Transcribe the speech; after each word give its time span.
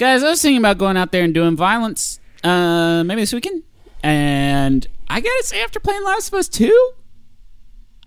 Guys, 0.00 0.22
I 0.22 0.30
was 0.30 0.40
thinking 0.40 0.56
about 0.60 0.78
going 0.78 0.96
out 0.96 1.12
there 1.12 1.24
and 1.24 1.34
doing 1.34 1.56
violence 1.56 2.20
uh, 2.42 3.04
maybe 3.04 3.20
this 3.20 3.34
weekend. 3.34 3.64
And 4.02 4.86
I 5.10 5.20
gotta 5.20 5.42
say, 5.44 5.62
after 5.62 5.78
playing 5.78 6.02
Last 6.04 6.28
of 6.28 6.38
Us 6.38 6.48
2, 6.48 6.92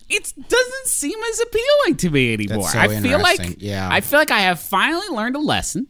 it 0.10 0.34
doesn't 0.50 0.88
seem 0.88 1.20
as 1.30 1.40
appealing 1.40 1.98
to 1.98 2.10
me 2.10 2.34
anymore. 2.34 2.68
so 2.68 2.80
I 2.80 2.88
feel 3.00 3.20
like. 3.20 3.58
Yeah. 3.62 3.88
I 3.92 4.02
feel 4.02 4.18
like 4.18 4.32
I 4.32 4.40
have 4.40 4.60
finally 4.60 5.08
learned 5.10 5.36
a 5.36 5.40
lesson 5.40 5.86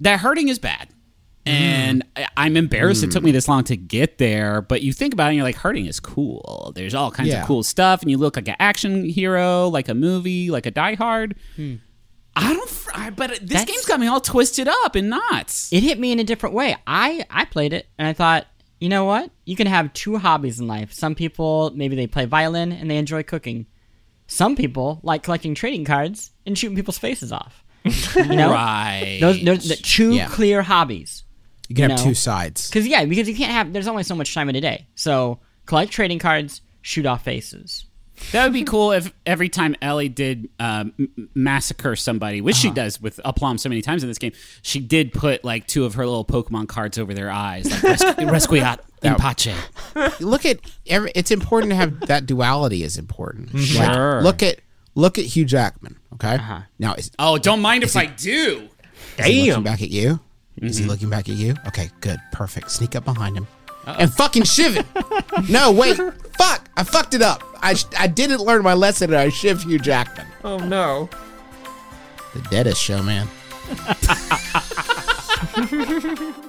that 0.00 0.18
hurting 0.18 0.48
is 0.48 0.58
bad. 0.58 0.88
And 1.46 2.04
mm. 2.04 2.24
I- 2.24 2.28
I'm 2.36 2.56
embarrassed 2.56 3.04
it 3.04 3.12
took 3.12 3.22
me 3.22 3.30
mm. 3.30 3.34
this 3.34 3.46
long 3.46 3.62
to 3.62 3.76
get 3.76 4.18
there, 4.18 4.62
but 4.62 4.82
you 4.82 4.92
think 4.92 5.14
about 5.14 5.26
it 5.26 5.28
and 5.28 5.36
you're 5.36 5.44
like, 5.44 5.54
hurting 5.54 5.86
is 5.86 6.00
cool. 6.00 6.72
There's 6.74 6.96
all 6.96 7.12
kinds 7.12 7.28
Yeah. 7.28 7.42
of 7.42 7.46
cool 7.46 7.62
stuff, 7.62 8.02
and 8.02 8.10
you 8.10 8.18
look 8.18 8.34
like 8.34 8.48
an 8.48 8.56
action 8.58 9.04
hero, 9.04 9.68
like 9.68 9.88
a 9.88 9.94
movie, 9.94 10.50
like 10.50 10.66
a 10.66 10.72
Die 10.72 10.94
Hard. 10.96 11.36
Hmm. 11.54 11.76
I 12.34 12.54
don't, 12.54 12.70
I, 12.94 13.10
but 13.10 13.30
this 13.30 13.40
That's- 13.40 13.64
game's 13.66 13.84
got 13.86 14.00
me 14.00 14.06
all 14.06 14.20
twisted 14.20 14.66
up 14.68 14.96
in 14.96 15.08
knots. 15.10 15.72
It 15.72 15.82
hit 15.82 15.98
me 15.98 16.12
in 16.12 16.18
a 16.18 16.24
different 16.24 16.54
way. 16.54 16.76
I 16.86 17.24
I 17.30 17.44
played 17.44 17.72
it 17.72 17.86
and 17.98 18.08
I 18.08 18.12
thought, 18.14 18.46
you 18.80 18.88
know 18.88 19.04
what? 19.04 19.30
You 19.44 19.54
can 19.56 19.66
have 19.66 19.92
two 19.92 20.16
hobbies 20.18 20.58
in 20.58 20.66
life. 20.66 20.92
Some 20.92 21.14
people 21.14 21.72
maybe 21.74 21.94
they 21.96 22.06
play 22.06 22.24
violin 22.24 22.72
and 22.72 22.90
they 22.90 22.96
enjoy 22.96 23.22
cooking. 23.22 23.66
Some 24.28 24.56
people 24.56 24.98
like 25.02 25.22
collecting 25.22 25.54
trading 25.54 25.84
cards 25.84 26.30
and 26.46 26.56
shooting 26.56 26.76
people's 26.76 26.98
faces 26.98 27.32
off. 27.32 27.62
You 27.84 28.36
know, 28.36 28.50
right. 28.52 29.18
those 29.20 29.42
those 29.44 29.68
the 29.68 29.76
two 29.76 30.12
Yeah. 30.14 30.28
clear 30.28 30.62
hobbies. 30.62 31.24
You 31.68 31.74
can 31.76 31.90
have 31.90 31.98
No. 31.98 32.04
two 32.04 32.14
sides. 32.14 32.68
Because 32.68 32.86
yeah, 32.86 33.04
because 33.04 33.28
you 33.28 33.34
can't 33.34 33.52
have. 33.52 33.72
There's 33.72 33.88
only 33.88 34.04
so 34.04 34.14
much 34.14 34.32
time 34.34 34.48
in 34.48 34.56
a 34.56 34.60
day. 34.60 34.86
So 34.94 35.40
collect 35.66 35.90
trading 35.92 36.18
cards, 36.18 36.60
shoot 36.80 37.04
off 37.06 37.24
faces. 37.24 37.84
That 38.32 38.44
would 38.44 38.52
be 38.52 38.64
cool 38.64 38.92
if 38.92 39.12
every 39.26 39.48
time 39.48 39.76
Ellie 39.82 40.08
did 40.08 40.48
um, 40.58 40.92
massacre 41.34 41.96
somebody, 41.96 42.40
which 42.40 42.56
she 42.56 42.68
uh-huh. 42.68 42.74
does 42.74 43.00
with 43.00 43.20
aplomb 43.24 43.58
so 43.58 43.68
many 43.68 43.82
times 43.82 44.02
in 44.02 44.08
this 44.08 44.18
game, 44.18 44.32
she 44.62 44.80
did 44.80 45.12
put 45.12 45.44
like 45.44 45.66
two 45.66 45.84
of 45.84 45.94
her 45.94 46.06
little 46.06 46.24
Pokemon 46.24 46.68
cards 46.68 46.98
over 46.98 47.12
their 47.14 47.30
eyes, 47.30 47.70
like 47.70 47.82
Res- 47.82 48.02
Resquiat 48.46 48.78
in 49.02 49.14
Pace. 49.16 50.20
Look 50.20 50.46
at 50.46 50.60
every. 50.86 51.12
It's 51.14 51.30
important 51.30 51.70
to 51.70 51.76
have 51.76 52.00
that 52.06 52.26
duality. 52.26 52.82
Is 52.82 52.98
important. 52.98 53.48
Mm-hmm. 53.52 53.78
Like, 53.78 53.92
Sure. 53.92 54.22
look 54.22 54.42
at 54.42 54.60
look 54.94 55.18
at 55.18 55.24
Hugh 55.24 55.44
Jackman. 55.44 55.96
Okay. 56.14 56.34
Uh-huh. 56.34 56.60
Now 56.78 56.94
is, 56.94 57.10
Oh, 57.18 57.38
don't 57.38 57.60
mind 57.60 57.82
if 57.82 57.96
I 57.96 58.06
do. 58.06 58.68
is 59.18 59.26
he 59.26 59.48
looking 59.48 59.64
back 59.64 59.82
at 59.82 59.90
you? 59.90 60.20
Is 60.56 60.76
he 60.76 60.82
mm-hmm. 60.82 60.90
looking 60.90 61.10
back 61.10 61.28
at 61.28 61.34
you? 61.34 61.54
Okay, 61.66 61.90
good, 62.00 62.20
perfect. 62.30 62.70
Sneak 62.70 62.94
up 62.94 63.04
behind 63.04 63.36
him 63.36 63.46
Uh-uh. 63.86 63.96
and 63.98 64.12
fucking 64.14 64.44
shiv 64.44 64.76
it. 64.76 64.86
no, 65.48 65.72
wait, 65.72 65.96
fuck! 66.38 66.68
I 66.76 66.84
fucked 66.84 67.14
it 67.14 67.22
up. 67.22 67.42
I 67.62 67.74
I 67.98 68.06
didn't 68.06 68.40
learn 68.40 68.62
my 68.62 68.74
lesson 68.74 69.10
and 69.10 69.18
I 69.18 69.28
shiv 69.28 69.62
Hugh 69.62 69.78
Jackman. 69.78 70.26
Oh 70.44 70.58
no. 70.58 71.08
The 72.34 72.40
deadest 72.42 72.80
show, 72.80 73.02
man. 73.02 73.28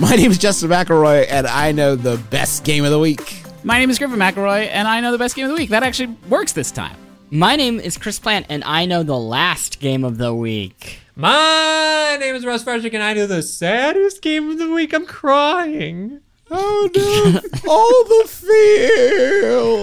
My 0.00 0.16
name 0.16 0.30
is 0.30 0.38
Justin 0.38 0.70
McElroy, 0.70 1.26
and 1.28 1.46
I 1.46 1.72
know 1.72 1.94
the 1.94 2.16
best 2.30 2.64
game 2.64 2.86
of 2.86 2.90
the 2.90 2.98
week. 2.98 3.42
My 3.64 3.78
name 3.78 3.90
is 3.90 3.98
Griffin 3.98 4.18
McElroy, 4.18 4.66
and 4.72 4.88
I 4.88 4.98
know 5.00 5.12
the 5.12 5.18
best 5.18 5.36
game 5.36 5.44
of 5.44 5.50
the 5.50 5.56
week. 5.58 5.68
That 5.68 5.82
actually 5.82 6.16
works 6.30 6.52
this 6.52 6.70
time. 6.70 6.96
My 7.30 7.54
name 7.54 7.78
is 7.78 7.98
Chris 7.98 8.18
Plante, 8.18 8.46
and 8.48 8.64
I 8.64 8.86
know 8.86 9.02
the 9.02 9.18
last 9.18 9.78
game 9.78 10.02
of 10.02 10.16
the 10.16 10.34
week. 10.34 11.00
My 11.16 12.16
name 12.18 12.34
is 12.34 12.46
Russ 12.46 12.64
Frushtick, 12.64 12.94
and 12.94 13.02
I 13.02 13.12
know 13.12 13.26
the 13.26 13.42
saddest 13.42 14.22
game 14.22 14.48
of 14.48 14.56
the 14.56 14.70
week. 14.70 14.94
I'm 14.94 15.04
crying. 15.04 16.20
Oh 16.50 16.88
no! 16.96 17.40
All 17.70 18.04
the 18.04 18.26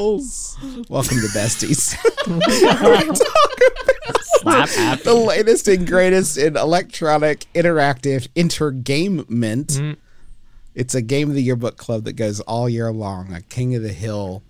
feels. 0.03 0.57
Welcome 0.89 1.19
to 1.19 1.27
Besties. 1.27 1.95
Slap 4.41 4.69
happy. 4.69 5.03
the 5.03 5.13
latest 5.13 5.67
and 5.67 5.85
greatest 5.85 6.39
in 6.39 6.57
electronic 6.57 7.45
interactive 7.53 8.27
intergamement. 8.35 9.67
Mm. 9.67 9.97
It's 10.77 10.93
a 10.95 11.01
game 11.01 11.29
of 11.29 11.35
the 11.35 11.41
year 11.41 11.55
book 11.55 11.75
club 11.77 12.03
that 12.05 12.13
goes 12.13 12.39
all 12.41 12.69
year 12.69 12.91
long. 12.91 13.33
A 13.33 13.41
King 13.41 13.73
of 13.75 13.81
the 13.81 13.91
Hill 13.93 14.43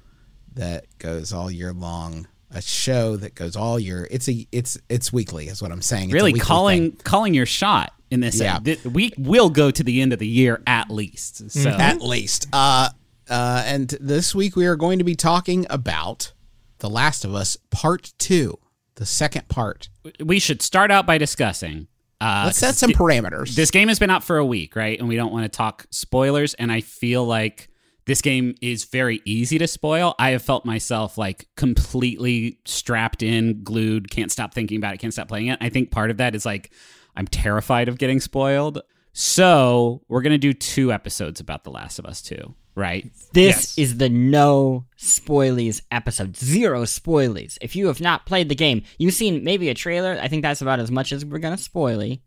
that 0.55 0.85
goes 0.99 1.31
all 1.31 1.49
year 1.49 1.71
long. 1.73 2.27
A 2.51 2.61
show 2.61 3.15
that 3.17 3.33
goes 3.35 3.55
all 3.55 3.79
year. 3.79 4.07
It's 4.11 4.27
a 4.29 4.47
it's 4.51 4.77
it's 4.89 5.11
weekly. 5.13 5.47
Is 5.47 5.61
what 5.61 5.71
I'm 5.71 5.81
saying. 5.81 6.05
It's 6.05 6.13
a 6.13 6.15
Really 6.15 6.33
calling 6.39 6.91
thing. 6.91 6.99
calling 7.03 7.33
your 7.33 7.45
shot 7.45 7.93
in 8.09 8.19
this. 8.21 8.39
Yeah. 8.39 8.59
Th- 8.59 8.83
We 8.85 9.11
will 9.17 9.49
go 9.49 9.69
to 9.71 9.83
the 9.83 10.01
end 10.01 10.13
of 10.13 10.19
the 10.19 10.27
year 10.27 10.61
at 10.67 10.89
least. 10.89 11.49
So 11.51 11.69
at 11.69 12.01
least. 12.01 12.47
Uh, 12.53 12.89
uh, 13.29 13.63
and 13.65 13.89
this 13.99 14.33
week 14.33 14.55
we 14.55 14.65
are 14.65 14.77
going 14.77 14.97
to 14.99 15.03
be 15.03 15.15
talking 15.15 15.65
about 15.69 16.31
The 16.79 16.89
Last 16.89 17.25
of 17.25 17.35
Us 17.35 17.57
Part 17.69 18.13
Two, 18.17 18.57
the 18.95 19.05
second 19.05 19.49
part. 19.49 19.89
we 20.23 20.39
should 20.39 20.61
start 20.61 20.89
out 20.91 21.05
by 21.05 21.17
discussing. 21.17 21.87
Uh, 22.19 22.43
Let's 22.45 22.57
set 22.57 22.75
some 22.75 22.91
parameters. 22.91 23.55
this 23.55 23.69
game 23.71 23.87
has 23.89 23.99
been 23.99 24.09
out 24.09 24.23
for 24.23 24.37
a 24.37 24.45
week, 24.45 24.75
right? 24.75 24.97
And 24.97 25.07
we 25.07 25.15
don't 25.15 25.31
want 25.31 25.43
to 25.43 25.55
talk 25.55 25.85
spoilers. 25.91 26.53
And 26.55 26.71
I 26.71 26.81
feel 26.81 27.25
like 27.25 27.69
this 28.05 28.21
game 28.21 28.55
is 28.61 28.85
very 28.85 29.21
easy 29.25 29.57
to 29.59 29.67
spoil. 29.67 30.15
I 30.17 30.29
have 30.31 30.41
felt 30.41 30.65
myself 30.65 31.17
like 31.17 31.47
completely 31.57 32.59
strapped 32.65 33.21
in, 33.21 33.63
glued, 33.63 34.09
can't 34.09 34.31
stop 34.31 34.53
thinking 34.53 34.77
about 34.77 34.93
it, 34.93 34.97
can't 34.99 35.13
stop 35.13 35.27
playing 35.27 35.47
it. 35.47 35.57
I 35.61 35.69
think 35.69 35.91
part 35.91 36.09
of 36.09 36.17
that 36.17 36.33
is 36.33 36.45
like 36.45 36.71
I'm 37.15 37.27
terrified 37.27 37.89
of 37.89 37.97
getting 37.97 38.19
spoiled. 38.19 38.81
So 39.13 40.03
we're 40.07 40.21
gonna 40.21 40.37
do 40.37 40.53
two 40.53 40.91
episodes 40.93 41.39
about 41.39 41.63
The 41.63 41.71
Last 41.71 41.99
of 41.99 42.05
Us 42.05 42.21
2, 42.21 42.53
right? 42.77 43.09
This 43.33 43.77
is 43.77 43.97
the 43.97 44.07
no 44.07 44.85
spoilies 44.97 45.81
episode. 45.91 46.37
Zero 46.37 46.83
spoilies. 46.83 47.57
If 47.59 47.75
you 47.75 47.87
have 47.87 47.99
not 47.99 48.25
played 48.25 48.49
the 48.49 48.55
game, 48.55 48.83
you've 48.97 49.15
seen 49.15 49.43
maybe 49.43 49.69
a 49.69 49.73
trailer. 49.73 50.17
I 50.21 50.27
think 50.27 50.43
that's 50.43 50.61
about 50.61 50.79
as 50.79 50.91
much 50.91 51.11
as 51.11 51.25
we're 51.25 51.39
going 51.39 51.57
to 51.57 51.69
spoily. 51.69 52.21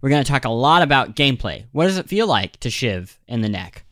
We're 0.00 0.10
going 0.10 0.22
to 0.22 0.30
talk 0.30 0.44
a 0.44 0.50
lot 0.50 0.82
about 0.82 1.16
gameplay. 1.16 1.64
What 1.72 1.86
does 1.86 1.98
it 1.98 2.08
feel 2.08 2.26
like 2.26 2.58
to 2.60 2.70
shiv 2.70 3.18
in 3.26 3.40
the 3.40 3.48
neck? 3.48 3.84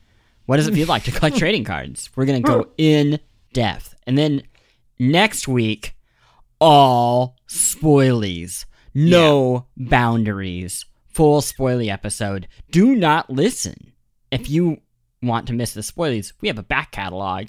What 0.47 0.58
does 0.58 0.69
it 0.69 0.75
feel 0.75 0.86
like 0.86 1.04
to 1.04 1.10
collect 1.10 1.36
trading 1.38 1.64
cards? 1.64 2.10
We're 2.14 2.26
going 2.26 2.42
to 2.42 2.48
go 2.48 2.69
in 2.78 3.19
depth. 3.52 3.94
And 4.06 4.16
then 4.16 4.42
next 4.98 5.48
week, 5.48 5.96
all 6.60 7.36
spoilies. 7.48 8.66
No 8.94 9.66
boundaries. 9.76 10.86
Full 11.08 11.41
spoily 11.41 11.92
episode. 11.92 12.46
Do 12.70 12.94
not 12.94 13.31
listen. 13.31 13.92
If 14.31 14.48
you 14.50 14.81
want 15.25 15.47
to 15.49 15.53
miss 15.53 15.75
the 15.75 15.81
spoilies, 15.81 16.33
we 16.41 16.49
have 16.49 16.59
a 16.59 16.62
back 16.62 16.93
catalog. 16.93 17.49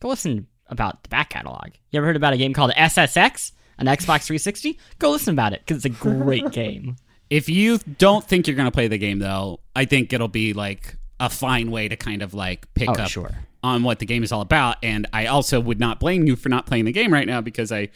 Go 0.00 0.08
listen 0.08 0.46
about 0.68 1.02
the 1.02 1.08
back 1.08 1.30
catalog. 1.30 1.68
You 1.90 1.98
ever 1.98 2.06
heard 2.06 2.16
about 2.16 2.32
a 2.32 2.36
game 2.36 2.52
called 2.52 2.72
SSX 2.72 3.52
on 3.78 3.86
Xbox 3.86 4.24
360? 4.26 4.78
Go 4.98 5.10
listen 5.10 5.32
about 5.34 5.52
it 5.52 5.60
because 5.66 5.84
it's 5.84 5.96
a 5.96 5.98
great 6.00 6.50
game. 6.52 6.96
If 7.30 7.48
you 7.48 7.78
don't 7.98 8.24
think 8.24 8.46
you're 8.46 8.56
gonna 8.56 8.70
play 8.70 8.88
the 8.88 8.98
game 8.98 9.18
though, 9.18 9.60
I 9.74 9.84
think 9.84 10.12
it'll 10.12 10.28
be 10.28 10.52
like 10.52 10.96
a 11.18 11.28
fine 11.30 11.70
way 11.70 11.88
to 11.88 11.96
kind 11.96 12.22
of 12.22 12.34
like 12.34 12.72
pick 12.74 12.88
Oh, 12.88 12.92
up 12.92 13.08
sure. 13.10 13.30
on 13.62 13.82
what 13.82 13.98
the 13.98 14.06
game 14.06 14.22
is 14.22 14.30
all 14.32 14.42
about. 14.42 14.76
And 14.82 15.06
I 15.12 15.26
also 15.26 15.58
would 15.60 15.80
not 15.80 15.98
blame 15.98 16.26
you 16.26 16.36
for 16.36 16.48
not 16.48 16.66
playing 16.66 16.84
the 16.84 16.92
game 16.92 17.12
right 17.12 17.26
now 17.26 17.40
because 17.40 17.72
I, 17.72 17.88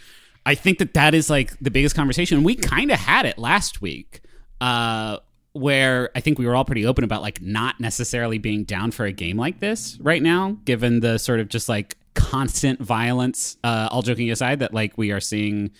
I 0.47 0.55
think 0.55 0.79
that 0.79 0.95
that 0.95 1.15
is 1.15 1.29
like 1.31 1.57
the 1.61 1.71
biggest 1.71 1.95
conversation. 1.95 2.43
We 2.43 2.55
kind 2.57 2.91
of 2.91 2.99
had 2.99 3.27
it 3.27 3.39
last 3.39 3.81
week, 3.83 4.23
uh, 4.61 5.19
where 5.53 6.11
I 6.15 6.21
think 6.21 6.39
we 6.39 6.47
were 6.47 6.55
all 6.55 6.65
pretty 6.65 6.87
open 6.87 7.05
about 7.05 7.23
like 7.23 7.43
not 7.43 7.81
necessarily 7.81 8.39
being 8.39 8.65
down 8.65 8.91
for 8.91 9.05
a 9.05 9.13
game 9.13 9.37
like 9.37 9.61
this 9.61 9.99
right 10.01 10.23
now, 10.23 10.59
given 10.65 11.01
the 11.01 11.19
sort 11.19 11.41
of 11.41 11.49
just 11.49 11.69
like 11.69 11.97
constant 12.15 12.81
violence. 12.81 13.57
Uh, 13.65 13.89
all 13.91 14.03
joking 14.03 14.31
aside, 14.31 14.61
that 14.61 14.73
like 14.73 14.97
we 14.97 15.11
are 15.11 15.21
seeing 15.21 15.71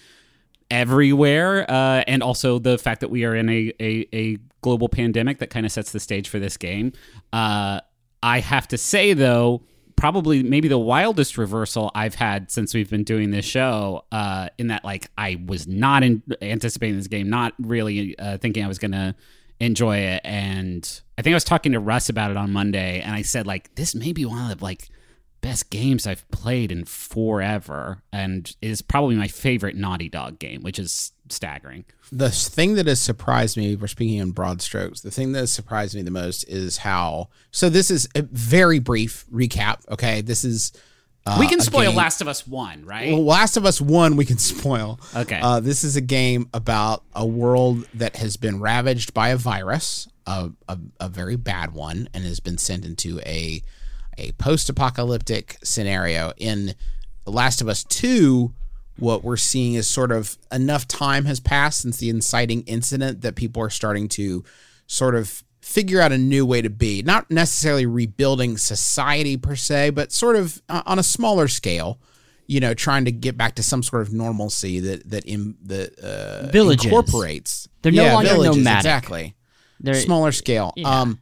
everywhere, 0.71 1.71
uh, 1.71 2.05
and 2.07 2.23
also 2.23 2.59
the 2.59 2.79
fact 2.79 3.01
that 3.01 3.11
we 3.11 3.25
are 3.25 3.35
in 3.35 3.49
a, 3.49 3.73
a, 3.81 4.07
a 4.13 4.39
global 4.61 4.89
pandemic 4.89 5.39
that 5.39 5.51
kind 5.51 5.67
of 5.67 5.73
sets 5.73 5.93
the 5.93 6.01
stage 6.01 6.29
for 6.29 6.39
this 6.39 6.57
game. 6.57 6.93
Uh, 7.33 7.81
I 8.23 8.41
have 8.41 8.69
to 8.69 8.79
say, 8.79 9.13
though, 9.13 9.63
probably 9.97 10.43
maybe 10.43 10.69
the 10.69 10.79
wildest 10.79 11.39
reversal 11.39 11.91
I've 11.95 12.15
had 12.15 12.51
since 12.51 12.73
we've 12.73 12.89
been 12.89 13.05
doing 13.05 13.31
this 13.31 13.45
show, 13.45 14.05
uh, 14.13 14.49
in 14.59 14.69
that, 14.69 14.85
like, 14.85 15.11
I 15.19 15.43
was 15.45 15.67
not 15.67 16.03
in, 16.03 16.23
anticipating 16.41 16.97
this 16.97 17.09
game, 17.09 17.29
not 17.31 17.55
really 17.59 18.19
uh, 18.19 18.39
thinking 18.39 18.65
I 18.65 18.69
was 18.69 18.79
to 18.93 19.15
enjoy 19.61 19.99
it. 19.99 20.23
And 20.25 21.01
I 21.17 21.23
think 21.23 21.33
I 21.33 21.37
was 21.37 21.45
talking 21.45 21.73
to 21.73 21.81
Russ 21.81 22.09
about 22.09 22.31
it 22.31 22.37
on 22.37 22.53
Monday, 22.53 23.01
and 23.01 23.15
I 23.15 23.23
said, 23.23 23.47
like, 23.47 23.75
this 23.77 23.95
may 23.95 24.13
be 24.13 24.25
one 24.25 24.51
of 24.51 24.59
the, 24.59 24.65
like, 24.65 24.89
best 25.41 25.71
games 25.71 26.07
I've 26.07 26.29
played 26.31 26.71
in 26.71 26.85
forever 26.85 28.03
and 28.13 28.55
is 28.61 28.83
probably 28.83 29.17
my 29.17 29.29
favorite 29.29 29.75
Naughty 29.75 30.09
Dog 30.09 30.39
game, 30.39 30.63
which 30.63 30.79
is 30.79 31.13
staggering. 31.31 31.85
the 32.13 32.31
thing 32.31 32.75
that 32.75 32.87
has 32.87 33.01
surprised 33.01 33.57
me, 33.57 33.77
we're 33.77 33.87
speaking 33.87 34.19
in 34.19 34.33
broad 34.33 34.61
strokes, 34.61 35.01
the 35.01 35.11
thing 35.11 35.33
that 35.33 35.41
has 35.41 35.53
surprised 35.53 35.95
me 35.95 36.03
the 36.03 36.11
most 36.11 36.45
is 36.49 36.79
how. 36.79 37.29
So, 37.51 37.69
this 37.69 37.91
is 37.91 38.09
a 38.15 38.23
very 38.23 38.81
brief 38.81 39.25
recap. 39.33 39.89
Okay. 39.91 40.21
This 40.21 40.45
is 40.45 40.73
we 41.39 41.47
can 41.47 41.61
spoil 41.61 41.93
Last 41.93 42.21
of 42.21 42.29
Us 42.29 42.47
One, 42.47 42.85
right? 42.85 43.13
Well, 43.13 43.25
Last 43.25 43.57
of 43.57 43.65
Us 43.65 43.81
One 43.81 44.17
we 44.17 44.25
can 44.25 44.39
spoil. 44.53 44.99
Okay. 45.15 45.39
Uh, 45.41 45.61
this 45.61 45.85
is 45.85 45.97
a 45.97 46.01
game 46.01 46.49
about 46.53 47.03
a 47.15 47.27
world 47.27 47.87
that 47.95 48.17
has 48.17 48.37
been 48.37 48.61
ravaged 48.61 49.15
by 49.15 49.29
a 49.29 49.37
virus, 49.37 50.09
a, 50.27 50.51
a, 50.69 50.79
a 50.99 51.09
very 51.09 51.37
bad 51.37 51.73
one, 51.73 52.09
and 52.15 52.25
has 52.25 52.41
been 52.41 52.59
sent 52.59 52.85
into 52.85 53.21
a 53.21 53.63
a 54.19 54.33
post-apocalyptic 54.33 55.57
scenario. 55.63 56.33
In 56.37 56.75
Last 57.27 57.61
of 57.61 57.69
Us 57.69 57.85
Two, 57.85 58.53
what 58.99 59.25
we're 59.25 59.37
seeing 59.37 59.75
is 59.75 59.87
sort 59.87 60.13
of 60.13 60.37
enough 60.53 60.87
time 60.87 61.25
has 61.25 61.41
passed 61.41 61.83
since 61.83 61.99
the 61.99 62.11
inciting 62.11 62.63
incident 62.63 63.23
that 63.23 63.35
people 63.35 63.63
are 63.63 63.71
starting 63.71 64.09
to 64.09 64.45
sort 64.87 65.15
of 65.15 65.43
figure 65.61 66.01
out 66.01 66.11
a 66.13 66.19
new 66.19 66.45
way 66.47 66.63
to 66.63 66.71
be 66.71 67.03
not 67.03 67.31
necessarily 67.31 67.87
rebuilding 67.87 68.57
society 68.57 69.37
per 69.37 69.55
se 69.55 69.91
but 69.91 70.11
sort 70.13 70.37
of 70.37 70.61
uh, 70.69 70.83
on 70.87 70.99
a 70.99 71.03
smaller 71.03 71.47
scale 71.49 72.01
you 72.47 72.59
know 72.61 72.73
trying 72.75 73.05
to 73.05 73.13
get 73.13 73.37
back 73.37 73.55
to 73.55 73.63
some 73.63 73.83
sort 73.83 74.03
of 74.03 74.13
normalcy 74.13 74.81
that 74.81 75.09
that 75.09 75.25
in 75.27 75.55
that 75.63 75.99
uh, 76.01 76.47
Villages. 76.51 76.87
incorporates 76.87 77.69
They're 77.83 77.93
no 77.93 78.13
longer 78.15 78.31
villages, 78.31 78.57
nomadic. 78.57 78.79
exactly 78.81 79.35
They're, 79.81 79.95
smaller 79.95 80.33
scale. 80.33 80.73
yeah. 80.77 81.01
Um, 81.03 81.21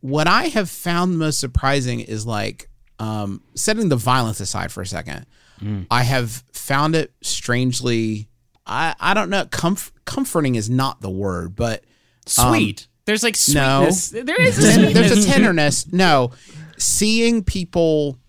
what 0.00 0.26
I 0.26 0.44
have 0.44 0.68
found 0.70 1.18
most 1.18 1.38
surprising 1.40 2.00
is 2.00 2.26
like 2.26 2.68
um, 2.98 3.42
setting 3.54 3.88
the 3.88 3.96
violence 3.96 4.40
aside 4.40 4.70
for 4.72 4.80
a 4.82 4.86
second. 4.86 5.26
Mm. 5.62 5.86
I 5.90 6.02
have 6.04 6.42
found 6.52 6.94
it 6.96 7.12
strangely. 7.22 8.28
I 8.66 8.94
I 9.00 9.12
don't 9.14 9.28
know. 9.30 9.44
Comf- 9.46 9.90
comforting 10.04 10.54
is 10.54 10.70
not 10.70 11.00
the 11.00 11.10
word, 11.10 11.54
but 11.56 11.84
Sweet. 12.26 12.86
There's 13.10 13.24
like 13.24 13.36
no. 13.52 13.90
sweetness. 13.90 14.10
There 14.24 14.40
is 14.40 14.58
a 14.58 14.72
sweetness. 14.72 14.94
there's 14.94 15.26
a 15.26 15.28
tenderness. 15.28 15.92
No, 15.92 16.30
seeing 16.78 17.42
people 17.42 18.20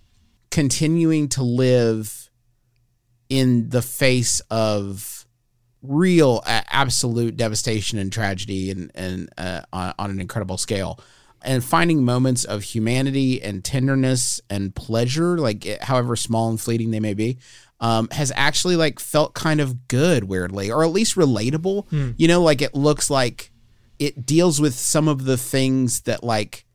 continuing 0.50 1.30
to 1.30 1.44
live 1.44 2.32
in 3.30 3.70
the 3.70 3.84
face 3.84 4.40
of 4.50 5.28
real, 5.84 6.42
a- 6.48 6.64
absolute 6.76 7.38
devastation 7.38 8.00
and 8.00 8.12
tragedy, 8.12 8.72
and 8.72 8.92
and 8.96 9.30
uh, 9.38 9.62
on, 9.72 9.94
on 10.00 10.10
an 10.10 10.20
incredible 10.20 10.58
scale, 10.58 11.00
and 11.44 11.64
finding 11.64 12.04
moments 12.04 12.44
of 12.44 12.64
humanity 12.64 13.40
and 13.40 13.64
tenderness 13.64 14.42
and 14.50 14.74
pleasure, 14.74 15.38
like 15.38 15.64
however 15.84 16.16
small 16.16 16.50
and 16.50 16.60
fleeting 16.60 16.90
they 16.90 17.00
may 17.00 17.14
be. 17.14 17.38
Um, 17.80 18.10
has 18.12 18.32
actually 18.36 18.76
like 18.78 19.00
felt 19.00 19.36
kind 19.36 19.60
of 19.60 19.88
good 19.88 20.24
weirdly 20.26 20.70
or 20.70 20.84
at 20.84 20.92
least 20.92 21.16
relatable 21.16 22.14
you 22.16 22.28
know 22.28 22.44
like 22.44 22.62
it 22.62 22.76
looks 22.76 23.10
like 23.10 23.51
it 24.02 24.26
deals 24.26 24.60
with 24.60 24.74
some 24.74 25.08
of 25.08 25.26
the 25.26 25.38
things 25.38 26.02
that 26.02 26.24
like 26.24 26.66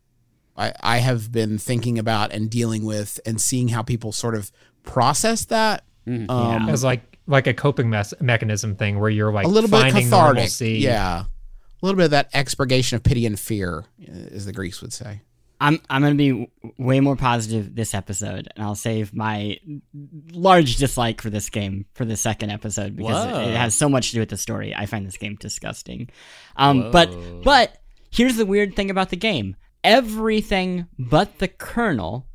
I, 0.57 0.73
I 0.81 0.97
have 0.99 1.33
been 1.33 1.59
thinking 1.59 1.99
about 1.99 2.33
and 2.33 2.49
dealing 2.49 2.85
with 2.85 3.19
and 3.27 3.41
seeing 3.41 3.69
how 3.69 3.83
people 3.83 4.13
sort 4.13 4.37
of 4.37 4.53
process 4.85 5.45
that. 5.47 5.85
Um, 6.07 6.69
As 6.69 6.85
like 6.85 7.19
like 7.27 7.49
a 7.49 7.53
coping 7.53 7.91
mes- 7.91 8.15
mechanism 8.21 8.77
thing 8.77 9.01
where 9.01 9.11
you're 9.11 9.33
like 9.33 9.45
a 9.45 9.49
little 9.49 9.69
bit 9.69 9.93
cathartic. 9.93 10.11
normalcy. 10.11 10.73
yeah. 10.75 11.23
A 11.23 11.85
little 11.85 11.97
bit 11.97 12.05
of 12.05 12.11
that 12.13 12.31
expurgation 12.33 12.95
of 12.95 13.03
pity 13.03 13.27
and 13.27 13.39
fear 13.39 13.85
as 14.31 14.47
the 14.47 14.53
greeks 14.53 14.81
would 14.81 14.93
say 14.93 15.21
I'm 15.61 15.81
I'm 15.89 16.03
gonna 16.03 16.15
be 16.15 16.31
w- 16.31 16.47
way 16.79 17.01
more 17.01 17.17
positive 17.17 17.75
this 17.75 17.95
episode, 17.95 18.49
and 18.55 18.65
I'll 18.65 18.75
save 18.75 19.15
my 19.15 19.59
large 20.33 20.77
dislike 20.77 21.21
for 21.23 21.31
this 21.31 21.49
game 21.49 21.87
for 21.95 22.05
the 22.05 22.17
second 22.17 22.51
episode 22.51 22.97
because 22.97 23.25
it, 23.25 23.49
it 23.53 23.57
has 23.57 23.75
so 23.75 23.89
much 23.89 24.09
to 24.11 24.15
do 24.15 24.21
with 24.21 24.29
the 24.29 24.37
story. 24.37 24.75
I 24.75 24.87
find 24.87 25.07
this 25.07 25.17
game 25.17 25.37
disgusting. 25.41 26.11
Um, 26.57 26.91
but 26.91 27.11
but 27.43 27.79
here's 28.11 28.37
the 28.37 28.47
weird 28.47 28.77
thing 28.77 28.91
about 28.91 29.09
the 29.11 29.17
game: 29.17 29.57
everything 29.83 30.87
but 30.99 31.39
the 31.39 31.49
kernel 31.49 32.27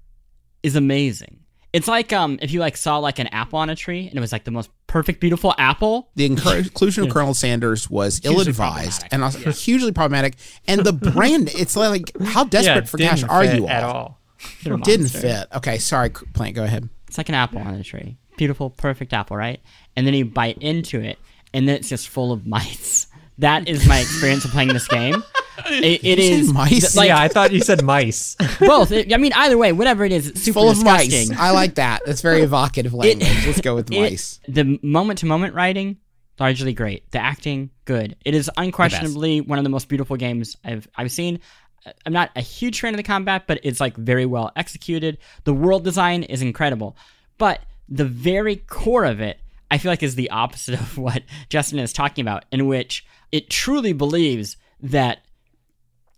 is 0.63 0.75
amazing. 0.75 1.40
It's 1.73 1.87
like 1.87 2.11
um 2.11 2.37
if 2.41 2.51
you 2.51 2.59
like 2.59 2.75
saw 2.75 2.97
like 2.97 3.19
an 3.19 3.27
apple 3.27 3.59
on 3.59 3.69
a 3.69 3.75
tree 3.75 4.07
and 4.07 4.15
it 4.17 4.19
was 4.19 4.31
like 4.31 4.43
the 4.43 4.51
most 4.51 4.69
perfect, 4.87 5.21
beautiful 5.21 5.55
apple. 5.57 6.09
the 6.15 6.25
inclusion 6.25 7.05
of 7.05 7.09
Colonel 7.11 7.33
Sanders 7.33 7.89
was 7.89 8.19
ill-advised 8.25 9.05
and 9.11 9.23
also 9.23 9.51
hugely 9.51 9.91
problematic. 9.93 10.35
And 10.67 10.81
the 10.83 10.91
brand, 10.91 11.49
it's 11.53 11.77
like, 11.77 12.11
how 12.21 12.43
Yeah, 12.43 12.49
desperate 12.49 12.89
for 12.89 12.97
cash 12.97 13.23
are 13.23 13.45
you 13.45 13.63
all? 13.63 13.69
at 13.69 13.83
all? 13.83 14.19
Didn't 14.63 14.79
monster. 14.87 15.19
fit. 15.19 15.47
Okay, 15.55 15.77
sorry, 15.77 16.09
Plante. 16.09 16.55
Go 16.55 16.63
ahead. 16.65 16.89
It's 17.07 17.17
like 17.17 17.29
an 17.29 17.35
apple 17.35 17.59
on 17.59 17.73
a 17.75 17.83
tree. 17.83 18.17
Beautiful, 18.37 18.69
perfect 18.69 19.13
apple, 19.13 19.37
right? 19.37 19.61
And 19.95 20.05
then 20.07 20.13
you 20.13 20.25
bite 20.25 20.57
into 20.61 20.99
it, 20.99 21.19
and 21.53 21.67
then 21.69 21.75
it's 21.75 21.87
just 21.89 22.09
full 22.09 22.31
of 22.31 22.45
mice. 22.47 23.07
That 23.41 23.67
is 23.67 23.85
my 23.87 23.99
experience 23.99 24.45
of 24.45 24.51
playing 24.51 24.69
this 24.69 24.87
game. 24.87 25.23
It, 25.67 26.03
it 26.03 26.17
you 26.17 26.35
is 26.37 26.51
mice? 26.51 26.95
Like 26.95 27.09
yeah, 27.09 27.19
I 27.19 27.27
thought 27.27 27.51
you 27.51 27.61
said 27.61 27.83
mice. 27.83 28.35
both. 28.59 28.91
It- 28.91 29.13
I 29.13 29.17
mean, 29.17 29.31
either 29.33 29.59
way, 29.59 29.71
whatever 29.73 30.03
it 30.03 30.11
is, 30.11 30.29
it's 30.29 30.41
super 30.41 30.59
Full 30.59 30.69
of 30.71 30.83
mice. 30.83 31.29
I 31.37 31.51
like 31.51 31.75
that. 31.75 32.01
That's 32.03 32.21
very 32.21 32.41
evocative 32.41 32.95
language. 32.95 33.45
Let's 33.45 33.61
go 33.61 33.75
with 33.75 33.91
It- 33.91 33.99
mice. 33.99 34.39
the 34.47 34.79
moment 34.81 35.19
to 35.19 35.27
moment 35.27 35.53
writing, 35.53 35.97
largely 36.39 36.73
great. 36.73 37.11
The 37.11 37.19
acting, 37.19 37.69
good. 37.85 38.15
It 38.25 38.33
is 38.33 38.49
unquestionably 38.57 39.41
one 39.41 39.59
of 39.59 39.63
the 39.63 39.69
most 39.69 39.87
beautiful 39.87 40.15
games 40.17 40.57
I've 40.65 40.87
I've 40.95 41.11
seen. 41.11 41.41
Uh, 41.85 41.91
I'm 42.07 42.13
not 42.13 42.31
a 42.35 42.41
huge 42.41 42.81
fan 42.81 42.93
of 42.95 42.97
the 42.97 43.03
combat, 43.03 43.43
but 43.45 43.59
it's 43.61 43.79
like 43.79 43.95
very 43.95 44.25
well 44.25 44.51
executed. 44.55 45.19
The 45.43 45.53
world 45.53 45.83
design 45.83 46.23
is 46.23 46.41
incredible, 46.41 46.97
but 47.37 47.59
the 47.87 48.05
very 48.05 48.55
core 48.55 49.05
of 49.05 49.19
it, 49.21 49.39
I 49.69 49.77
feel 49.77 49.91
like, 49.91 50.01
is 50.01 50.15
the 50.15 50.31
opposite 50.31 50.79
of 50.79 50.97
what 50.97 51.21
Justin 51.49 51.77
is 51.77 51.93
talking 51.93 52.23
about, 52.23 52.45
in 52.51 52.65
which 52.65 53.05
it 53.31 53.49
truly 53.49 53.93
believes 53.93 54.57
that 54.81 55.19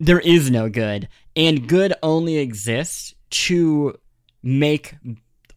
there 0.00 0.20
is 0.20 0.50
no 0.50 0.68
good, 0.68 1.08
and 1.36 1.68
good 1.68 1.94
only 2.02 2.38
exists 2.38 3.14
to 3.30 3.96
make 4.42 4.94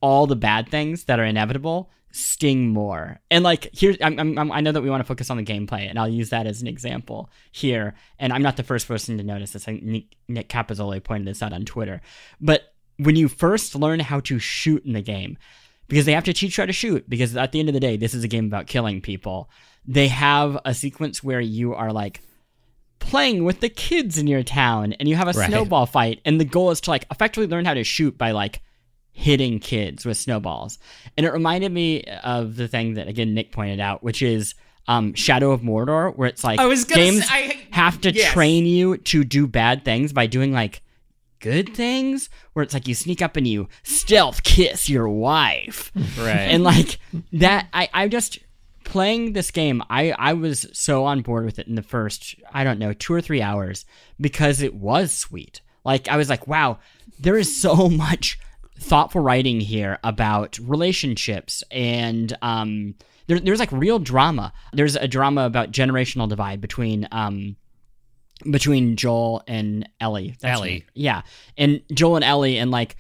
all 0.02 0.28
the 0.28 0.36
bad 0.36 0.70
things 0.70 1.06
that 1.06 1.20
are 1.20 1.26
inevitable 1.26 1.90
sting 2.12 2.70
more. 2.70 3.20
And 3.30 3.44
like 3.44 3.70
here, 3.74 3.96
I'm, 4.02 4.20
I'm, 4.20 4.52
I'm- 4.52 4.64
know 4.64 4.72
that 4.72 4.82
we 4.82 4.90
want 4.90 5.02
to 5.02 5.08
focus 5.08 5.30
on 5.30 5.38
the 5.38 5.44
gameplay, 5.44 5.90
and 5.90 6.00
I'll 6.00 6.08
use 6.10 6.30
that 6.32 6.48
as 6.48 6.62
an 6.62 6.68
example 6.68 7.30
here. 7.52 7.96
And 8.18 8.34
I'm 8.34 8.42
not 8.42 8.58
the 8.58 8.64
first 8.64 8.88
person 8.88 9.18
to 9.18 9.24
notice 9.24 9.52
this. 9.52 9.64
I 9.68 9.72
think 9.72 9.84
Nick, 9.84 10.06
Nick 10.28 10.50
Capozzoli 10.50 11.04
pointed 11.04 11.28
this 11.28 11.44
out 11.44 11.54
on 11.54 11.66
Twitter. 11.66 12.02
But 12.42 12.74
when 12.98 13.16
you 13.16 13.28
first 13.28 13.76
learn 13.76 14.00
how 14.00 14.20
to 14.22 14.40
shoot 14.40 14.84
in 14.86 14.94
the 14.94 15.02
game, 15.02 15.38
because 15.88 16.06
they 16.06 16.14
have 16.14 16.26
to 16.26 16.34
teach 16.34 16.58
you 16.58 16.62
how 16.64 16.66
to 16.66 16.74
shoot, 16.74 17.08
because 17.10 17.36
at 17.38 17.52
the 17.52 17.60
end 17.60 17.70
of 17.70 17.74
the 17.74 17.80
day, 17.80 17.98
this 17.98 18.14
is 18.14 18.24
a 18.24 18.28
game 18.28 18.46
about 18.46 18.68
killing 18.68 19.00
people. 19.00 19.50
They 19.88 20.08
have 20.10 20.58
a 20.66 20.74
sequence 20.74 21.24
where 21.24 21.40
you 21.40 21.74
are 21.74 21.94
like 21.94 22.22
playing 23.00 23.44
with 23.46 23.60
the 23.62 23.70
kids 23.70 24.18
in 24.18 24.28
your 24.28 24.44
town 24.44 24.94
and 24.94 25.08
you 25.08 25.16
have 25.16 25.28
a 25.28 25.32
Right. 25.38 25.48
snowball 25.50 25.86
fight 25.86 26.20
and 26.26 26.40
the 26.42 26.46
goal 26.46 26.72
is 26.72 26.82
to 26.82 26.90
like 26.90 27.06
effectively 27.12 27.48
learn 27.48 27.64
how 27.66 27.74
to 27.74 27.84
shoot 27.84 28.18
by 28.18 28.32
like 28.32 28.62
hitting 29.12 29.60
kids 29.60 30.06
with 30.06 30.18
snowballs 30.18 30.78
and 31.16 31.26
it 31.26 31.32
reminded 31.32 31.72
me 31.72 32.04
of 32.24 32.56
the 32.56 32.68
thing 32.68 32.96
that 32.96 33.08
again 33.08 33.34
nick 33.34 33.52
pointed 33.52 33.80
out 33.80 34.04
which 34.04 34.22
is 34.22 34.54
um, 34.88 35.14
shadow 35.14 35.52
of 35.52 35.62
mordor 35.62 36.16
where 36.16 36.28
it's 36.30 36.44
like 36.44 36.60
I 36.60 36.66
was 36.66 36.84
games 36.86 37.28
say- 37.28 37.34
I- 37.50 37.68
have 37.72 38.00
to 38.02 38.12
yes. 38.14 38.32
train 38.32 38.66
you 38.66 38.98
to 38.98 39.24
do 39.24 39.46
bad 39.48 39.84
things 39.86 40.12
by 40.14 40.28
doing 40.28 40.52
like 40.52 40.82
good 41.40 41.76
things 41.76 42.30
where 42.54 42.64
it's 42.64 42.74
like 42.74 42.88
you 42.88 42.96
sneak 42.96 43.22
up 43.22 43.38
and 43.38 43.48
you 43.48 43.68
stealth 43.84 44.44
kiss 44.44 44.90
your 44.90 45.08
wife 45.08 45.92
Right. 46.18 46.30
and 46.52 46.64
like 46.64 47.00
that 47.34 47.68
i 47.74 47.90
i 47.94 48.08
just 48.08 48.40
playing 48.88 49.34
this 49.34 49.52
game 49.52 49.84
i 49.90 50.12
i 50.14 50.32
was 50.32 50.66
so 50.72 51.04
on 51.04 51.22
board 51.22 51.44
with 51.44 51.60
it 51.60 51.68
in 51.68 51.76
the 51.76 51.84
first 51.84 52.36
i 52.54 52.64
don't 52.64 52.80
know 52.80 52.94
two 52.94 53.14
or 53.14 53.22
three 53.22 53.42
hours 53.42 53.86
because 54.20 54.62
it 54.62 54.74
was 54.74 55.12
sweet 55.12 55.60
like 55.84 56.08
i 56.08 56.16
was 56.16 56.30
like 56.30 56.48
wow 56.48 56.80
there 57.20 57.38
is 57.38 57.60
so 57.60 57.90
much 58.06 58.40
thoughtful 58.80 59.22
writing 59.22 59.60
here 59.60 60.00
about 60.04 60.58
relationships 60.60 61.64
and 61.70 62.38
um 62.42 62.96
there, 63.28 63.40
there's 63.40 63.60
like 63.60 63.72
real 63.74 64.00
drama 64.00 64.54
there's 64.72 64.96
a 64.96 65.08
drama 65.08 65.46
about 65.46 65.72
generational 65.72 66.30
divide 66.30 66.62
between 66.62 67.08
um 67.12 67.58
between 68.50 68.96
Joel 68.96 69.44
and 69.48 69.90
Ellie. 70.00 70.36
That's 70.40 70.60
Ellie. 70.60 70.72
right. 70.72 70.84
Yeah. 70.94 71.22
And 71.58 71.82
Joel 71.92 72.18
and 72.18 72.26
Ellie 72.26 72.58
and 72.58 72.70
like 72.70 72.96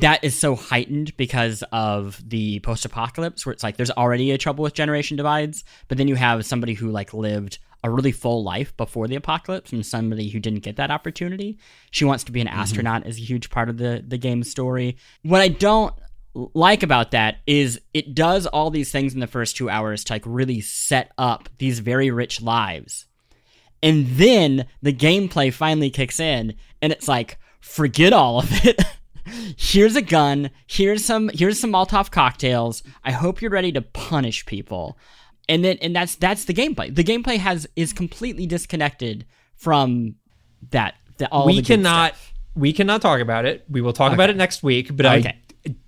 that 0.00 0.22
is 0.24 0.38
so 0.38 0.54
heightened 0.54 1.16
because 1.16 1.62
of 1.72 2.22
the 2.28 2.60
post 2.60 2.84
apocalypse 2.84 3.46
where 3.46 3.52
it's 3.52 3.62
like 3.62 3.76
there's 3.76 3.90
already 3.90 4.30
a 4.30 4.38
trouble 4.38 4.62
with 4.62 4.74
generation 4.74 5.16
divides, 5.16 5.64
but 5.88 5.98
then 5.98 6.08
you 6.08 6.14
have 6.16 6.44
somebody 6.44 6.74
who 6.74 6.90
like 6.90 7.14
lived 7.14 7.58
a 7.82 7.90
really 7.90 8.12
full 8.12 8.42
life 8.42 8.76
before 8.76 9.06
the 9.06 9.16
apocalypse 9.16 9.72
and 9.72 9.86
somebody 9.86 10.28
who 10.28 10.40
didn't 10.40 10.60
get 10.60 10.76
that 10.76 10.90
opportunity. 10.90 11.58
She 11.90 12.04
wants 12.04 12.24
to 12.24 12.32
be 12.32 12.40
an 12.40 12.46
mm-hmm. 12.46 12.58
astronaut 12.58 13.06
is 13.06 13.18
a 13.18 13.22
huge 13.22 13.48
part 13.50 13.68
of 13.68 13.78
the 13.78 14.04
the 14.06 14.18
game's 14.18 14.50
story. 14.50 14.96
What 15.22 15.40
I 15.40 15.48
don't 15.48 15.94
like 16.34 16.82
about 16.82 17.12
that 17.12 17.38
is 17.46 17.80
it 17.94 18.14
does 18.14 18.46
all 18.46 18.70
these 18.70 18.92
things 18.92 19.14
in 19.14 19.20
the 19.20 19.26
first 19.26 19.56
2 19.56 19.70
hours 19.70 20.04
to 20.04 20.12
like 20.12 20.24
really 20.26 20.60
set 20.60 21.12
up 21.16 21.48
these 21.58 21.78
very 21.78 22.10
rich 22.10 22.42
lives 22.42 23.06
and 23.82 24.06
then 24.08 24.66
the 24.82 24.92
gameplay 24.92 25.50
finally 25.50 25.88
kicks 25.88 26.20
in 26.20 26.54
and 26.82 26.92
it's 26.92 27.08
like 27.08 27.38
forget 27.60 28.12
all 28.12 28.40
of 28.40 28.66
it 28.66 28.82
here's 29.56 29.96
a 29.96 30.02
gun 30.02 30.50
here's 30.66 31.04
some 31.04 31.30
here's 31.34 31.58
some 31.58 31.72
molotov 31.72 32.10
cocktails 32.10 32.82
i 33.04 33.10
hope 33.10 33.40
you're 33.40 33.50
ready 33.50 33.72
to 33.72 33.82
punish 33.82 34.44
people 34.46 34.98
and 35.48 35.64
then 35.64 35.78
and 35.80 35.94
that's 35.94 36.14
that's 36.16 36.44
the 36.44 36.54
gameplay 36.54 36.94
the 36.94 37.04
gameplay 37.04 37.38
has 37.38 37.66
is 37.76 37.92
completely 37.92 38.46
disconnected 38.46 39.24
from 39.54 40.14
that 40.70 40.94
the, 41.18 41.28
all 41.30 41.46
we 41.46 41.62
cannot 41.62 42.14
we 42.56 42.72
cannot 42.72 43.02
talk 43.02 43.20
about 43.20 43.44
it. 43.44 43.64
We 43.68 43.82
will 43.82 43.92
talk 43.92 44.12
about 44.12 44.30
it 44.30 44.36
next 44.36 44.62
week. 44.62 44.96
But 44.96 45.06
I 45.06 45.38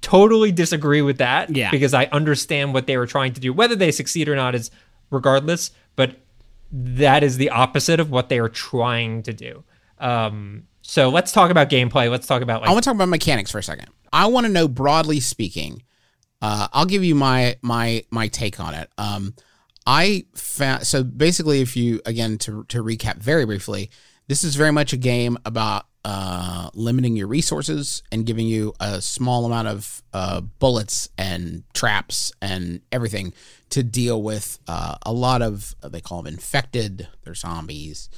totally 0.03 0.53
disagree 0.53 1.03
with 1.03 1.19
that. 1.19 1.51
Yeah. 1.55 1.71
Because 1.71 1.95
I 1.95 2.05
understand 2.07 2.75
what 2.75 2.87
they 2.87 2.97
were 2.97 3.07
trying 3.07 3.33
to 3.33 3.41
do. 3.41 3.53
Whether 3.53 3.75
they 3.75 3.91
succeed 3.91 4.29
or 4.29 4.37
not 4.37 4.55
is 4.55 4.71
regardless, 5.11 5.71
but 5.97 6.17
that 6.71 7.25
is 7.25 7.39
the 7.39 7.51
opposite 7.51 7.99
of 7.99 8.11
what 8.11 8.29
they 8.29 8.39
are 8.39 8.51
trying 8.51 9.23
to 9.23 9.33
do. 9.33 9.65
Um, 9.99 10.68
so 10.89 11.11
let's 11.11 11.33
talk 11.33 11.51
about 11.51 11.69
gameplay. 11.69 12.11
Let's 12.11 12.27
talk 12.27 12.41
about 12.41 12.67
I 12.67 12.71
want 12.71 12.83
to 12.83 12.89
talk 12.89 12.95
about 12.95 13.11
mechanics 13.11 13.51
for 13.51 13.59
a 13.59 13.63
second. 13.63 13.89
I 14.11 14.27
want 14.29 14.47
to 14.47 14.53
know 14.53 14.67
broadly 14.67 15.21
speaking. 15.21 15.83
Uh, 16.41 16.69
I'll 16.73 16.87
give 16.87 17.05
you 17.05 17.15
my 17.15 17.57
my 17.61 18.05
my 18.11 18.29
take 18.29 18.59
on 18.59 18.73
it. 18.73 18.91
Um, 18.97 19.35
I 19.87 20.25
found 20.35 20.87
so 20.87 21.05
basically, 21.05 21.61
if 21.61 21.77
you 21.77 22.01
again 22.07 22.39
to 22.39 22.65
to 22.69 22.83
recap 22.83 23.17
very 23.17 23.45
briefly, 23.45 23.91
this 24.29 24.43
is 24.43 24.57
very 24.57 24.73
much 24.73 24.95
a 24.95 24.97
game 24.97 25.37
about 25.45 25.85
uh, 26.07 26.71
limiting 26.73 27.17
your 27.17 27.27
resources 27.27 28.03
and 28.11 28.25
giving 28.25 28.47
you 28.47 28.73
a 28.81 29.03
small 29.03 29.45
amount 29.45 29.69
of 29.69 30.03
uh, 30.15 30.41
bullets 30.41 31.11
and 31.19 31.65
traps 31.75 32.33
and 32.41 32.81
everything 32.91 33.35
to 33.69 33.83
deal 33.83 34.23
with 34.23 34.59
uh, 34.67 34.97
a 35.03 35.13
lot 35.13 35.43
of 35.43 35.75
they 35.85 36.01
call 36.01 36.23
them 36.23 36.33
infected. 36.33 37.09
They're 37.25 37.35
zombies 37.35 38.09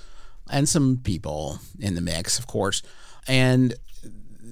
and 0.51 0.69
some 0.69 0.99
people 1.03 1.59
in 1.79 1.95
the 1.95 2.01
mix, 2.01 2.39
of 2.39 2.47
course. 2.47 2.83
And 3.27 3.75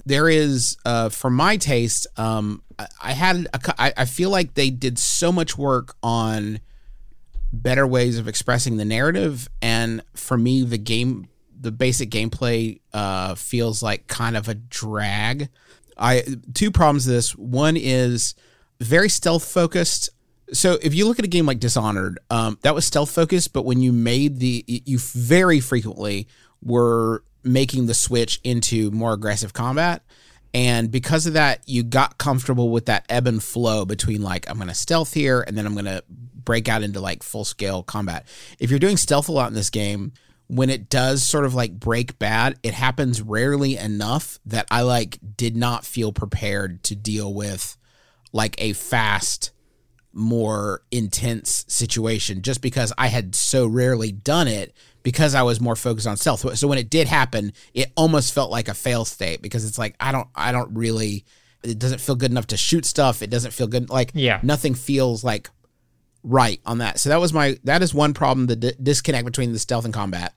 there 0.07 0.29
is, 0.29 0.77
uh, 0.85 1.09
for 1.09 1.31
my 1.31 1.57
taste, 1.57 2.07
um, 2.17 2.63
I, 2.79 2.87
I 3.03 3.13
had, 3.13 3.47
a, 3.53 3.61
I, 3.79 3.93
I 3.99 4.05
feel 4.05 4.31
like 4.31 4.55
they 4.55 4.71
did 4.71 4.99
so 4.99 5.33
much 5.33 5.59
work 5.59 5.97
on 6.03 6.61
better 7.53 7.87
ways 7.87 8.19
of 8.19 8.29
expressing 8.29 8.77
the 8.77 8.85
narrative, 8.85 9.49
and 9.63 10.03
for 10.15 10.37
me, 10.37 10.65
the 10.65 10.79
game, 10.79 11.29
the 11.59 11.73
basic 11.73 12.11
gameplay, 12.11 12.81
uh, 12.93 13.35
feels 13.35 13.83
like 13.83 14.07
kind 14.07 14.37
of 14.37 14.49
a 14.49 14.55
drag. 14.55 15.49
I 15.97 16.25
two 16.55 16.71
problems 16.71 17.07
with 17.07 17.17
this. 17.17 17.35
One 17.35 17.77
is 17.77 18.35
very 18.81 19.09
stealth 19.09 19.45
focused. 19.45 20.11
So 20.53 20.79
if 20.83 20.95
you 20.95 21.07
look 21.07 21.19
at 21.19 21.25
a 21.25 21.29
game 21.29 21.47
like 21.47 21.61
Dishonored, 21.61 22.19
um, 22.31 22.59
that 22.63 22.75
was 22.75 22.85
stealth 22.85 23.11
focused, 23.11 23.53
but 23.53 23.65
when 23.65 23.81
you 23.81 23.93
made 23.93 24.39
the, 24.39 24.65
you 24.67 24.99
very 24.99 25.61
frequently 25.61 26.27
were 26.63 27.23
making 27.45 27.87
the 27.87 27.95
switch 27.95 28.41
into 28.45 28.91
more 28.91 29.13
aggressive 29.13 29.53
combat. 29.53 30.03
And 30.55 30.91
because 30.91 31.27
of 31.27 31.35
that, 31.35 31.61
you 31.67 31.83
got 31.83 32.19
comfortable 32.19 32.71
with 32.71 32.87
that 32.87 33.05
ebb 33.09 33.27
and 33.27 33.43
flow 33.43 33.85
between 33.85 34.23
like, 34.23 34.49
I'm 34.49 34.57
going 34.57 34.69
to 34.69 34.75
stealth 34.75 35.13
here 35.13 35.43
and 35.47 35.57
then 35.57 35.67
I'm 35.67 35.75
going 35.75 35.85
to 35.85 36.03
break 36.09 36.69
out 36.69 36.83
into 36.83 37.01
like 37.01 37.23
full 37.23 37.45
scale 37.45 37.83
combat. 37.83 38.27
If 38.59 38.71
you're 38.71 38.79
doing 38.79 38.97
stealth 38.97 39.29
a 39.29 39.33
lot 39.33 39.49
in 39.49 39.55
this 39.55 39.71
game, 39.71 40.13
when 40.47 40.71
it 40.71 40.89
does 40.89 41.23
sort 41.23 41.45
of 41.45 41.55
like 41.55 41.79
break 41.79 42.19
bad, 42.19 42.59
it 42.63 42.73
happens 42.73 43.21
rarely 43.21 43.77
enough 43.77 44.39
that 44.47 44.67
I 44.71 44.81
like 44.81 45.19
did 45.37 45.55
not 45.55 45.85
feel 45.85 46.11
prepared 46.11 46.83
to 46.85 46.97
deal 46.97 47.33
with 47.35 47.77
like 48.33 48.55
a 48.59 48.73
fast, 48.73 49.51
more 50.19 50.83
intense 50.91 51.65
situation 51.69 52.43
just 52.43 52.61
because 52.61 52.93
I 52.99 53.07
had 53.07 53.35
so 53.35 53.67
rarely 53.67 54.13
done 54.13 54.49
it 54.49 54.75
because 55.03 55.35
I 55.35 55.43
was 55.43 55.61
more 55.61 55.77
focused 55.77 56.07
on 56.07 56.17
stealth. 56.17 56.59
So 56.59 56.67
when 56.69 56.77
it 56.79 56.91
did 56.91 57.07
happen, 57.09 57.53
it 57.73 57.93
almost 57.97 58.35
felt 58.35 58.51
like 58.51 58.69
a 58.69 58.75
fail 58.75 59.05
state 59.05 59.41
because 59.41 59.65
it's 59.65 59.79
like 59.79 59.95
I 60.01 60.13
don't 60.13 60.29
I 60.35 60.53
don't 60.53 60.75
really 60.75 61.25
it 61.63 61.79
doesn't 61.79 62.01
feel 62.01 62.15
good 62.17 62.31
enough 62.31 62.49
to 62.49 62.57
shoot 62.57 62.85
stuff. 62.85 63.23
It 63.23 63.31
doesn't 63.31 63.53
feel 63.53 63.67
good 63.69 63.89
like 63.91 64.11
Yeah. 64.15 64.41
nothing 64.43 64.75
feels 64.75 65.23
like 65.25 65.51
right 66.23 66.61
on 66.67 66.79
that. 66.79 66.99
So 67.01 67.09
that 67.11 67.21
was 67.21 67.33
my 67.33 67.59
that 67.65 67.83
is 67.83 67.95
one 67.95 68.13
problem 68.13 68.47
the 68.47 68.57
di- 68.57 68.73
disconnect 68.83 69.25
between 69.25 69.53
the 69.53 69.59
stealth 69.59 69.85
and 69.85 69.95
combat. 69.95 70.35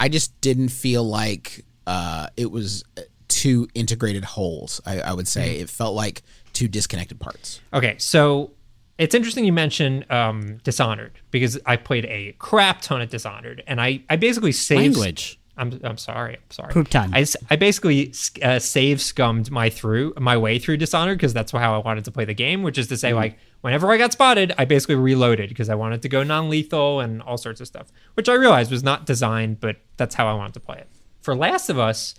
I 0.00 0.08
just 0.08 0.40
didn't 0.40 0.70
feel 0.70 1.04
like 1.04 1.64
uh 1.86 2.28
it 2.36 2.50
was 2.50 2.82
uh, 2.96 3.02
two 3.28 3.68
integrated 3.74 4.24
wholes. 4.24 4.80
I, 4.86 5.00
I 5.00 5.12
would 5.12 5.28
say 5.28 5.56
it 5.58 5.68
felt 5.68 5.94
like 5.94 6.22
two 6.54 6.66
disconnected 6.66 7.20
parts. 7.20 7.60
Okay, 7.72 7.96
so 7.98 8.52
it's 8.98 9.14
interesting 9.14 9.44
you 9.44 9.52
mentioned 9.52 10.10
um, 10.10 10.58
Dishonored 10.64 11.12
because 11.30 11.58
I 11.64 11.76
played 11.76 12.04
a 12.06 12.34
crap 12.38 12.82
ton 12.82 13.00
of 13.00 13.08
Dishonored, 13.10 13.62
and 13.66 13.80
I, 13.80 14.02
I 14.10 14.16
basically 14.16 14.52
saved 14.52 14.96
Language. 14.96 15.38
I'm, 15.56 15.80
I'm 15.82 15.98
sorry. 15.98 16.34
I'm 16.34 16.50
sorry. 16.50 16.72
Poop 16.72 16.88
ton. 16.88 17.10
I, 17.12 17.26
I 17.50 17.56
basically 17.56 18.12
uh, 18.42 18.60
save 18.60 18.98
scummed 18.98 19.50
my 19.50 19.70
through 19.70 20.14
my 20.18 20.36
way 20.36 20.58
through 20.58 20.76
Dishonored 20.76 21.18
because 21.18 21.34
that's 21.34 21.52
how 21.52 21.74
I 21.74 21.78
wanted 21.78 22.04
to 22.04 22.12
play 22.12 22.24
the 22.24 22.34
game, 22.34 22.62
which 22.62 22.78
is 22.78 22.86
to 22.88 22.96
say, 22.96 23.12
like, 23.12 23.38
whenever 23.60 23.90
I 23.90 23.98
got 23.98 24.12
spotted, 24.12 24.52
I 24.56 24.64
basically 24.64 24.94
reloaded 24.94 25.48
because 25.48 25.68
I 25.68 25.74
wanted 25.74 26.02
to 26.02 26.08
go 26.08 26.22
non 26.22 26.48
lethal 26.48 27.00
and 27.00 27.22
all 27.22 27.38
sorts 27.38 27.60
of 27.60 27.66
stuff, 27.66 27.88
which 28.14 28.28
I 28.28 28.34
realized 28.34 28.70
was 28.70 28.84
not 28.84 29.04
designed, 29.04 29.60
but 29.60 29.76
that's 29.96 30.14
how 30.14 30.28
I 30.28 30.34
wanted 30.34 30.54
to 30.54 30.60
play 30.60 30.78
it. 30.78 30.88
For 31.22 31.34
Last 31.34 31.68
of 31.68 31.78
Us, 31.78 32.14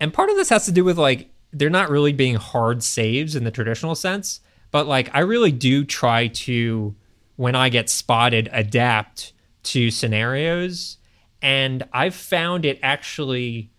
and 0.00 0.12
part 0.12 0.30
of 0.30 0.36
this 0.36 0.48
has 0.48 0.64
to 0.64 0.72
do 0.72 0.84
with 0.84 0.98
like 0.98 1.30
they're 1.52 1.70
not 1.70 1.90
really 1.90 2.12
being 2.12 2.36
hard 2.36 2.82
saves 2.82 3.36
in 3.36 3.44
the 3.44 3.50
traditional 3.50 3.94
sense, 3.94 4.40
but 4.72 4.88
like 4.88 5.10
I 5.14 5.20
really 5.20 5.52
do 5.52 5.84
try 5.84 6.26
to 6.26 6.96
when 7.36 7.54
I 7.54 7.68
get 7.68 7.88
spotted 7.88 8.48
adapt 8.52 9.32
to 9.64 9.90
scenarios. 9.90 10.98
And 11.40 11.84
I've 11.92 12.14
found 12.14 12.64
it 12.64 12.78
actually 12.82 13.70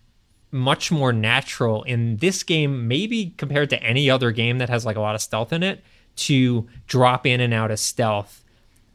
much 0.52 0.92
more 0.92 1.12
natural 1.12 1.84
in 1.84 2.18
this 2.18 2.44
game 2.44 2.88
maybe 2.88 3.34
compared 3.38 3.70
to 3.72 3.82
any 3.82 4.10
other 4.10 4.32
game 4.32 4.60
that 4.60 4.70
has 4.70 4.86
like 4.86 4.96
a 4.96 5.02
lot 5.02 5.16
of 5.16 5.22
stealth 5.22 5.52
in 5.52 5.64
it 5.64 5.84
to 6.16 6.68
drop 6.88 7.26
in 7.26 7.42
and 7.42 7.54
out 7.54 7.72
of 7.72 7.80
stealth. 7.80 8.44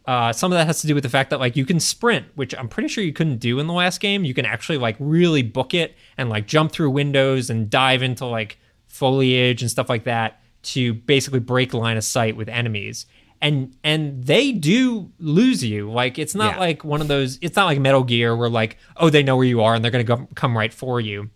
Uh, 0.06 0.32
some 0.32 0.52
of 0.52 0.56
that 0.56 0.66
has 0.66 0.80
to 0.80 0.86
do 0.86 0.94
with 0.94 1.02
the 1.02 1.08
fact 1.08 1.30
that 1.30 1.40
like 1.40 1.56
you 1.56 1.66
can 1.66 1.80
sprint, 1.80 2.26
which 2.34 2.54
I'm 2.54 2.68
pretty 2.68 2.88
sure 2.88 3.02
you 3.02 3.12
couldn't 3.12 3.38
do 3.38 3.58
in 3.58 3.66
the 3.66 3.72
last 3.72 4.00
game. 4.00 4.24
You 4.24 4.34
can 4.34 4.46
actually 4.46 4.78
like 4.78 4.96
really 4.98 5.42
book 5.42 5.74
it 5.74 5.96
and 6.16 6.30
like 6.30 6.46
jump 6.46 6.72
through 6.72 6.90
windows 6.90 7.50
and 7.50 7.68
dive 7.68 8.02
into 8.02 8.24
like 8.24 8.58
foliage 8.86 9.62
and 9.62 9.70
stuff 9.70 9.88
like 9.88 10.04
that 10.04 10.40
to 10.62 10.94
basically 10.94 11.40
break 11.40 11.72
line 11.74 11.96
of 11.96 12.04
sight 12.04 12.36
with 12.36 12.48
enemies. 12.48 13.06
And 13.40 13.76
and 13.84 14.24
they 14.24 14.50
do 14.52 15.12
lose 15.20 15.62
you. 15.64 15.90
Like 15.90 16.18
it's 16.18 16.34
not 16.34 16.54
Yeah. 16.54 16.60
like 16.60 16.84
one 16.84 17.00
of 17.00 17.06
those. 17.08 17.38
It's 17.40 17.54
not 17.56 17.66
like 17.66 17.78
Metal 17.78 18.02
Gear 18.02 18.34
where 18.36 18.48
like 18.50 18.76
oh 18.96 19.10
they 19.10 19.22
know 19.22 19.36
where 19.36 19.46
you 19.46 19.62
are 19.62 19.74
and 19.74 19.84
they're 19.84 19.92
gonna 19.92 20.04
go, 20.04 20.26
come 20.34 20.56
right 20.56 20.72
for 20.72 21.00
you 21.00 21.30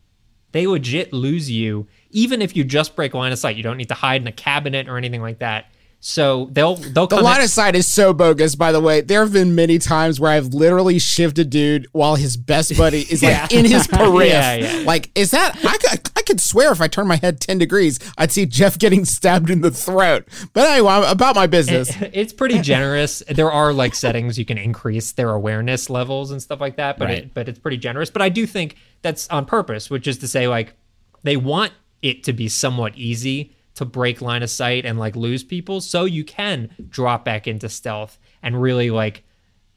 they 0.50 0.66
legit 0.66 1.14
lose 1.14 1.50
you 1.50 1.86
even 2.10 2.42
if 2.42 2.54
you 2.54 2.62
just 2.62 2.94
break 2.94 3.14
line 3.14 3.32
of 3.32 3.38
sight 3.38 3.56
you 3.56 3.62
don't 3.62 3.78
need 3.78 3.88
to 3.88 3.94
hide 3.94 4.20
in 4.20 4.26
a 4.28 4.32
cabinet 4.32 4.86
or 4.86 4.98
anything 4.98 5.22
like 5.22 5.38
that 5.38 5.71
so 6.04 6.48
they'll 6.50 6.74
they'll 6.74 7.06
The 7.06 7.16
come 7.18 7.24
line 7.24 7.38
at- 7.38 7.44
of 7.44 7.50
sight 7.50 7.76
is 7.76 7.86
so 7.86 8.12
bogus, 8.12 8.56
by 8.56 8.72
the 8.72 8.80
way. 8.80 9.02
There 9.02 9.20
have 9.22 9.32
been 9.32 9.54
many 9.54 9.78
times 9.78 10.18
where 10.18 10.32
I've 10.32 10.48
literally 10.52 10.98
shifted 10.98 11.46
a 11.46 11.48
dude 11.48 11.86
while 11.92 12.16
his 12.16 12.36
best 12.36 12.76
buddy 12.76 13.02
is 13.02 13.22
like 13.22 13.52
in 13.54 13.64
his 13.64 13.86
periph. 13.86 14.26
Yeah, 14.28 14.54
yeah. 14.54 14.84
Like, 14.84 15.10
is 15.14 15.30
that 15.30 15.56
I 15.64 15.78
could, 15.78 16.10
I 16.16 16.22
could 16.22 16.40
swear 16.40 16.72
if 16.72 16.80
I 16.80 16.88
turned 16.88 17.06
my 17.08 17.16
head 17.16 17.40
ten 17.40 17.58
degrees, 17.58 18.00
I'd 18.18 18.32
see 18.32 18.46
Jeff 18.46 18.78
getting 18.80 19.04
stabbed 19.04 19.48
in 19.48 19.60
the 19.60 19.70
throat. 19.70 20.26
But 20.52 20.68
anyway, 20.68 20.90
I'm 20.92 21.04
about 21.04 21.36
my 21.36 21.46
business. 21.46 21.90
it's 22.12 22.32
pretty 22.32 22.58
generous. 22.60 23.22
There 23.30 23.52
are 23.52 23.72
like 23.72 23.94
settings 23.94 24.36
you 24.40 24.44
can 24.44 24.58
increase 24.58 25.12
their 25.12 25.30
awareness 25.30 25.88
levels 25.88 26.32
and 26.32 26.42
stuff 26.42 26.60
like 26.60 26.76
that, 26.78 26.98
but 26.98 27.04
Right. 27.04 27.18
it, 27.18 27.34
but 27.34 27.48
it's 27.48 27.60
pretty 27.60 27.76
generous. 27.76 28.10
But 28.10 28.22
I 28.22 28.28
do 28.28 28.44
think 28.44 28.76
that's 29.02 29.28
on 29.28 29.44
purpose, 29.46 29.88
which 29.88 30.08
is 30.08 30.18
to 30.18 30.26
say 30.26 30.48
like 30.48 30.74
they 31.22 31.36
want 31.36 31.72
it 32.02 32.24
to 32.24 32.32
be 32.32 32.48
somewhat 32.48 32.96
easy 32.96 33.54
to 33.74 33.84
break 33.84 34.20
line 34.20 34.42
of 34.42 34.50
sight 34.50 34.84
and 34.84 34.98
like 34.98 35.16
lose 35.16 35.42
people 35.42 35.80
so 35.80 36.04
you 36.04 36.24
can 36.24 36.70
drop 36.88 37.24
back 37.24 37.46
into 37.46 37.68
stealth 37.68 38.18
and 38.42 38.60
really 38.60 38.90
like 38.90 39.24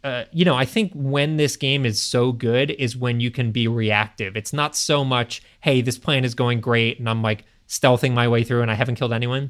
uh, 0.06 0.26
you 0.32 0.46
know, 0.46 0.54
I 0.54 0.66
think 0.66 0.92
when 0.94 1.38
this 1.38 1.58
game 1.58 1.84
is 1.84 2.00
so 2.00 2.32
good 2.32 2.70
is 2.70 2.96
when 2.96 3.20
you 3.20 3.32
can 3.32 3.52
be 3.52 3.68
reactive. 3.68 4.38
It's 4.38 4.54
not 4.54 4.76
so 4.76 5.04
much, 5.04 5.42
hey, 5.62 5.82
this 5.82 5.98
plan 5.98 6.24
is 6.24 6.36
going 6.36 6.62
great 6.62 7.00
and 7.00 7.10
I'm 7.10 7.24
like 7.24 7.44
stealthing 7.68 8.14
my 8.14 8.28
way 8.28 8.44
through 8.44 8.62
and 8.62 8.70
I 8.70 8.76
haven't 8.76 8.96
killed 8.96 9.14
anyone. 9.14 9.50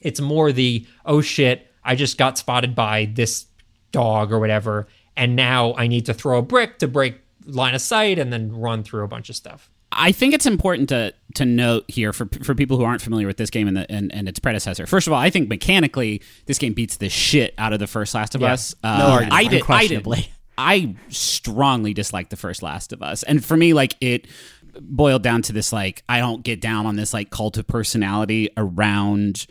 It's 0.00 0.18
more 0.18 0.50
the, 0.50 0.86
oh 1.04 1.20
shit, 1.20 1.70
I 1.84 1.94
just 1.94 2.16
got 2.16 2.38
spotted 2.38 2.74
by 2.74 3.12
this 3.12 3.44
dog 3.90 4.32
or 4.32 4.40
whatever. 4.40 4.88
And 5.14 5.36
now 5.36 5.74
I 5.74 5.88
need 5.88 6.06
to 6.06 6.14
throw 6.14 6.38
a 6.38 6.42
brick 6.42 6.78
to 6.78 6.88
break 6.88 7.20
line 7.44 7.74
of 7.74 7.82
sight 7.82 8.18
and 8.18 8.32
then 8.32 8.50
run 8.50 8.82
through 8.84 9.04
a 9.04 9.08
bunch 9.08 9.28
of 9.28 9.36
stuff. 9.36 9.70
I 9.94 10.12
think 10.12 10.34
it's 10.34 10.46
important 10.46 10.88
to 10.90 11.14
to 11.34 11.44
note 11.44 11.84
here 11.88 12.12
for 12.12 12.26
for 12.42 12.54
people 12.54 12.76
who 12.76 12.84
aren't 12.84 13.02
familiar 13.02 13.26
with 13.26 13.36
this 13.36 13.50
game 13.50 13.68
and 13.68 13.76
the 13.76 13.90
and, 13.90 14.12
and 14.12 14.28
its 14.28 14.38
predecessor. 14.38 14.86
First 14.86 15.06
of 15.06 15.12
all, 15.12 15.18
I 15.18 15.30
think 15.30 15.48
mechanically 15.48 16.22
this 16.46 16.58
game 16.58 16.72
beats 16.72 16.96
the 16.96 17.08
shit 17.08 17.54
out 17.58 17.72
of 17.72 17.78
the 17.78 17.86
first 17.86 18.14
Last 18.14 18.34
of 18.34 18.40
Yeah. 18.40 18.52
Us. 18.52 18.74
Uh, 18.82 18.98
No 18.98 19.06
argument. 19.06 19.32
I 19.34 19.44
did. 19.44 19.62
I 19.68 19.86
did. 19.86 20.28
I 20.58 20.94
strongly 21.08 21.94
disliked 21.94 22.30
the 22.30 22.36
first 22.36 22.62
Last 22.62 22.92
of 22.92 23.02
Us, 23.02 23.22
and 23.22 23.44
for 23.44 23.56
me, 23.56 23.72
like 23.72 23.94
it 24.00 24.26
boiled 24.80 25.22
down 25.22 25.42
to 25.42 25.52
this: 25.52 25.72
like 25.72 26.02
I 26.08 26.18
don't 26.18 26.42
get 26.42 26.60
down 26.60 26.86
on 26.86 26.96
this 26.96 27.14
like 27.14 27.30
cult 27.30 27.56
of 27.56 27.66
personality 27.66 28.50
around 28.56 29.46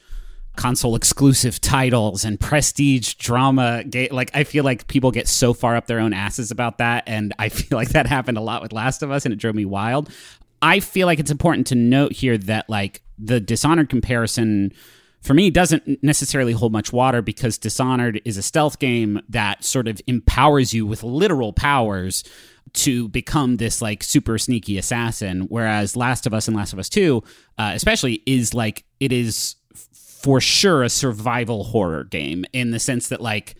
console 0.62 0.96
exclusive 0.96 1.60
titles 1.60 2.24
and 2.24 2.40
prestige 2.40 3.16
drama 3.16 3.84
like 4.12 4.30
i 4.36 4.44
feel 4.44 4.64
like 4.64 4.86
people 4.88 5.10
get 5.10 5.28
so 5.28 5.54
far 5.54 5.76
up 5.76 5.88
their 5.88 6.00
own 6.00 6.14
asses 6.14 6.52
about 6.52 6.78
that 6.78 7.04
and 7.08 7.34
i 7.40 7.50
feel 7.62 7.78
like 7.78 7.90
that 7.90 8.06
happened 8.06 8.38
a 8.38 8.42
lot 8.42 8.62
with 8.62 8.72
last 8.72 9.02
of 9.02 9.10
us 9.10 9.26
and 9.26 9.34
it 9.34 9.38
drove 9.38 9.56
me 9.56 9.66
wild. 9.66 10.10
I 10.62 10.80
feel 10.80 11.08
like 11.08 11.20
it's 11.20 11.32
important 11.32 11.68
to 11.68 11.76
note 11.76 12.12
here 12.12 12.38
that 12.38 12.70
like 12.70 13.02
the 13.18 13.40
dishonored 13.40 13.90
comparison 13.90 14.72
for 15.22 15.34
me 15.34 15.50
doesn't 15.50 16.04
necessarily 16.04 16.54
hold 16.54 16.72
much 16.72 16.92
water 16.94 17.22
because 17.22 17.58
dishonored 17.58 18.22
is 18.26 18.38
a 18.38 18.44
stealth 18.44 18.80
game 18.80 19.22
that 19.30 19.64
sort 19.64 19.88
of 19.88 20.02
empowers 20.08 20.74
you 20.74 20.86
with 20.86 21.04
literal 21.04 21.54
powers 21.54 22.24
to 22.74 23.08
become 23.10 23.58
this 23.58 23.82
like 23.82 24.04
super 24.04 24.38
sneaky 24.38 24.78
assassin 24.78 25.42
whereas 25.50 25.96
last 25.96 26.26
of 26.26 26.34
us 26.34 26.48
and 26.48 26.56
last 26.56 26.74
of 26.74 26.80
us 26.80 26.90
2 26.90 27.22
uh, 27.58 27.72
especially 27.74 28.24
is 28.26 28.54
like 28.54 28.86
it 29.00 29.12
is 29.12 29.56
for 30.24 30.40
sure 30.42 30.84
a 30.84 30.90
survival 30.90 31.64
horror 31.64 32.04
game 32.06 32.46
in 32.54 32.72
the 32.72 32.80
sense 32.80 33.10
that 33.10 33.22
like 33.22 33.56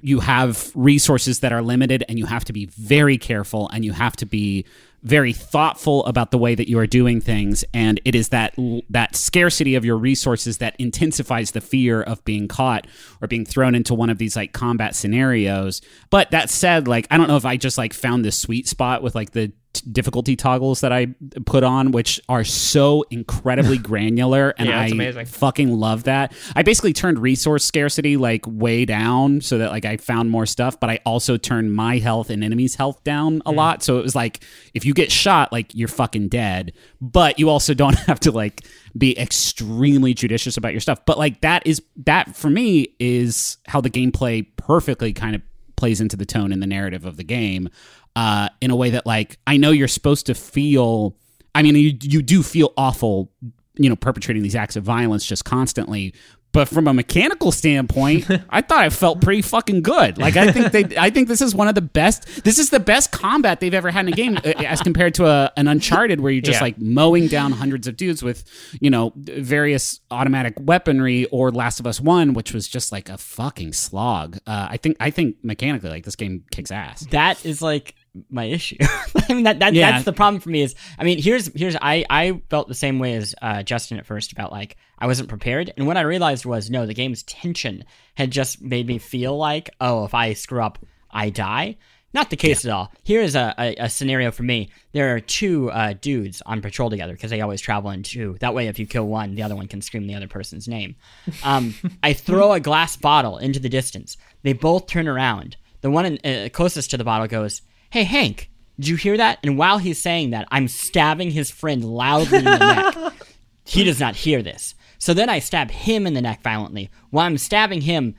you 0.00 0.20
have 0.20 0.70
resources 0.74 1.40
that 1.40 1.52
are 1.52 1.62
limited 1.62 2.04
and 2.08 2.18
you 2.18 2.26
have 2.26 2.44
to 2.44 2.52
be 2.52 2.66
very 2.66 3.18
careful 3.18 3.68
and 3.70 3.84
you 3.84 3.92
have 3.92 4.16
to 4.16 4.26
be 4.26 4.64
very 5.02 5.34
thoughtful 5.34 6.04
about 6.06 6.30
the 6.30 6.38
way 6.38 6.54
that 6.54 6.68
you 6.68 6.78
are 6.78 6.86
doing 6.86 7.20
things. 7.20 7.62
And 7.74 8.00
it 8.06 8.14
is 8.14 8.30
that 8.30 8.54
that 8.88 9.14
scarcity 9.14 9.74
of 9.74 9.84
your 9.84 9.98
resources 9.98 10.58
that 10.58 10.74
intensifies 10.78 11.50
the 11.50 11.60
fear 11.60 12.02
of 12.02 12.24
being 12.24 12.48
caught 12.48 12.86
or 13.20 13.28
being 13.28 13.44
thrown 13.44 13.74
into 13.74 13.94
one 13.94 14.08
of 14.08 14.16
these 14.16 14.34
like 14.34 14.54
combat 14.54 14.94
scenarios. 14.94 15.82
But 16.08 16.30
that 16.30 16.48
said 16.48 16.88
like 16.88 17.06
i 17.10 17.18
don't 17.18 17.28
know 17.28 17.36
if 17.36 17.44
i 17.44 17.56
just 17.56 17.76
like 17.76 17.92
found 17.92 18.24
this 18.24 18.38
sweet 18.38 18.66
spot 18.66 19.02
with 19.02 19.14
like 19.14 19.32
the 19.32 19.52
t- 19.74 19.90
difficulty 19.90 20.36
toggles 20.36 20.80
that 20.80 20.92
i 20.92 21.06
put 21.46 21.62
on 21.62 21.90
which 21.90 22.20
are 22.28 22.44
so 22.44 23.04
incredibly 23.10 23.78
granular 23.90 24.54
and 24.58 24.68
Yeah, 24.68 24.80
i 24.80 24.86
amazing. 24.86 25.26
fucking 25.26 25.72
love 25.72 26.04
that. 26.04 26.32
I 26.56 26.62
basically 26.62 26.92
turned 26.92 27.18
resource 27.18 27.64
scarcity 27.64 28.16
like 28.16 28.44
way 28.46 28.84
down 28.84 29.40
so 29.40 29.58
that 29.58 29.70
like 29.70 29.84
i 29.84 29.96
found 29.96 30.30
more 30.30 30.46
stuff 30.46 30.80
but 30.80 30.90
i 30.90 30.98
also 31.04 31.36
turned 31.36 31.74
my 31.74 31.98
health 31.98 32.30
and 32.30 32.42
enemies 32.42 32.74
health 32.76 33.02
down 33.04 33.42
a 33.46 33.52
mm. 33.52 33.56
lot. 33.56 33.82
So 33.82 33.98
it 33.98 34.02
was 34.02 34.14
like 34.14 34.44
if 34.74 34.84
you 34.84 34.94
get 34.94 35.10
shot 35.10 35.52
like 35.52 35.74
you're 35.74 35.88
fucking 35.88 36.28
dead. 36.28 36.72
But 37.00 37.38
you 37.38 37.50
also 37.50 37.74
don't 37.84 37.98
have 38.00 38.20
to 38.20 38.32
like 38.32 38.66
be 38.96 39.18
extremely 39.18 40.14
judicious 40.14 40.56
about 40.56 40.72
your 40.72 40.80
stuff. 40.80 41.04
But 41.04 41.18
like 41.18 41.40
that 41.40 41.66
is 41.66 41.82
that 42.04 42.36
for 42.36 42.50
me 42.50 42.94
is 42.98 43.58
how 43.66 43.80
the 43.80 43.90
gameplay 43.90 44.46
perfectly 44.56 45.12
kind 45.12 45.34
of 45.34 45.42
plays 45.76 46.00
into 46.00 46.16
the 46.16 46.26
tone 46.26 46.52
and 46.52 46.62
the 46.62 46.66
narrative 46.66 47.04
of 47.04 47.16
the 47.16 47.24
game 47.24 47.68
uh, 48.16 48.48
in 48.60 48.70
a 48.70 48.76
way 48.76 48.90
that 48.90 49.06
like 49.06 49.38
I 49.46 49.56
know 49.56 49.70
you're 49.70 49.88
supposed 49.88 50.26
to 50.26 50.34
feel. 50.34 51.16
I 51.54 51.62
mean, 51.62 51.76
you 51.76 51.96
you 52.02 52.22
do 52.22 52.42
feel 52.42 52.72
awful, 52.76 53.30
you 53.76 53.88
know, 53.88 53.96
perpetrating 53.96 54.42
these 54.42 54.56
acts 54.56 54.76
of 54.76 54.84
violence 54.84 55.24
just 55.24 55.44
constantly. 55.44 56.14
But 56.52 56.68
from 56.68 56.86
a 56.86 56.94
mechanical 56.94 57.50
standpoint, 57.50 58.30
I 58.48 58.60
thought 58.60 58.78
I 58.84 58.88
felt 58.88 59.20
pretty 59.20 59.42
fucking 59.42 59.82
good. 59.82 60.18
Like 60.18 60.36
I 60.36 60.52
think 60.52 60.70
they, 60.70 60.96
I 60.96 61.10
think 61.10 61.26
this 61.26 61.40
is 61.40 61.52
one 61.52 61.66
of 61.66 61.74
the 61.74 61.80
best. 61.82 62.44
This 62.44 62.60
is 62.60 62.70
the 62.70 62.78
best 62.78 63.10
combat 63.10 63.58
they've 63.58 63.74
ever 63.74 63.90
had 63.90 64.06
in 64.06 64.12
a 64.12 64.16
game, 64.16 64.36
uh, 64.36 64.50
as 64.64 64.80
compared 64.80 65.14
to 65.14 65.26
a, 65.26 65.50
an 65.56 65.66
Uncharted 65.66 66.20
where 66.20 66.30
you're 66.30 66.42
just 66.42 66.60
Yeah. 66.60 66.66
like 66.66 66.78
mowing 66.80 67.26
down 67.26 67.50
hundreds 67.50 67.88
of 67.88 67.96
dudes 67.96 68.22
with, 68.22 68.44
you 68.80 68.88
know, 68.88 69.12
various 69.16 69.98
automatic 70.12 70.54
weaponry, 70.60 71.24
or 71.26 71.50
Last 71.50 71.80
of 71.80 71.88
Us 71.88 72.00
One, 72.00 72.34
which 72.34 72.52
was 72.52 72.68
just 72.68 72.92
like 72.92 73.08
a 73.08 73.18
fucking 73.18 73.72
slog. 73.72 74.38
Uh, 74.46 74.68
I 74.70 74.76
think, 74.76 74.96
I 75.00 75.10
think 75.10 75.36
mechanically, 75.42 75.90
like 75.90 76.04
this 76.04 76.14
game 76.16 76.44
kicks 76.52 76.70
ass. 76.70 77.04
that 77.10 77.44
is 77.44 77.62
like 77.62 77.96
my 78.30 78.44
issue. 78.44 78.76
I 79.28 79.32
mean 79.34 79.44
that, 79.44 79.58
that 79.58 79.74
Yeah. 79.74 79.90
that's 79.92 80.04
the 80.04 80.12
problem 80.12 80.40
for 80.40 80.50
me 80.50 80.62
is 80.62 80.74
I 80.98 81.04
mean 81.04 81.20
here's 81.20 81.46
here's 81.54 81.76
I 81.80 82.04
I 82.08 82.42
felt 82.50 82.68
the 82.68 82.74
same 82.74 82.98
way 82.98 83.14
as 83.14 83.34
uh, 83.42 83.62
Justin 83.62 83.98
at 83.98 84.06
first 84.06 84.32
about 84.32 84.52
like 84.52 84.76
I 84.98 85.06
wasn't 85.06 85.28
prepared 85.28 85.72
and 85.76 85.86
what 85.86 85.96
I 85.96 86.02
realized 86.02 86.44
was 86.46 86.70
no 86.70 86.86
the 86.86 86.94
game's 86.94 87.22
tension 87.24 87.84
had 88.14 88.30
just 88.30 88.62
made 88.62 88.86
me 88.86 88.98
feel 88.98 89.36
like 89.36 89.70
oh 89.80 90.04
if 90.04 90.14
I 90.14 90.32
screw 90.34 90.62
up 90.62 90.78
I 91.10 91.30
die. 91.30 91.76
Not 92.12 92.30
the 92.30 92.36
case 92.36 92.64
at 92.64 92.70
all. 92.70 92.92
Here 93.02 93.20
is 93.20 93.34
a, 93.34 93.52
a, 93.58 93.74
a 93.74 93.90
scenario 93.90 94.30
for 94.30 94.44
me. 94.44 94.70
There 94.92 95.16
are 95.16 95.20
two 95.20 95.68
uh, 95.72 95.94
dudes 96.00 96.40
on 96.46 96.62
patrol 96.62 96.88
together 96.88 97.12
because 97.12 97.32
they 97.32 97.40
always 97.40 97.60
travel 97.60 97.90
in 97.90 98.04
two. 98.04 98.36
That 98.38 98.54
way, 98.54 98.68
if 98.68 98.78
you 98.78 98.86
kill 98.86 99.08
one, 99.08 99.34
the 99.34 99.42
other 99.42 99.56
one 99.56 99.66
can 99.66 99.82
scream 99.82 100.06
the 100.06 100.14
other 100.14 100.28
person's 100.28 100.68
name. 100.68 100.94
Um, 101.42 101.74
I 102.04 102.12
throw 102.12 102.52
a 102.52 102.60
glass 102.60 102.96
bottle 102.96 103.38
into 103.38 103.58
the 103.58 103.68
distance. 103.68 104.16
They 104.44 104.52
both 104.52 104.86
turn 104.86 105.08
around. 105.08 105.56
The 105.80 105.90
one 105.90 106.06
in, 106.06 106.18
uh, 106.24 106.50
closest 106.50 106.90
to 106.92 106.96
the 106.96 107.02
bottle 107.02 107.26
goes, 107.26 107.62
Hey, 107.94 108.02
Hank, 108.02 108.50
did 108.74 108.88
you 108.88 108.96
hear 108.96 109.16
that? 109.18 109.38
And 109.44 109.56
while 109.56 109.78
he's 109.78 110.02
saying 110.02 110.30
that, 110.30 110.48
I'm 110.50 110.66
stabbing 110.66 111.30
his 111.30 111.52
friend 111.52 111.84
loudly 111.84 112.38
in 112.38 112.44
the 112.44 112.58
neck. 112.58 113.12
He 113.64 113.84
does 113.84 114.00
not 114.00 114.16
hear 114.16 114.42
this. 114.42 114.74
So 114.98 115.14
then 115.14 115.30
I 115.30 115.38
stab 115.38 115.70
him 115.70 116.04
in 116.04 116.14
the 116.14 116.20
neck 116.20 116.42
violently. 116.42 116.90
While 117.10 117.24
I'm 117.24 117.38
stabbing 117.38 117.82
him, 117.82 118.16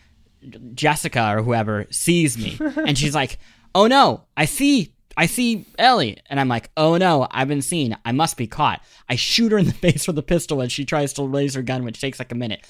Jessica 0.74 1.36
or 1.36 1.44
whoever 1.44 1.88
sees 1.92 2.38
me 2.38 2.58
and 2.78 2.98
she's 2.98 3.14
like, 3.14 3.38
"Oh 3.76 3.88
no, 3.88 4.24
I 4.38 4.46
see 4.46 4.94
I 5.18 5.26
see 5.26 5.66
Ellie." 5.78 6.18
And 6.30 6.40
I'm 6.40 6.48
like, 6.48 6.72
"Oh 6.78 6.96
no, 6.98 7.28
I've 7.30 7.50
been 7.50 7.62
seen. 7.62 7.98
I 8.06 8.14
must 8.14 8.38
be 8.38 8.48
caught." 8.48 8.82
I 9.10 9.16
shoot 9.16 9.52
her 9.52 9.58
in 9.58 9.66
the 9.66 9.74
face 9.86 10.08
with 10.08 10.18
a 10.18 10.24
pistol 10.24 10.62
and 10.62 10.72
she 10.72 10.86
tries 10.86 11.12
to 11.14 11.28
raise 11.28 11.54
her 11.54 11.62
gun, 11.62 11.84
which 11.84 12.00
takes 12.00 12.18
like 12.18 12.32
a 12.32 12.36
minute. 12.36 12.66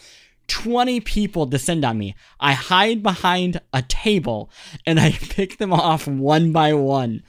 20 0.47 0.99
people 1.01 1.45
descend 1.45 1.83
on 1.85 1.97
me. 1.97 2.15
I 2.39 2.53
hide 2.53 3.03
behind 3.03 3.61
a 3.73 3.81
table 3.81 4.49
and 4.85 4.99
I 4.99 5.11
pick 5.29 5.57
them 5.57 5.73
off 5.73 6.07
one 6.07 6.51
by 6.51 6.73
one. 6.73 7.23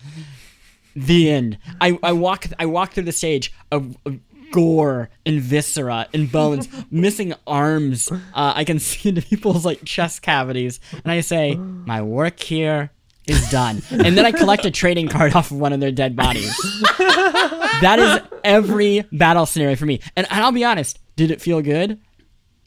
The 0.94 1.30
end. 1.30 1.58
I, 1.80 1.98
I 2.02 2.12
walk 2.12 2.46
I 2.58 2.64
walk 2.64 2.92
through 2.92 3.04
the 3.04 3.12
stage 3.12 3.52
of, 3.70 3.98
of 4.06 4.18
gore 4.50 5.10
and 5.26 5.40
viscera 5.40 6.08
and 6.14 6.30
bones, 6.30 6.68
missing 6.90 7.34
arms. 7.46 8.10
Uh, 8.10 8.52
I 8.54 8.64
can 8.64 8.78
see 8.80 9.10
into 9.10 9.22
people's 9.22 9.66
like 9.66 9.84
chest 9.84 10.22
cavities, 10.22 10.80
and 10.92 11.12
I 11.12 11.20
say, 11.20 11.54
"My 11.56 12.00
work 12.00 12.40
here 12.40 12.90
is 13.26 13.50
done." 13.50 13.82
And 13.90 14.16
then 14.16 14.24
I 14.24 14.32
collect 14.32 14.64
a 14.64 14.70
trading 14.70 15.08
card 15.08 15.34
off 15.34 15.50
of 15.50 15.58
one 15.58 15.74
of 15.74 15.80
their 15.80 15.92
dead 15.92 16.16
bodies. 16.16 16.56
that 16.98 17.98
is 17.98 18.38
every 18.42 19.04
battle 19.12 19.44
scenario 19.44 19.76
for 19.76 19.86
me. 19.86 20.00
And, 20.16 20.26
and 20.30 20.42
I'll 20.42 20.52
be 20.52 20.64
honest, 20.64 20.98
did 21.16 21.30
it 21.30 21.42
feel 21.42 21.60
good? 21.60 22.00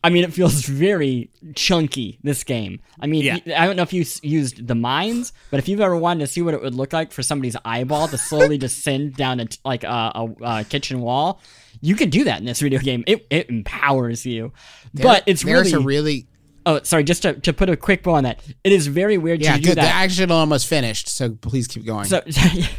I 0.04 0.10
mean, 0.10 0.24
it 0.24 0.34
feels 0.34 0.62
very 0.66 1.30
chunky. 1.56 2.20
This 2.24 2.44
game. 2.44 2.80
I 3.00 3.08
mean, 3.08 3.26
Yeah. 3.26 3.38
I 3.58 3.66
don't 3.66 3.76
know 3.76 3.84
if 3.84 3.94
you 3.94 4.06
used 4.22 4.66
the 4.68 4.76
mines, 4.76 5.34
but 5.52 5.60
if 5.60 5.68
you've 5.68 5.82
ever 5.82 5.96
wanted 5.98 6.22
to 6.22 6.28
see 6.28 6.42
what 6.42 6.54
it 6.54 6.62
would 6.62 6.76
look 6.76 6.94
like 6.94 7.12
for 7.12 7.22
somebody's 7.22 7.56
eyeball 7.66 8.08
to 8.08 8.18
slowly 8.18 8.58
descend 8.68 9.16
down 9.16 9.40
a 9.40 9.46
t- 9.46 9.60
like 9.66 9.84
a, 9.84 10.12
a, 10.16 10.30
a 10.42 10.64
kitchen 10.64 11.02
wall, 11.02 11.42
you 11.82 11.96
can 11.96 12.10
do 12.10 12.24
that 12.24 12.40
in 12.40 12.46
this 12.46 12.62
video 12.62 12.80
game. 12.80 13.04
It 13.08 13.26
it 13.30 13.50
empowers 13.50 14.26
you, 14.26 14.54
but 14.94 15.24
it's 15.26 15.44
really. 15.44 15.72
a 15.74 15.80
really 15.80 16.28
oh, 16.66 16.82
sorry. 16.84 17.04
Just 17.04 17.24
to, 17.24 17.34
to 17.34 17.54
put 17.54 17.70
a 17.70 17.78
quick 17.78 18.04
bow 18.04 18.14
on 18.14 18.24
that, 18.24 18.42
it 18.64 18.72
is 18.72 18.88
very 18.88 19.18
weird 19.18 19.42
yeah 19.42 19.56
to 19.56 19.62
do 19.62 19.70
good. 19.70 19.78
The 19.78 19.82
that. 19.82 19.96
action 19.96 20.32
almost 20.32 20.68
finished, 20.68 21.10
so 21.10 21.32
please 21.32 21.68
keep 21.68 21.86
going. 21.86 22.06
So 22.06 22.22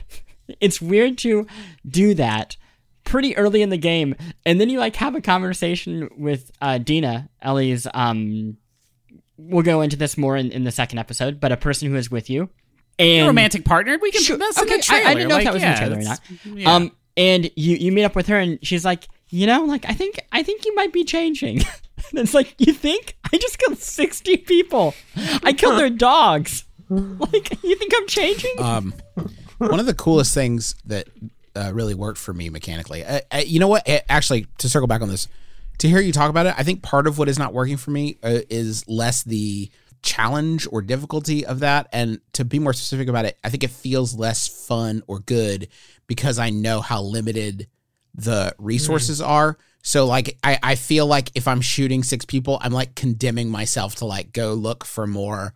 it's 0.61 0.81
weird 0.81 1.19
to 1.19 1.47
do 1.87 2.15
that 2.15 2.57
pretty 3.11 3.37
early 3.37 3.61
in 3.61 3.71
the 3.71 3.77
game, 3.77 4.15
and 4.47 4.61
then 4.61 4.71
you 4.71 4.79
like 4.79 4.95
have 4.97 5.17
a 5.17 5.21
conversation 5.21 6.09
with 6.17 6.51
uh, 6.63 6.79
Dina, 6.79 7.29
Ellie's. 7.43 7.87
Um, 7.93 8.57
we'll 9.37 9.65
go 9.65 9.81
into 9.81 9.97
this 9.97 10.17
more 10.17 10.37
in, 10.37 10.53
in 10.53 10.63
the 10.63 10.71
second 10.71 11.01
episode, 11.01 11.41
but 11.41 11.51
a 11.51 11.57
person 11.57 11.91
who 11.91 11.97
is 11.97 12.09
with 12.09 12.31
you, 12.31 12.49
and 13.01 13.27
romantic 13.27 13.65
partner. 13.65 13.99
We 14.01 14.13
can. 14.13 14.23
Sure, 14.23 14.39
That's 14.39 14.59
okay, 14.63 14.75
in 14.75 14.77
the 14.79 14.85
trailer. 14.85 15.07
I, 15.07 15.11
I 15.11 15.15
didn't 15.15 15.29
know 15.29 15.35
like, 15.35 15.47
if 15.47 15.47
that 15.47 15.55
was 15.55 15.63
yeah, 15.63 15.69
in 15.69 15.75
the 15.75 15.79
trailer 15.79 15.99
or 15.99 16.05
not. 16.05 16.21
yeah. 16.45 16.75
Um, 16.75 16.97
and 17.17 17.51
you 17.57 17.77
you 17.77 17.93
meet 17.93 18.05
up 18.05 18.15
with 18.15 18.29
her, 18.29 18.39
and 18.39 18.59
she's 18.63 18.85
like, 18.85 19.09
you 19.29 19.47
know, 19.47 19.65
like 19.65 19.85
I 19.87 19.93
think 19.93 20.21
I 20.31 20.45
think 20.45 20.65
you 20.65 20.75
might 20.77 20.93
be 20.93 21.03
changing. 21.05 21.59
and 22.11 22.19
it's 22.21 22.33
like 22.33 22.55
you 22.59 22.73
think 22.73 23.17
I 23.33 23.39
just 23.39 23.59
killed 23.59 23.79
sixty 23.79 24.37
people. 24.37 24.95
I 25.43 25.53
killed 25.53 25.79
their 25.79 25.91
dogs. 25.91 26.65
Like 26.93 27.63
you 27.63 27.77
think 27.77 27.93
I'm 27.95 28.09
changing? 28.09 28.57
um, 28.59 28.93
one 29.59 29.79
of 29.79 29.87
the 29.87 29.95
coolest 29.95 30.35
things 30.35 30.75
that 30.87 31.07
uh, 31.61 31.73
really 31.73 31.95
worked 31.95 32.19
for 32.19 32.33
me 32.33 32.49
mechanically. 32.49 33.05
Uh, 33.05 33.21
uh, 33.31 33.43
you 33.45 33.61
know 33.61 33.69
what? 33.69 33.89
Actually, 34.09 34.47
to 34.59 34.69
circle 34.69 34.87
back 34.87 35.03
on 35.03 35.09
this, 35.09 35.29
to 35.79 35.89
hear 35.89 36.01
you 36.01 36.13
talk 36.13 36.31
about 36.31 36.47
it, 36.47 36.55
I 36.57 36.63
think 36.63 36.83
part 36.83 37.07
of 37.07 37.19
what 37.19 37.29
is 37.29 37.39
not 37.39 37.53
working 37.53 37.77
for 37.77 37.91
me 37.91 38.19
uh, 38.23 38.41
is 38.49 38.89
less 38.89 39.23
the 39.23 39.71
challenge 40.03 40.67
or 40.71 40.81
difficulty 40.83 41.45
of 41.45 41.61
that, 41.61 41.89
and 41.93 42.21
to 42.33 42.45
be 42.45 42.59
more 42.59 42.73
specific 42.73 43.09
about 43.09 43.27
it, 43.27 43.39
I 43.45 43.51
think 43.51 43.65
it 43.65 43.71
feels 43.71 44.15
less 44.15 44.67
fun 44.67 45.03
or 45.07 45.21
good 45.21 45.69
because 46.07 46.39
I 46.39 46.51
know 46.51 46.81
how 46.81 47.03
limited 47.03 47.69
the 48.15 48.55
resources 48.59 49.21
are. 49.21 49.57
So 49.83 50.07
like 50.07 50.37
I, 50.43 50.59
I 50.63 50.75
feel 50.75 51.07
like 51.07 51.31
if 51.35 51.47
I'm 51.47 51.61
shooting 51.61 52.03
six 52.03 52.25
people, 52.25 52.59
I'm 52.61 52.73
like 52.73 52.95
condemning 52.95 53.51
myself 53.51 53.97
to 53.97 54.05
like 54.05 54.33
go 54.33 54.55
look 54.55 54.85
for 54.85 55.07
more 55.07 55.55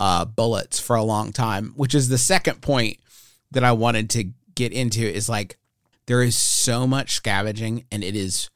uh 0.00 0.24
bullets 0.24 0.78
for 0.80 0.96
a 0.96 1.02
long 1.02 1.32
time, 1.32 1.72
which 1.76 1.94
is 1.94 2.08
the 2.08 2.18
second 2.18 2.60
point 2.60 2.98
that 3.52 3.64
I 3.64 3.72
wanted 3.72 4.10
to 4.10 4.24
get 4.54 4.72
into 4.72 5.02
is 5.02 5.28
like 5.28 5.58
there 6.06 6.22
is 6.22 6.38
so 6.38 6.86
much 6.86 7.12
scavenging 7.14 7.84
and 7.90 8.04
it 8.04 8.16
is 8.16 8.50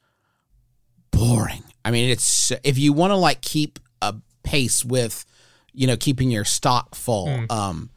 boring. 1.11 1.63
I 1.83 1.91
mean, 1.91 2.09
it's 2.09 2.51
if 2.63 2.77
you 2.77 2.93
want 2.93 3.11
to 3.11 3.15
like 3.15 3.41
keep 3.41 3.79
a 4.01 4.15
pace 4.43 4.83
with, 4.85 5.25
you 5.73 5.87
know, 5.87 5.97
keeping 5.97 6.29
your 6.29 6.45
stock 6.45 6.95
full, 6.95 7.45
um, 7.49 7.89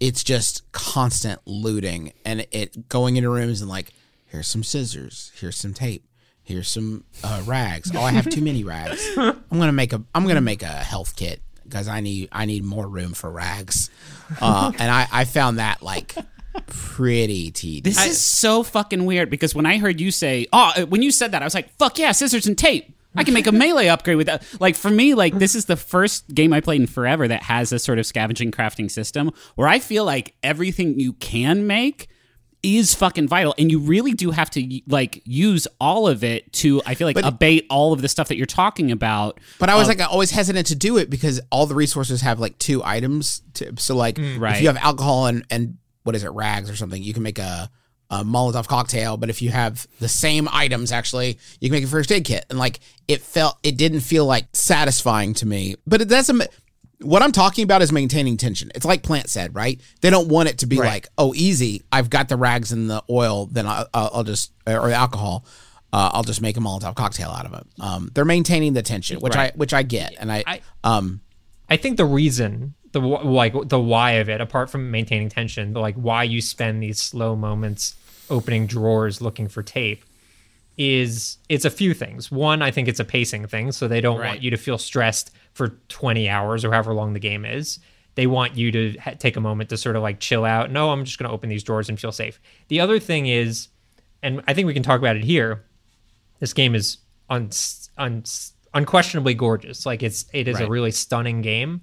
it's 0.00 0.24
just 0.24 0.70
constant 0.72 1.40
looting 1.46 2.12
and 2.24 2.46
it 2.50 2.88
going 2.88 3.16
into 3.16 3.30
rooms 3.30 3.60
and 3.60 3.70
like, 3.70 3.92
here's 4.26 4.46
some 4.46 4.62
scissors, 4.62 5.32
here's 5.36 5.56
some 5.56 5.74
tape, 5.74 6.06
here's 6.42 6.68
some 6.68 7.04
uh, 7.22 7.42
rags. 7.44 7.90
Oh, 7.94 8.02
I 8.02 8.12
have 8.12 8.28
too 8.28 8.42
many 8.42 8.64
rags. 8.64 9.06
I'm 9.16 9.42
gonna 9.50 9.72
make 9.72 9.92
a 9.92 10.02
I'm 10.14 10.26
gonna 10.26 10.40
make 10.40 10.62
a 10.62 10.66
health 10.66 11.16
kit 11.16 11.42
because 11.64 11.88
I 11.88 12.00
need 12.00 12.28
I 12.32 12.44
need 12.44 12.64
more 12.64 12.88
room 12.88 13.14
for 13.14 13.30
rags. 13.30 13.90
Uh, 14.40 14.72
and 14.78 14.90
I 14.90 15.06
I 15.12 15.24
found 15.24 15.58
that 15.58 15.82
like 15.82 16.14
pretty 16.66 17.50
tedious. 17.50 17.96
This 17.96 18.06
is 18.06 18.20
so 18.20 18.62
fucking 18.62 19.04
weird 19.04 19.30
because 19.30 19.54
when 19.54 19.66
I 19.66 19.78
heard 19.78 20.00
you 20.00 20.10
say, 20.10 20.46
"Oh," 20.52 20.72
uh, 20.76 20.86
when 20.86 21.02
you 21.02 21.10
said 21.10 21.32
that, 21.32 21.42
I 21.42 21.44
was 21.44 21.54
like, 21.54 21.70
"Fuck 21.78 21.98
yeah, 21.98 22.12
scissors 22.12 22.46
and 22.46 22.56
tape." 22.56 22.90
I 23.16 23.22
can 23.22 23.34
make 23.34 23.46
a 23.46 23.52
melee 23.52 23.86
upgrade 23.88 24.16
with 24.16 24.26
that. 24.26 24.44
Like 24.60 24.74
for 24.74 24.90
me, 24.90 25.14
like 25.14 25.38
this 25.38 25.54
is 25.54 25.66
the 25.66 25.76
first 25.76 26.34
game 26.34 26.52
I 26.52 26.60
played 26.60 26.80
in 26.80 26.86
forever 26.86 27.28
that 27.28 27.44
has 27.44 27.72
a 27.72 27.78
sort 27.78 27.98
of 27.98 28.06
scavenging 28.06 28.50
crafting 28.50 28.90
system 28.90 29.30
where 29.54 29.68
I 29.68 29.78
feel 29.78 30.04
like 30.04 30.34
everything 30.42 30.98
you 30.98 31.12
can 31.14 31.66
make 31.66 32.08
is 32.64 32.94
fucking 32.94 33.28
vital 33.28 33.54
and 33.58 33.70
you 33.70 33.78
really 33.78 34.12
do 34.12 34.30
have 34.30 34.48
to 34.48 34.80
like 34.88 35.20
use 35.26 35.68
all 35.78 36.08
of 36.08 36.24
it 36.24 36.50
to 36.50 36.80
i 36.86 36.94
feel 36.94 37.06
like 37.06 37.22
abate 37.22 37.66
all 37.68 37.92
of 37.92 38.00
the 38.00 38.08
stuff 38.08 38.28
that 38.28 38.38
you're 38.38 38.46
talking 38.46 38.90
about 38.90 39.38
But 39.58 39.68
I 39.68 39.76
was 39.76 39.86
like 39.86 40.00
I 40.00 40.04
always 40.04 40.30
hesitant 40.30 40.68
to 40.68 40.74
do 40.74 40.96
it 40.96 41.10
because 41.10 41.42
all 41.50 41.66
the 41.66 41.74
resources 41.74 42.22
have 42.22 42.40
like 42.40 42.58
two 42.58 42.82
items. 42.82 43.42
To, 43.54 43.74
so 43.76 43.94
like 43.94 44.18
right. 44.38 44.56
if 44.56 44.62
you 44.62 44.68
have 44.68 44.78
alcohol 44.78 45.26
and 45.26 45.44
and 45.50 45.76
what 46.04 46.14
is 46.14 46.22
it 46.24 46.30
rags 46.30 46.70
or 46.70 46.76
something, 46.76 47.02
you 47.02 47.12
can 47.12 47.22
make 47.22 47.38
a, 47.38 47.68
a 48.10 48.22
Molotov 48.22 48.68
cocktail. 48.68 49.16
But 49.16 49.30
if 49.30 49.42
you 49.42 49.50
have 49.50 49.86
the 49.98 50.08
same 50.08 50.48
items, 50.52 50.92
actually, 50.92 51.38
you 51.60 51.68
can 51.68 51.72
make 51.72 51.84
a 51.84 51.88
first 51.88 52.12
aid 52.12 52.24
kit. 52.24 52.44
And 52.50 52.58
like 52.58 52.80
it 53.08 53.22
felt, 53.22 53.58
it 53.62 53.76
didn't 53.76 54.00
feel 54.00 54.24
like 54.26 54.46
satisfying 54.52 55.34
to 55.34 55.46
me. 55.46 55.74
But 55.86 56.00
it 56.02 56.08
doesn't. 56.08 56.46
What 57.00 57.22
I'm 57.22 57.32
talking 57.32 57.64
about 57.64 57.82
is 57.82 57.90
maintaining 57.92 58.36
tension. 58.36 58.70
It's 58.74 58.84
like 58.86 59.02
Plante 59.02 59.28
said, 59.28 59.54
right? 59.54 59.80
They 60.00 60.10
don't 60.10 60.28
want 60.28 60.48
it 60.48 60.58
to 60.58 60.66
be 60.66 60.78
Right. 60.78 60.86
like, 60.88 61.08
oh, 61.18 61.34
easy. 61.34 61.82
I've 61.90 62.08
got 62.08 62.28
the 62.28 62.36
rags 62.36 62.70
and 62.72 62.88
the 62.88 63.02
oil. 63.10 63.46
Then 63.46 63.66
I'll, 63.66 63.86
I'll 63.92 64.10
I'll 64.14 64.24
just 64.24 64.52
or 64.66 64.88
the 64.88 64.94
alcohol. 64.94 65.44
Uh, 65.92 66.10
I'll 66.12 66.22
just 66.24 66.40
make 66.40 66.56
a 66.56 66.60
Molotov 66.60 66.94
cocktail 66.94 67.30
out 67.30 67.46
of 67.46 67.54
it. 67.54 67.66
Um, 67.80 68.10
they're 68.14 68.24
maintaining 68.24 68.72
the 68.74 68.82
tension, 68.82 69.20
which 69.20 69.34
Right. 69.34 69.52
I 69.52 69.56
which 69.56 69.72
I 69.74 69.82
get, 69.82 70.14
and 70.18 70.30
I, 70.30 70.44
I- 70.46 70.60
um 70.82 71.20
I 71.68 71.76
think 71.78 71.96
the 71.96 72.04
reason 72.04 72.74
the 72.94 73.00
like 73.00 73.52
the 73.68 73.78
why 73.78 74.12
of 74.12 74.28
it, 74.30 74.40
apart 74.40 74.70
from 74.70 74.90
maintaining 74.90 75.28
tension, 75.28 75.74
the 75.74 75.80
like 75.80 75.94
why 75.96 76.22
you 76.24 76.40
spend 76.40 76.82
these 76.82 76.98
slow 77.00 77.36
moments 77.36 77.94
opening 78.30 78.66
drawers 78.66 79.20
looking 79.20 79.48
for 79.48 79.62
tape, 79.62 80.02
is 80.76 81.38
it's 81.48 81.64
a 81.64 81.70
few 81.70 81.94
things. 81.94 82.32
One, 82.32 82.62
I 82.62 82.70
think 82.70 82.88
it's 82.88 83.00
a 83.00 83.04
pacing 83.04 83.46
thing, 83.46 83.70
so 83.72 83.86
they 83.86 84.00
don't 84.00 84.18
Right. 84.18 84.28
want 84.28 84.42
you 84.42 84.50
to 84.50 84.56
feel 84.56 84.78
stressed 84.78 85.30
for 85.52 85.68
20 85.88 86.28
hours 86.28 86.64
or 86.64 86.72
however 86.72 86.94
long 86.94 87.12
the 87.12 87.20
game 87.20 87.44
is. 87.44 87.78
They 88.16 88.26
want 88.26 88.56
you 88.56 88.72
to 88.72 88.96
ha- 88.98 89.14
take 89.18 89.36
a 89.36 89.40
moment 89.40 89.70
to 89.70 89.76
sort 89.76 89.96
of 89.96 90.02
like 90.02 90.20
chill 90.20 90.44
out. 90.44 90.70
No, 90.70 90.90
I'm 90.90 91.04
just 91.04 91.18
going 91.18 91.28
to 91.28 91.34
open 91.34 91.48
these 91.48 91.62
drawers 91.62 91.88
and 91.88 91.98
feel 92.00 92.12
safe. 92.12 92.40
The 92.68 92.80
other 92.80 92.98
thing 92.98 93.26
is, 93.26 93.68
and 94.22 94.40
I 94.48 94.54
think 94.54 94.66
we 94.66 94.74
can 94.74 94.82
talk 94.82 94.98
about 95.00 95.16
it 95.16 95.24
here. 95.24 95.64
This 96.40 96.52
game 96.52 96.74
is 96.74 96.98
un- 97.28 97.50
un- 97.98 98.24
unquestionably 98.72 99.34
gorgeous. 99.34 99.84
Like 99.86 100.02
it's 100.02 100.26
it 100.32 100.48
is 100.48 100.60
a 100.60 100.68
really 100.68 100.90
stunning 100.90 101.42
game, 101.42 101.82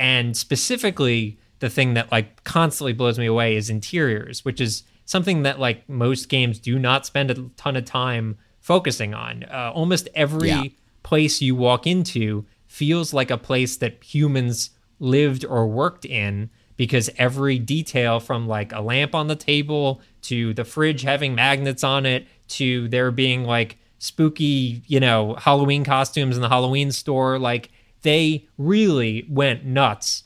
and 0.00 0.36
specifically 0.36 1.38
the 1.60 1.70
thing 1.70 1.94
that 1.94 2.10
like 2.10 2.42
constantly 2.44 2.92
blows 2.94 3.18
me 3.18 3.26
away 3.26 3.54
is 3.54 3.68
interiors, 3.70 4.44
which 4.44 4.60
is 4.60 4.82
something 5.04 5.42
that 5.42 5.60
like 5.60 5.86
most 5.88 6.28
games 6.28 6.58
do 6.58 6.78
not 6.78 7.04
spend 7.06 7.30
a 7.30 7.34
ton 7.56 7.76
of 7.76 7.84
time 7.84 8.38
focusing 8.60 9.12
on. 9.14 9.44
Uh, 9.44 9.70
almost 9.74 10.08
every 10.14 10.48
Yeah. 10.48 10.64
place 11.02 11.42
you 11.42 11.54
walk 11.54 11.86
into 11.86 12.46
feels 12.66 13.12
like 13.12 13.30
a 13.30 13.36
place 13.38 13.76
that 13.76 14.02
humans 14.02 14.70
lived 14.98 15.44
or 15.44 15.66
worked 15.66 16.04
in 16.04 16.48
because 16.76 17.10
every 17.18 17.58
detail 17.58 18.20
from 18.20 18.46
like 18.48 18.72
a 18.72 18.80
lamp 18.80 19.14
on 19.14 19.26
the 19.26 19.36
table 19.36 20.00
to 20.22 20.54
the 20.54 20.64
fridge 20.64 21.02
having 21.02 21.34
magnets 21.34 21.84
on 21.84 22.06
it 22.06 22.26
to 22.48 22.88
there 22.88 23.10
being 23.10 23.44
like 23.44 23.76
spooky, 23.98 24.82
you 24.86 24.98
know, 24.98 25.34
Halloween 25.34 25.84
costumes 25.84 26.36
in 26.36 26.42
the 26.42 26.48
Halloween 26.48 26.90
store, 26.90 27.38
like 27.38 27.70
they 28.02 28.48
really 28.58 29.26
went 29.28 29.64
nuts. 29.64 30.24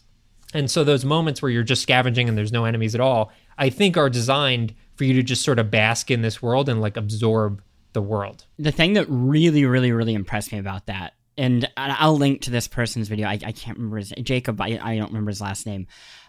And 0.52 0.70
so 0.70 0.84
those 0.84 1.04
moments 1.04 1.42
where 1.42 1.50
you're 1.50 1.62
just 1.62 1.82
scavenging 1.82 2.28
and 2.28 2.38
there's 2.38 2.52
no 2.52 2.64
enemies 2.64 2.94
at 2.94 3.00
all, 3.00 3.32
I 3.58 3.70
think 3.70 3.96
are 3.96 4.10
designed 4.10 4.74
for 4.96 5.04
you 5.04 5.14
to 5.14 5.22
just 5.22 5.42
sort 5.42 5.58
of 5.58 5.70
bask 5.70 6.10
in 6.10 6.22
this 6.22 6.40
world 6.40 6.68
and 6.68 6.80
like 6.80 6.96
absorb 6.96 7.62
the 7.92 8.02
world. 8.02 8.44
the 8.58 8.72
thing 8.72 8.94
that 8.94 9.06
really, 9.08 9.64
really, 9.64 9.92
really 9.92 10.14
impressed 10.14 10.52
me 10.52 10.58
about 10.58 10.86
that, 10.86 11.14
and 11.36 11.68
I'll 11.76 12.16
link 12.16 12.42
to 12.42 12.50
this 12.50 12.68
person's 12.68 13.08
video. 13.08 13.26
I, 13.26 13.32
I 13.32 13.52
can't 13.52 13.76
remember 13.76 13.98
his 13.98 14.12
Jacob. 14.22 14.60
I, 14.60 14.78
I 14.80 14.96
don't 14.96 15.08
remember 15.08 15.30
his 15.30 15.40
last 15.40 15.66
name. 15.66 15.86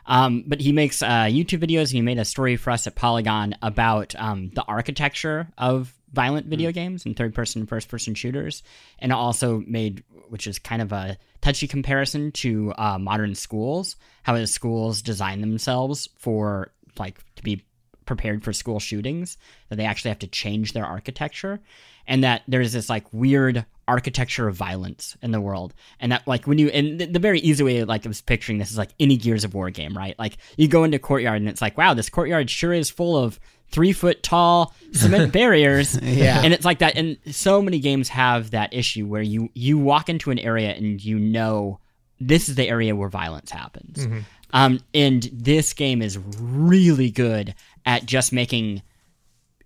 Um, 0.07 0.43
but 0.47 0.61
he 0.61 0.71
makes 0.71 1.01
uh, 1.01 1.25
YouTube 1.25 1.63
videos, 1.63 1.85
and 1.85 1.91
he 1.91 2.01
made 2.01 2.19
a 2.19 2.25
story 2.25 2.55
for 2.55 2.71
us 2.71 2.87
at 2.87 2.95
Polygon 2.95 3.55
about 3.61 4.15
um, 4.15 4.51
the 4.53 4.63
architecture 4.63 5.47
of 5.57 5.93
violent 6.15 6.47
video 6.47 6.71
games 6.71 7.05
and 7.05 7.15
third-person 7.15 7.61
and 7.61 7.69
first-person 7.69 8.15
shooters, 8.15 8.63
and 8.99 9.11
also 9.11 9.61
made, 9.67 10.03
which 10.29 10.47
is 10.47 10.57
kind 10.57 10.81
of 10.81 10.91
a 10.91 11.17
touchy 11.41 11.67
comparison 11.67 12.31
to 12.31 12.73
uh, 12.77 12.97
modern 12.97 13.35
schools, 13.35 13.95
how 14.23 14.33
the 14.33 14.47
schools 14.47 15.01
design 15.01 15.41
themselves 15.41 16.09
for 16.17 16.71
like 16.97 17.19
to 17.35 17.43
be 17.43 17.63
prepared 18.05 18.43
for 18.43 18.53
school 18.53 18.79
shootings 18.79 19.37
that 19.69 19.75
they 19.75 19.85
actually 19.85 20.09
have 20.09 20.19
to 20.19 20.27
change 20.27 20.73
their 20.73 20.85
architecture. 20.85 21.59
And 22.07 22.23
that 22.23 22.43
there's 22.47 22.71
this 22.71 22.89
like 22.89 23.11
weird 23.11 23.65
architecture 23.87 24.47
of 24.47 24.55
violence 24.55 25.15
in 25.21 25.31
the 25.31 25.41
world. 25.41 25.73
And 25.99 26.11
that 26.11 26.27
like 26.27 26.47
when 26.47 26.57
you 26.57 26.69
and 26.69 26.99
the, 26.99 27.05
the 27.05 27.19
very 27.19 27.39
easy 27.39 27.63
way 27.63 27.83
like 27.83 28.05
i 28.05 28.09
was 28.09 28.21
picturing 28.21 28.57
this 28.57 28.71
is 28.71 28.77
like 28.77 28.91
any 28.99 29.17
gears 29.17 29.43
of 29.43 29.53
war 29.53 29.69
game 29.69 29.95
right? 29.97 30.17
Like 30.17 30.37
you 30.57 30.67
go 30.67 30.83
into 30.83 30.97
a 30.97 30.99
courtyard 30.99 31.41
and 31.41 31.49
it's 31.49 31.61
like 31.61 31.77
wow 31.77 31.93
this 31.93 32.09
courtyard 32.09 32.49
sure 32.49 32.73
is 32.73 32.89
full 32.89 33.17
of 33.17 33.39
three 33.69 33.93
foot 33.93 34.23
tall 34.23 34.73
cement 34.91 35.31
barriers. 35.39 35.99
Yeah. 36.01 36.41
and 36.43 36.53
it's 36.53 36.65
like 36.65 36.79
that. 36.79 36.95
And 36.95 37.17
so 37.31 37.61
many 37.61 37.79
games 37.79 38.09
have 38.09 38.51
that 38.51 38.73
issue 38.73 39.05
where 39.05 39.21
you 39.21 39.49
you 39.53 39.77
walk 39.77 40.09
into 40.09 40.31
an 40.31 40.39
area 40.39 40.69
and 40.73 41.03
you 41.03 41.19
know 41.19 41.79
this 42.19 42.47
is 42.49 42.55
the 42.55 42.67
area 42.67 42.95
where 42.95 43.09
violence 43.09 43.51
happens. 43.51 44.07
Um, 44.51 44.79
and 44.93 45.23
this 45.33 45.73
game 45.73 46.01
is 46.01 46.17
really 46.39 47.11
good 47.11 47.55
at 47.85 48.05
just 48.05 48.31
making 48.31 48.81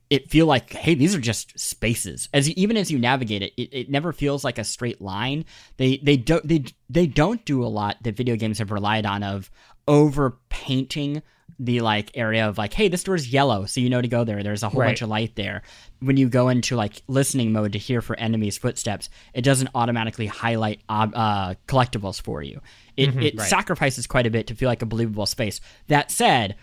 it 0.09 0.29
feel 0.29 0.45
like 0.47 0.71
hey 0.73 0.95
these 0.95 1.13
are 1.15 1.19
just 1.19 1.57
spaces. 1.59 2.29
As 2.33 2.47
you, 2.49 2.53
even 2.57 2.77
as 2.77 2.89
you 2.91 2.97
navigate 2.99 3.41
it, 3.43 3.53
it 3.57 3.69
it 3.71 3.89
never 3.89 4.11
feels 4.11 4.43
like 4.43 4.57
a 4.57 4.63
straight 4.63 5.01
line. 5.01 5.45
They 5.77 5.97
they 5.97 6.17
don't 6.17 6.47
they 6.47 6.65
they 6.89 7.07
don't 7.07 7.43
do 7.45 7.63
a 7.63 7.67
lot 7.67 7.97
that 8.03 8.15
video 8.17 8.35
games 8.35 8.57
have 8.59 8.71
relied 8.71 9.05
on 9.05 9.23
of 9.23 9.49
over 9.87 10.37
painting 10.49 11.21
the 11.61 11.81
like 11.81 12.11
area 12.15 12.47
of 12.47 12.57
like 12.57 12.73
hey 12.73 12.87
this 12.87 13.03
door 13.03 13.15
is 13.15 13.33
yellow 13.33 13.65
so 13.65 13.81
you 13.81 13.89
know 13.89 14.01
to 14.01 14.07
go 14.07 14.23
there. 14.23 14.43
There's 14.43 14.63
a 14.63 14.69
whole 14.69 14.79
Right. 14.81 14.87
bunch 14.87 15.01
of 15.01 15.09
light 15.09 15.35
there. 15.35 15.61
When 15.99 16.15
you 16.15 16.29
go 16.29 16.47
into 16.47 16.75
like 16.77 17.01
listening 17.07 17.51
mode 17.51 17.73
to 17.73 17.79
hear 17.79 18.01
for 18.01 18.15
enemies 18.17 18.57
footsteps 18.57 19.09
it 19.33 19.41
doesn't 19.41 19.69
automatically 19.75 20.27
highlight 20.27 20.79
ob- 20.89 21.13
uh, 21.15 21.55
collectibles 21.67 22.21
for 22.21 22.41
you. 22.41 22.61
It, 22.95 23.15
it 23.23 23.39
sacrifices 23.41 24.07
quite 24.07 24.25
a 24.25 24.29
bit 24.31 24.47
to 24.47 24.55
feel 24.55 24.69
like 24.69 24.81
a 24.81 24.85
believable 24.85 25.25
space. 25.25 25.59
That 25.87 26.11
said 26.11 26.55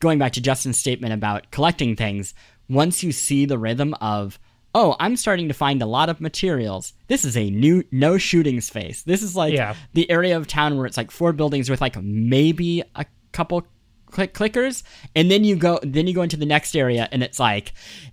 going 0.00 0.18
back 0.18 0.32
to 0.32 0.40
Justin's 0.42 0.78
statement 0.78 1.14
about 1.14 1.50
collecting 1.50 1.96
things, 1.96 2.34
once 2.68 3.02
you 3.02 3.12
see 3.12 3.44
the 3.46 3.58
rhythm 3.58 3.94
of, 4.00 4.38
oh, 4.74 4.96
I'm 4.98 5.16
starting 5.16 5.48
to 5.48 5.54
find 5.54 5.80
a 5.82 5.86
lot 5.86 6.08
of 6.08 6.20
materials. 6.20 6.92
This 7.08 7.24
is 7.24 7.36
a 7.36 7.50
new 7.50 7.84
no 7.92 8.18
shooting 8.18 8.60
space. 8.60 9.02
This 9.02 9.22
is 9.22 9.36
like 9.36 9.54
Yeah. 9.54 9.74
the 9.92 10.10
area 10.10 10.36
of 10.36 10.46
town 10.46 10.76
where 10.76 10.86
it's 10.86 10.96
like 10.96 11.10
four 11.10 11.32
buildings 11.32 11.70
with 11.70 11.80
like 11.80 12.00
maybe 12.02 12.82
a 12.94 13.06
couple 13.32 13.66
click 14.10 14.32
clickers 14.32 14.84
and 15.16 15.28
then 15.28 15.42
you 15.42 15.56
go 15.56 15.80
then 15.82 16.06
you 16.06 16.14
go 16.14 16.22
into 16.22 16.36
the 16.36 16.46
next 16.46 16.76
area 16.76 17.08
and 17.10 17.20
it's 17.20 17.40
like 17.40 17.72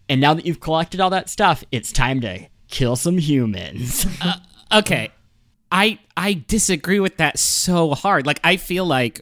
and 0.10 0.20
now 0.20 0.34
that 0.34 0.48
you've 0.48 0.60
collected 0.60 1.00
all 1.00 1.12
that 1.12 1.30
stuff 1.30 1.64
it's 1.72 1.92
time 1.92 2.20
to 2.20 2.40
kill 2.70 2.96
some 2.96 3.20
humans 3.20 4.08
okay 4.72 5.12
i 5.72 6.00
i 6.18 6.34
disagree 6.48 7.00
with 7.00 7.18
that 7.18 7.38
so 7.38 7.92
hard 7.94 8.26
like 8.26 8.40
i 8.44 8.58
feel 8.58 8.84
like 8.84 9.22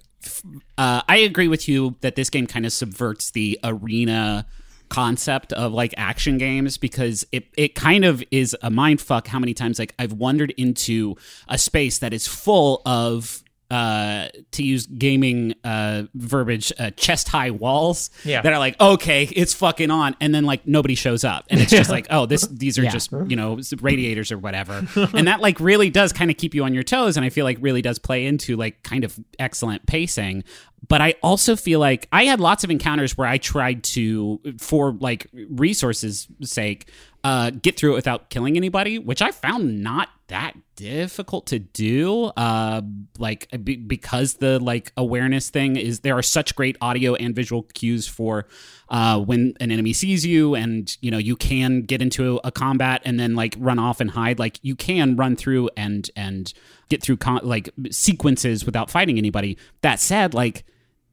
uh, 0.77 1.01
i 1.09 1.17
agree 1.17 1.49
with 1.49 1.67
you 1.67 1.97
that 1.99 2.15
this 2.15 2.29
game 2.29 2.47
kind 2.47 2.65
of 2.65 2.71
subverts 2.71 3.31
the 3.31 3.59
arena 3.65 4.45
concept 4.89 5.53
of 5.53 5.71
like 5.73 5.93
action 5.97 6.37
games 6.37 6.77
because 6.77 7.25
it, 7.31 7.47
it 7.57 7.75
kind 7.75 8.03
of 8.05 8.23
is 8.31 8.55
a 8.61 8.69
mind 8.69 8.99
fuck 9.01 9.27
how 9.27 9.39
many 9.39 9.53
times 9.53 9.79
like 9.79 9.93
i've 9.99 10.13
wandered 10.13 10.51
into 10.57 11.15
a 11.47 11.57
space 11.57 11.99
that 11.99 12.13
is 12.13 12.27
full 12.27 12.81
of 12.85 13.43
uh 13.71 14.27
to 14.51 14.63
use 14.63 14.87
gaming 14.87 15.53
uh 15.63 16.01
verbiage 16.15 16.73
uh, 16.79 16.89
chest 16.97 17.27
high 17.27 17.51
walls 17.51 18.09
Yeah. 18.25 18.41
that 18.41 18.51
are 18.51 18.57
like 18.57 18.81
okay 18.81 19.25
it's 19.25 19.53
fucking 19.53 19.91
on 19.91 20.15
and 20.19 20.33
then 20.33 20.43
like 20.43 20.65
nobody 20.65 20.95
shows 20.95 21.23
up 21.23 21.45
and 21.51 21.61
it's 21.61 21.69
just 21.69 21.89
like 21.97 22.07
oh 22.09 22.25
this 22.25 22.47
these 22.47 22.79
are 22.79 22.83
Yeah. 22.83 22.89
just 22.89 23.11
you 23.27 23.35
know 23.35 23.59
radiators 23.79 24.31
or 24.31 24.39
whatever 24.39 24.87
and 25.13 25.27
that 25.27 25.39
like 25.41 25.59
really 25.59 25.91
does 25.91 26.13
kind 26.13 26.31
of 26.31 26.37
keep 26.37 26.55
you 26.55 26.63
on 26.63 26.73
your 26.73 26.81
toes 26.81 27.15
and 27.15 27.23
i 27.23 27.29
feel 27.29 27.45
like 27.45 27.59
really 27.61 27.83
does 27.83 27.99
play 27.99 28.25
into 28.25 28.55
like 28.57 28.81
kind 28.81 29.03
of 29.03 29.19
excellent 29.37 29.85
pacing 29.85 30.43
but 30.87 31.01
i 31.01 31.13
also 31.21 31.55
feel 31.55 31.79
like 31.79 32.07
i 32.11 32.25
had 32.25 32.39
lots 32.39 32.63
of 32.63 32.71
encounters 32.71 33.17
where 33.17 33.27
i 33.27 33.37
tried 33.37 33.83
to 33.83 34.39
for 34.57 34.93
like 34.93 35.27
resources 35.49 36.27
sake 36.41 36.89
uh 37.23 37.49
get 37.49 37.77
through 37.77 37.91
it 37.91 37.95
without 37.95 38.29
killing 38.29 38.55
anybody 38.55 38.97
which 38.97 39.21
i 39.21 39.31
found 39.31 39.81
not 39.83 40.09
that 40.27 40.53
difficult 40.75 41.47
to 41.47 41.59
do 41.59 42.25
uh 42.37 42.81
like 43.17 43.47
be- 43.63 43.75
because 43.75 44.35
the 44.35 44.59
like 44.59 44.93
awareness 44.95 45.49
thing 45.49 45.75
is 45.75 46.01
there 46.01 46.17
are 46.17 46.21
such 46.21 46.55
great 46.55 46.77
audio 46.81 47.15
and 47.15 47.35
visual 47.35 47.63
cues 47.73 48.07
for 48.07 48.45
uh 48.89 49.19
when 49.19 49.53
an 49.59 49.71
enemy 49.71 49.91
sees 49.91 50.25
you 50.25 50.55
and 50.55 50.97
you 51.01 51.11
know 51.11 51.17
you 51.17 51.35
can 51.35 51.81
get 51.81 52.01
into 52.01 52.39
a 52.43 52.51
combat 52.51 53.01
and 53.05 53.19
then 53.19 53.35
like 53.35 53.55
run 53.57 53.79
off 53.79 53.99
and 53.99 54.11
hide. 54.11 54.39
Like 54.39 54.59
you 54.61 54.75
can 54.75 55.15
run 55.15 55.35
through 55.35 55.69
and 55.75 56.09
and 56.15 56.53
get 56.89 57.01
through 57.01 57.17
con- 57.17 57.41
like 57.43 57.69
sequences 57.91 58.65
without 58.65 58.89
fighting 58.89 59.17
anybody. 59.17 59.57
That 59.81 59.99
said 59.99 60.33
like 60.33 60.65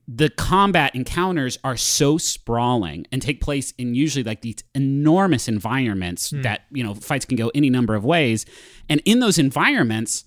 the 0.08 0.30
combat 0.30 0.94
encounters 0.94 1.58
are 1.64 1.76
so 1.76 2.16
sprawling 2.16 3.06
and 3.10 3.20
take 3.20 3.40
place 3.40 3.72
in 3.72 3.94
usually 3.94 4.22
like 4.22 4.40
these 4.40 4.62
enormous 4.74 5.48
environments 5.48 6.30
hmm. 6.30 6.42
that 6.42 6.62
you 6.70 6.82
know 6.82 6.94
fights 6.94 7.24
can 7.24 7.36
go 7.36 7.50
any 7.54 7.70
number 7.70 7.94
of 7.94 8.04
ways. 8.04 8.46
And 8.88 9.02
in 9.04 9.20
those 9.20 9.38
environments 9.38 10.24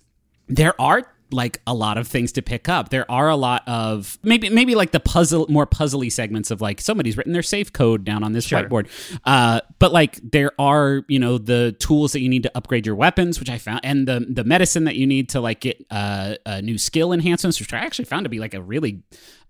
there 0.48 0.80
are 0.82 1.04
like 1.32 1.62
a 1.68 1.74
lot 1.74 1.98
of 1.98 2.08
things 2.08 2.32
to 2.34 2.42
pick 2.42 2.68
up. 2.70 2.90
There 2.90 3.10
are 3.12 3.30
a 3.30 3.36
lot 3.36 3.64
of 3.68 4.18
maybe 4.24 4.50
maybe 4.50 4.76
like 4.76 4.92
the 4.92 5.00
puzzle 5.00 5.46
more 5.50 5.68
puzzly 5.68 6.12
segments 6.12 6.52
of 6.52 6.62
like 6.62 6.82
somebody's 6.82 7.18
written 7.18 7.34
their 7.34 7.44
safe 7.44 7.72
code 7.74 8.04
down 8.04 8.24
on 8.24 8.32
this 8.34 8.46
Sure. 8.46 8.64
whiteboard. 8.64 8.88
Uh, 9.26 9.62
but 9.80 9.92
like 9.92 10.20
there 10.32 10.52
are 10.60 11.04
you 11.08 11.20
know 11.20 11.38
the 11.38 11.76
tools 11.80 12.12
that 12.14 12.22
you 12.22 12.30
need 12.30 12.44
to 12.44 12.52
upgrade 12.56 12.86
your 12.86 12.96
weapons, 12.96 13.40
which 13.40 13.50
I 13.50 13.58
found, 13.58 13.82
and 13.84 14.08
the 14.08 14.26
the 14.30 14.44
medicine 14.44 14.86
that 14.86 14.96
you 14.96 15.06
need 15.08 15.30
to 15.30 15.42
like 15.42 15.62
get 15.62 15.86
uh, 15.92 16.36
uh, 16.46 16.62
new 16.62 16.78
skill 16.78 17.14
enhancements, 17.14 17.60
which 17.60 17.74
I 17.74 17.78
actually 17.78 18.06
found 18.06 18.26
to 18.26 18.30
be 18.30 18.40
like 18.40 18.54
a 18.54 18.62
really 18.62 19.04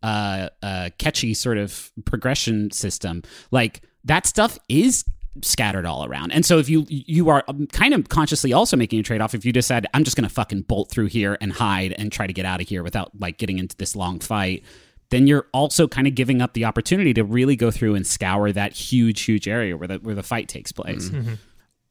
uh, 0.03 0.49
uh, 0.63 0.89
catchy 0.97 1.33
sort 1.33 1.57
of 1.57 1.91
progression 2.05 2.71
system. 2.71 3.23
Like 3.51 3.81
that 4.05 4.25
stuff 4.25 4.57
is 4.69 5.03
scattered 5.41 5.85
all 5.85 6.05
around. 6.05 6.31
And 6.31 6.45
so 6.45 6.57
if 6.57 6.69
you 6.69 6.85
you 6.89 7.29
are 7.29 7.43
um, 7.47 7.67
kind 7.67 7.93
of 7.93 8.09
consciously 8.09 8.53
also 8.53 8.75
making 8.75 8.99
a 8.99 9.03
trade-off 9.03 9.33
if 9.33 9.45
you 9.45 9.51
decide 9.51 9.87
I'm 9.93 10.03
just 10.03 10.17
going 10.17 10.27
to 10.27 10.33
fucking 10.33 10.63
bolt 10.63 10.89
through 10.89 11.07
here 11.07 11.37
and 11.39 11.53
hide 11.53 11.93
and 11.97 12.11
try 12.11 12.27
to 12.27 12.33
get 12.33 12.45
out 12.45 12.61
of 12.61 12.67
here 12.67 12.83
without 12.83 13.11
like 13.19 13.37
getting 13.37 13.59
into 13.59 13.75
this 13.77 13.95
long 13.95 14.19
fight, 14.19 14.63
then 15.09 15.27
you're 15.27 15.47
also 15.53 15.87
kind 15.87 16.07
of 16.07 16.15
giving 16.15 16.41
up 16.41 16.53
the 16.53 16.65
opportunity 16.65 17.13
to 17.13 17.23
really 17.23 17.55
go 17.55 17.71
through 17.71 17.95
and 17.95 18.05
scour 18.05 18.51
that 18.51 18.73
huge 18.73 19.21
huge 19.21 19.47
area 19.47 19.77
where 19.77 19.87
the 19.87 19.95
where 19.97 20.15
the 20.15 20.23
fight 20.23 20.47
takes 20.47 20.71
place. 20.71 21.09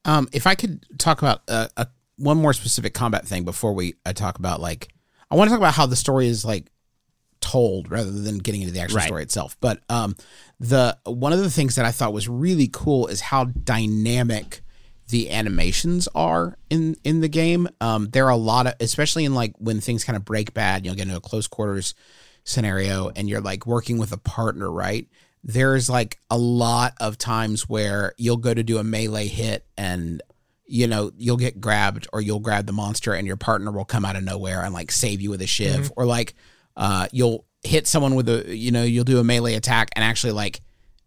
Um, 0.05 0.29
if 0.33 0.47
I 0.47 0.55
could 0.55 0.85
talk 0.99 1.21
about 1.21 1.43
uh, 1.49 1.69
a, 1.77 1.87
one 2.17 2.37
more 2.37 2.53
specific 2.53 2.95
combat 2.95 3.27
thing 3.27 3.45
before 3.45 3.73
we 3.73 3.95
I 4.05 4.13
talk 4.13 4.39
about 4.39 4.61
like 4.61 4.89
I 5.31 5.37
want 5.37 5.49
to 5.49 5.53
talk 5.53 5.61
about 5.61 5.75
how 5.75 5.87
the 5.87 5.97
story 5.97 6.29
is 6.29 6.45
like 6.45 6.71
told 7.41 7.91
rather 7.91 8.11
than 8.11 8.39
getting 8.39 8.63
into 8.63 8.73
the 8.75 8.81
actual 8.81 8.97
Right. 8.99 9.07
story 9.07 9.23
itself. 9.23 9.57
But 9.61 9.83
um, 9.89 10.17
the 10.61 10.97
one 11.05 11.33
of 11.33 11.39
the 11.41 11.51
things 11.51 11.77
that 11.77 11.85
I 11.85 11.93
thought 11.93 12.13
was 12.13 12.29
really 12.29 12.69
cool 12.73 13.07
is 13.07 13.21
how 13.21 13.45
dynamic 13.45 14.63
the 15.09 15.31
animations 15.31 16.07
are 16.15 16.59
in 16.69 16.97
in 17.05 17.21
the 17.21 17.29
game. 17.29 17.69
Um, 17.81 18.11
there 18.11 18.27
are 18.27 18.31
a 18.31 18.37
lot 18.37 18.67
of, 18.67 18.75
especially 18.81 19.25
in 19.25 19.35
like 19.35 19.55
when 19.59 19.81
things 19.81 20.05
kind 20.05 20.17
of 20.17 20.25
break 20.25 20.53
bad, 20.53 20.85
you'll 20.85 20.95
get 20.95 21.03
into 21.07 21.17
a 21.17 21.21
close 21.21 21.47
quarters 21.47 21.95
scenario, 22.45 23.11
and 23.15 23.29
you're 23.29 23.41
like 23.41 23.67
working 23.67 23.99
with 23.99 24.13
a 24.13 24.19
partner, 24.19 24.71
right? 24.71 25.07
There's 25.45 25.89
like 25.89 26.19
a 26.31 26.37
lot 26.39 26.95
of 27.01 27.17
times 27.17 27.69
where 27.69 28.13
you'll 28.19 28.37
go 28.39 28.53
to 28.53 28.63
do 28.63 28.79
a 28.79 28.85
melee 28.85 29.29
hit 29.29 29.65
and 29.77 30.23
you 30.71 30.87
know, 30.87 31.11
you'll 31.17 31.39
get 31.39 31.63
grabbed 31.63 32.07
or 32.13 32.21
you'll 32.21 32.41
grab 32.41 32.67
the 32.67 32.73
monster 32.75 33.15
and 33.15 33.27
your 33.27 33.39
partner 33.39 33.73
will 33.73 33.87
come 33.87 34.05
out 34.05 34.17
of 34.17 34.23
nowhere 34.23 34.63
and 34.63 34.75
like 34.75 34.93
save 34.93 35.19
you 35.23 35.31
with 35.31 35.41
a 35.41 35.47
shiv 35.47 35.91
or 35.97 36.05
like 36.05 36.35
uh 36.79 37.07
you'll 37.13 37.45
hit 37.63 37.87
someone 37.87 38.15
with 38.15 38.29
a 38.29 38.57
you 38.57 38.71
know, 38.71 38.83
you'll 38.83 39.05
do 39.05 39.19
a 39.19 39.25
melee 39.25 39.55
attack 39.55 39.91
and 39.95 40.05
actually 40.05 40.33
like 40.33 40.61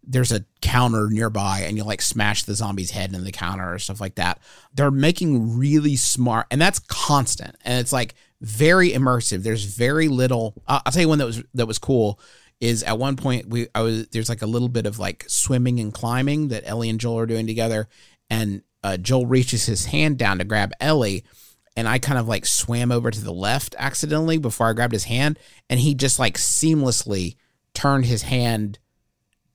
there's 0.04 0.32
a 0.32 0.44
counter 0.60 1.08
nearby 1.10 1.60
and 1.60 1.76
you'll 1.76 1.86
like 1.86 2.02
smash 2.02 2.42
the 2.42 2.54
zombie's 2.54 2.90
head 2.90 3.14
in 3.14 3.24
the 3.24 3.32
counter 3.32 3.74
or 3.74 3.78
stuff 3.78 4.00
like 4.00 4.16
that. 4.16 4.40
They're 4.74 4.90
making 4.90 5.58
really 5.58 5.96
smart 5.96 6.46
and 6.50 6.60
that's 6.60 6.78
constant 6.78 7.56
and 7.64 7.80
it's 7.80 7.92
like 7.92 8.14
very 8.40 8.90
immersive. 8.90 9.42
There's 9.42 9.64
very 9.64 10.08
little 10.08 10.54
uh, 10.66 10.80
I'll 10.84 10.92
tell 10.92 11.02
you 11.02 11.08
one 11.08 11.18
that 11.18 11.26
was 11.26 11.42
that 11.54 11.66
was 11.66 11.78
cool 11.78 12.20
is 12.60 12.82
at 12.82 12.98
one 12.98 13.16
point 13.16 13.48
we 13.48 13.68
I 13.74 13.82
was 13.82 14.08
there's 14.08 14.28
like 14.28 14.42
a 14.42 14.46
little 14.46 14.68
bit 14.68 14.86
of 14.86 14.98
like 14.98 15.24
swimming 15.28 15.80
and 15.80 15.92
climbing 15.92 16.48
that 16.48 16.62
Ellie 16.66 16.90
and 16.90 17.00
Joel 17.00 17.18
are 17.20 17.26
doing 17.26 17.46
together 17.46 17.88
and 18.28 18.62
uh, 18.84 18.96
Joel 18.96 19.26
reaches 19.26 19.66
his 19.66 19.86
hand 19.86 20.18
down 20.18 20.38
to 20.38 20.44
grab 20.44 20.72
Ellie 20.80 21.24
and 21.76 21.88
I 21.88 21.98
kind 21.98 22.18
of 22.18 22.28
like 22.28 22.46
swam 22.46 22.92
over 22.92 23.10
to 23.10 23.20
the 23.20 23.32
left 23.32 23.74
accidentally 23.78 24.38
before 24.38 24.68
I 24.68 24.72
grabbed 24.72 24.92
his 24.92 25.04
hand 25.04 25.38
and 25.70 25.80
he 25.80 25.94
just 25.94 26.18
like 26.18 26.36
seamlessly 26.38 27.36
turned 27.74 28.04
his 28.06 28.22
hand 28.22 28.78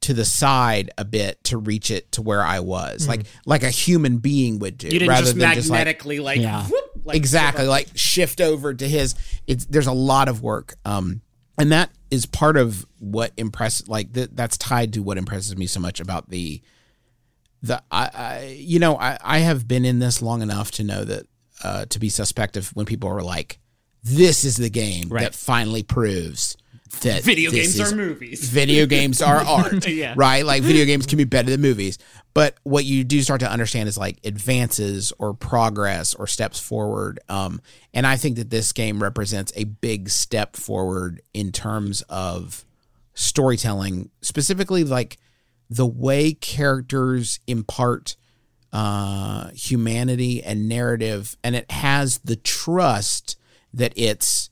to 0.01 0.13
the 0.13 0.25
side 0.25 0.91
a 0.97 1.03
bit 1.05 1.43
to 1.45 1.57
reach 1.57 1.89
it 1.91 2.11
to 2.13 2.21
where 2.21 2.43
I 2.43 2.59
was 2.59 3.07
like 3.07 3.25
like 3.45 3.63
a 3.63 3.69
human 3.69 4.17
being 4.19 4.59
would 4.59 4.77
do 4.77 4.87
You 4.87 4.91
didn't 4.99 5.09
rather 5.09 5.25
just 5.25 5.37
than 5.37 5.53
just 5.55 5.69
like 5.69 5.79
magnetically 5.79 6.19
like, 6.19 6.39
Yeah. 6.39 6.63
whoop, 6.65 6.91
like 7.03 7.15
exactly 7.17 7.65
like 7.65 7.87
shift 7.95 8.39
over 8.41 8.73
to 8.73 8.87
his 8.87 9.15
it's 9.47 9.65
there's 9.65 9.87
a 9.87 9.93
lot 9.93 10.29
of 10.29 10.41
work 10.43 10.75
um 10.85 11.21
and 11.57 11.71
that 11.71 11.89
is 12.11 12.25
part 12.27 12.57
of 12.57 12.85
what 12.99 13.31
impress 13.37 13.87
like 13.87 14.13
th- 14.13 14.29
that's 14.33 14.57
tied 14.57 14.93
to 14.93 15.01
what 15.03 15.17
impresses 15.17 15.57
me 15.57 15.65
so 15.65 15.79
much 15.79 15.99
about 15.99 16.29
the 16.29 16.61
the 17.63 17.81
I, 17.91 18.09
I 18.13 18.55
you 18.59 18.77
know 18.79 18.97
I 18.97 19.17
I 19.21 19.39
have 19.39 19.67
been 19.67 19.83
in 19.83 19.97
this 19.99 20.21
long 20.21 20.41
enough 20.43 20.69
to 20.71 20.83
know 20.83 21.03
that 21.03 21.25
uh 21.63 21.85
to 21.85 21.99
be 21.99 22.09
suspect 22.09 22.57
of 22.57 22.69
when 22.69 22.85
people 22.85 23.09
are 23.09 23.21
like 23.23 23.59
this 24.03 24.43
is 24.45 24.55
the 24.57 24.69
game 24.69 25.09
Right. 25.09 25.23
that 25.23 25.35
finally 25.35 25.83
proves 25.83 26.55
that 27.01 27.23
Video 27.23 27.51
games 27.51 27.77
is 27.79 27.91
are 27.91 27.95
movies. 27.95 28.49
video 28.49 28.85
games 28.85 29.21
are 29.21 29.37
art 29.45 29.87
Yeah. 29.87 30.13
right 30.15 30.45
like 30.45 30.63
video 30.63 30.85
games 30.85 31.05
can 31.05 31.17
be 31.17 31.23
better 31.35 31.49
than 31.49 31.59
movies 31.61 31.97
but 32.33 32.55
what 32.63 32.85
you 32.85 33.03
do 33.03 33.21
start 33.21 33.39
to 33.41 33.51
understand 33.51 33.89
is 33.89 33.97
like 33.97 34.19
advances 34.23 35.11
or 35.19 35.33
progress 35.33 36.13
or 36.13 36.27
steps 36.27 36.59
forward 36.59 37.19
um 37.27 37.59
and 37.93 38.07
i 38.07 38.15
think 38.15 38.37
that 38.37 38.49
this 38.49 38.71
game 38.71 39.03
represents 39.03 39.51
a 39.55 39.65
big 39.65 40.07
step 40.09 40.55
forward 40.55 41.21
in 41.33 41.51
terms 41.51 42.03
of 42.03 42.63
storytelling 43.13 44.09
specifically 44.21 44.83
like 44.83 45.17
the 45.69 45.85
way 45.85 46.31
characters 46.33 47.39
impart 47.47 48.15
uh 48.73 49.49
humanity 49.51 50.43
and 50.43 50.67
narrative 50.67 51.37
and 51.43 51.55
it 51.55 51.69
has 51.71 52.19
the 52.19 52.35
trust 52.35 53.37
that 53.73 53.93
it's 53.95 54.49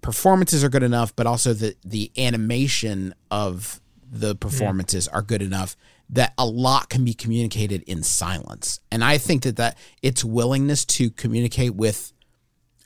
performances 0.00 0.64
are 0.64 0.68
good 0.68 0.82
enough, 0.82 1.14
but 1.14 1.26
also 1.26 1.52
the 1.52 1.76
the 1.84 2.10
animation 2.16 3.14
of 3.30 3.80
the 4.10 4.34
performances 4.34 5.06
are 5.08 5.22
good 5.22 5.42
enough 5.42 5.76
that 6.10 6.32
a 6.38 6.46
lot 6.46 6.88
can 6.88 7.04
be 7.04 7.12
communicated 7.12 7.82
in 7.82 8.02
silence. 8.02 8.80
And 8.90 9.04
I 9.04 9.18
think 9.18 9.42
that 9.42 9.56
that 9.56 9.76
its 10.02 10.24
willingness 10.24 10.86
to 10.86 11.10
communicate 11.10 11.74
with 11.74 12.12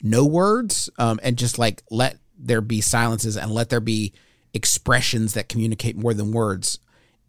no 0.02 0.24
words 0.26 0.90
um, 0.98 1.20
and 1.22 1.38
just 1.38 1.58
like 1.58 1.84
let 1.90 2.18
there 2.36 2.60
be 2.60 2.80
silences 2.80 3.36
and 3.36 3.52
let 3.52 3.68
there 3.68 3.80
be 3.80 4.12
expressions 4.52 5.34
that 5.34 5.48
communicate 5.48 5.96
more 5.96 6.12
than 6.12 6.32
words 6.32 6.80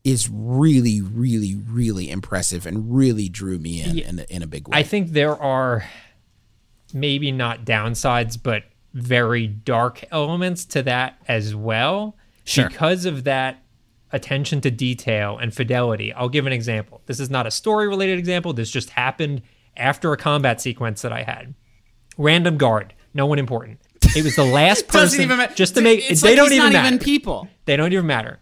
is 0.03 0.29
really, 0.29 1.01
really, 1.01 1.55
really 1.55 2.09
impressive 2.09 2.65
and 2.65 2.93
really 2.93 3.29
drew 3.29 3.57
me 3.57 3.81
in 3.81 3.99
in, 3.99 4.19
a, 4.19 4.23
in 4.23 4.43
a 4.43 4.47
big 4.47 4.67
way. 4.67 4.77
I 4.77 4.83
think 4.83 5.09
there 5.11 5.41
are 5.41 5.85
maybe 6.93 7.31
not 7.31 7.65
downsides, 7.65 8.37
but 8.41 8.63
very 8.93 9.47
dark 9.47 10.03
elements 10.11 10.65
to 10.65 10.83
that 10.83 11.17
as 11.27 11.55
well. 11.55 12.17
Sure. 12.43 12.67
Because 12.67 13.05
of 13.05 13.23
that 13.23 13.63
attention 14.11 14.61
to 14.61 14.69
detail 14.69 15.37
and 15.39 15.53
fidelity. 15.53 16.13
I'll 16.13 16.29
give 16.29 16.45
an 16.45 16.53
example. 16.53 17.01
This 17.07 17.19
is 17.19 17.29
not 17.29 17.47
a 17.47 17.51
story 17.51 17.87
related 17.87 18.19
example. 18.19 18.53
This 18.53 18.69
just 18.69 18.91
happened 18.91 19.41
after 19.75 20.13
a 20.13 20.17
combat 20.17 20.61
sequence 20.61 21.01
that 21.01 21.11
I 21.11 21.23
had. 21.23 21.55
Random 22.17 22.57
guard, 22.57 22.93
no 23.15 23.25
one 23.25 23.39
important. 23.39 23.79
It 24.15 24.23
was 24.23 24.35
the 24.35 24.43
last 24.43 24.87
person. 24.87 24.99
Doesn't 24.99 25.21
even 25.21 25.37
matter. 25.37 25.55
Just 25.55 25.73
to 25.75 25.81
make 25.81 26.11
It's 26.11 26.21
they 26.21 26.29
like 26.29 26.37
don't 26.37 26.51
even 26.53 26.65
not 26.65 26.73
matter. 26.73 26.87
even 26.87 26.99
people. 26.99 27.47
They 27.65 27.75
don't 27.75 27.91
even 27.91 28.05
matter. 28.05 28.39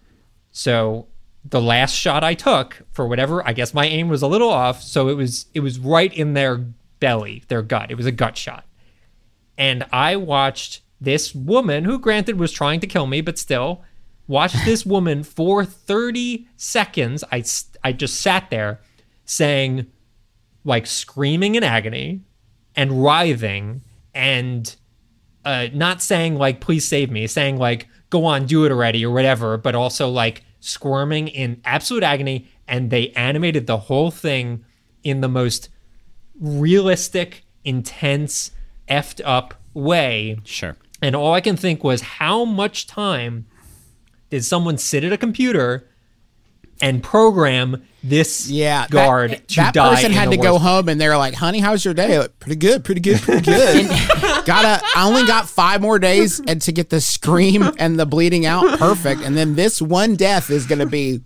So 0.52 1.08
the 1.43 1.62
last 1.62 1.93
shot 1.93 2.23
I 2.23 2.34
took, 2.34 2.84
for 2.91 3.08
whatever, 3.08 3.45
I 3.47 3.54
guess 3.54 3.73
my 3.73 3.86
aim 3.86 4.10
was 4.10 4.21
a 4.21 4.27
little 4.27 4.49
off. 4.49 4.82
So 4.82 5.10
it 5.10 5.15
was 5.15 5.47
it 5.54 5.62
was 5.62 5.80
right 5.80 6.13
in 6.13 6.34
their 6.34 6.58
belly, 6.99 7.43
their 7.47 7.62
gut. 7.62 7.91
It 7.91 7.95
was 7.95 8.06
a 8.06 8.12
gut 8.12 8.38
shot. 8.38 8.65
And 9.58 9.86
I 9.91 10.15
watched 10.15 10.82
this 10.99 11.34
woman, 11.34 11.84
who 11.84 11.99
granted 11.99 12.39
was 12.39 12.51
trying 12.51 12.80
to 12.80 12.88
kill 12.88 13.08
me, 13.08 13.21
but 13.21 13.38
still, 13.38 13.84
watched 14.27 14.58
this 14.65 14.86
woman 14.86 15.23
for 15.23 15.65
30 15.65 16.47
seconds. 16.58 17.23
I 17.32 17.43
I 17.84 17.91
just 17.91 18.21
sat 18.21 18.49
there 18.49 18.80
saying, 19.25 19.88
like, 20.63 20.86
screaming 20.86 21.56
in 21.56 21.63
agony 21.63 22.21
and 22.75 23.04
writhing 23.04 23.82
and 24.13 24.75
uh, 25.45 25.67
not 25.73 26.01
saying 26.01 26.36
like 26.36 26.62
please 26.62 26.88
save 26.88 27.10
me 27.10 27.27
saying 27.27 27.58
like 27.58 27.88
go 28.10 28.25
on 28.25 28.45
do 28.45 28.65
it 28.65 28.71
already 28.71 29.06
or 29.06 29.12
whatever 29.12 29.58
but 29.58 29.75
also 29.75 30.10
like 30.10 30.43
squirming 30.62 31.28
in 31.28 31.60
absolute 31.65 32.04
agony 32.04 32.47
and 32.67 32.89
they 32.89 33.10
animated 33.10 33.67
the 33.67 33.78
whole 33.78 34.10
thing 34.12 34.63
in 35.04 35.19
the 35.21 35.28
most 35.28 35.67
realistic 36.39 37.43
intense 37.63 38.52
effed 38.89 39.21
up 39.26 39.54
way 39.74 40.38
Sure. 40.43 40.76
and 41.02 41.15
all 41.15 41.34
i 41.34 41.41
can 41.41 41.56
think 41.56 41.84
was 41.84 42.02
how 42.02 42.45
much 42.45 42.88
time 42.88 43.45
did 44.30 44.43
someone 44.45 44.78
sit 44.78 45.04
at 45.04 45.12
a 45.13 45.17
computer 45.17 45.88
and 46.82 47.04
program 47.04 47.84
this 48.04 48.50
Yeah, 48.50 48.88
guard 48.88 49.32
That, 49.32 49.47
to 49.50 49.56
that 49.58 49.74
die 49.76 49.89
person 49.95 50.12
in 50.12 50.17
had 50.17 50.32
the 50.32 50.38
to 50.38 50.41
go 50.41 50.58
home, 50.58 50.89
and 50.89 51.00
they're 51.00 51.15
like, 51.15 51.36
"Honey, 51.36 51.60
how's 51.60 51.86
your 51.86 51.93
day?" 51.93 52.17
Like, 52.17 52.39
pretty 52.39 52.56
good, 52.56 52.84
pretty 52.84 53.02
good, 53.02 53.21
pretty 53.21 53.41
good. 53.45 53.86
Gotta. 54.45 54.84
I 54.95 55.08
only 55.08 55.25
got 55.25 55.47
five 55.47 55.82
more 55.82 55.99
days, 55.99 56.39
and 56.47 56.62
to 56.63 56.71
get 56.71 56.89
the 56.89 57.01
scream 57.01 57.71
and 57.77 57.99
the 57.99 58.06
bleeding 58.06 58.45
out 58.45 58.80
perfect, 58.80 59.21
and 59.21 59.38
then 59.38 59.56
this 59.56 59.82
one 59.82 60.15
death 60.15 60.49
is 60.49 60.65
gonna 60.65 60.86
be 60.86 61.21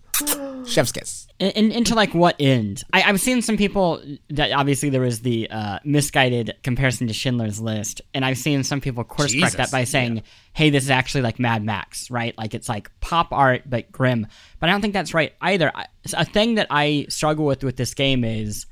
chef's 0.65 0.91
kiss. 0.91 1.27
In, 1.37 1.51
in, 1.51 1.71
into 1.71 1.95
like 1.95 2.13
what 2.13 2.35
end? 2.39 2.83
I, 2.93 3.03
I've 3.03 3.19
seen 3.19 3.41
some 3.41 3.57
people 3.57 4.01
that 4.29 4.53
obviously 4.53 4.89
there 4.89 5.01
was 5.01 5.19
the 5.19 5.49
uh, 5.49 5.79
misguided 5.83 6.55
comparison 6.63 7.07
to 7.07 7.13
Schindler's 7.13 7.59
List, 7.59 8.01
and 8.13 8.23
I've 8.23 8.37
seen 8.37 8.63
some 8.63 8.79
people 8.79 9.03
course 9.03 9.33
correct 9.33 9.57
that 9.57 9.71
by 9.71 9.83
saying, 9.83 10.23
"Hey, 10.53 10.69
this 10.69 10.83
is 10.83 10.89
actually 10.89 11.21
like 11.21 11.39
Mad 11.39 11.63
Max, 11.63 12.09
right? 12.09 12.37
Like 12.37 12.53
it's 12.53 12.69
like 12.69 12.89
pop 13.01 13.31
art 13.31 13.63
but 13.65 13.91
grim." 13.91 14.27
But 14.59 14.69
I 14.69 14.71
don't 14.71 14.81
think 14.81 14.93
that's 14.93 15.13
right 15.13 15.33
either. 15.41 15.71
I, 15.75 15.87
a 16.13 16.25
thing 16.25 16.55
that 16.55 16.67
I 16.69 17.07
struggle 17.09 17.45
with 17.45 17.63
with 17.63 17.75
this 17.75 17.93
game 17.93 18.23
is 18.23 18.65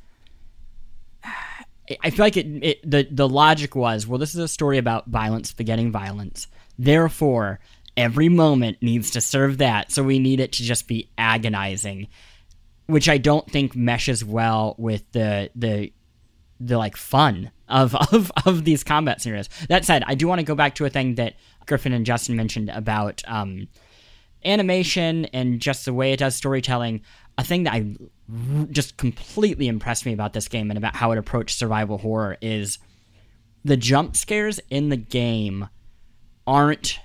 I- 2.03 2.09
feel 2.09 2.25
like 2.25 2.37
it, 2.37 2.47
it 2.63 2.89
the 2.89 3.07
the 3.09 3.27
logic 3.27 3.75
was 3.75 4.07
well 4.07 4.19
this 4.19 4.33
is 4.33 4.39
a 4.41 4.47
story 4.47 4.77
about 4.77 5.07
violence 5.07 5.53
begetting 5.53 5.91
violence 5.91 6.47
therefore 6.77 7.59
every 7.95 8.29
moment 8.29 8.77
needs 8.81 9.11
to 9.11 9.21
serve 9.21 9.59
that 9.59 9.91
so 9.91 10.03
we 10.03 10.19
need 10.19 10.39
it 10.39 10.51
to 10.53 10.63
just 10.63 10.87
be 10.87 11.09
agonizing 11.17 12.07
which 12.87 13.07
I 13.07 13.17
don't 13.17 13.49
think 13.49 13.75
meshes 13.75 14.23
well 14.25 14.75
with 14.77 15.03
the 15.11 15.49
the 15.55 15.91
the 16.59 16.77
like 16.77 16.95
fun 16.95 17.51
of 17.67 17.95
of 18.13 18.31
of 18.45 18.63
these 18.63 18.83
combat 18.83 19.21
scenarios. 19.21 19.49
That 19.69 19.85
said, 19.85 20.03
I 20.05 20.15
do 20.15 20.27
want 20.27 20.39
to 20.39 20.45
go 20.45 20.55
back 20.55 20.75
to 20.75 20.85
a 20.85 20.89
thing 20.89 21.15
that 21.15 21.35
Griffin 21.65 21.93
and 21.93 22.05
Justin 22.05 22.35
mentioned 22.35 22.69
about 22.69 23.21
um, 23.27 23.67
animation 24.45 25.25
and 25.25 25.59
just 25.59 25.85
the 25.85 25.93
way 25.93 26.11
it 26.11 26.19
does 26.19 26.35
storytelling. 26.35 27.01
A 27.37 27.43
thing 27.43 27.63
that 27.63 27.73
I 27.73 27.95
r- 28.31 28.65
just 28.71 28.97
completely 28.97 29.67
impressed 29.67 30.05
me 30.05 30.13
about 30.13 30.33
this 30.33 30.47
game 30.47 30.69
and 30.69 30.77
about 30.77 30.95
how 30.95 31.11
it 31.11 31.17
approached 31.17 31.57
survival 31.57 31.97
horror 31.97 32.37
is 32.41 32.77
the 33.65 33.77
jump 33.77 34.15
scares 34.15 34.59
in 34.69 34.89
the 34.89 34.97
game 34.97 35.67
aren't 36.45 36.99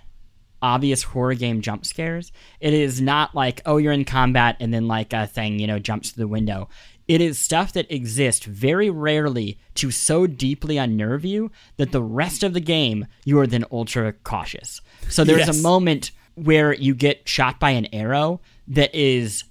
obvious 0.61 1.05
horror 1.05 1.35
game 1.35 1.61
jump 1.62 1.87
scares. 1.87 2.33
It 2.61 2.75
is 2.75 3.01
not 3.01 3.35
like, 3.35 3.62
oh, 3.64 3.77
you're 3.77 3.93
in 3.93 4.05
combat 4.05 4.57
and 4.61 4.75
then 4.75 4.88
like 4.88 5.12
a 5.12 5.27
thing, 5.27 5.59
you 5.61 5.67
know, 5.69 5.79
jumps 5.79 6.11
through 6.11 6.23
the 6.25 6.29
window. 6.29 6.69
It 7.07 7.21
is 7.21 7.38
stuff 7.38 7.73
that 7.75 7.91
exists 7.91 8.45
very 8.45 8.91
rarely 8.91 9.59
to 9.77 9.91
so 9.91 10.27
deeply 10.27 10.77
unnerve 10.77 11.25
you 11.25 11.51
that 11.77 11.93
the 11.93 12.03
rest 12.03 12.43
of 12.43 12.53
the 12.55 12.61
game 12.61 13.07
you 13.25 13.38
are 13.38 13.47
then 13.47 13.64
ultra 13.71 14.12
cautious. 14.12 14.81
So 15.09 15.25
there's 15.25 15.47
Yes. 15.47 15.59
a 15.59 15.62
moment 15.62 16.11
where 16.35 16.75
you 16.75 16.95
get 16.95 17.27
shot 17.29 17.59
by 17.61 17.71
an 17.71 17.87
arrow 17.95 18.41
that 18.67 18.95
is 18.95 19.45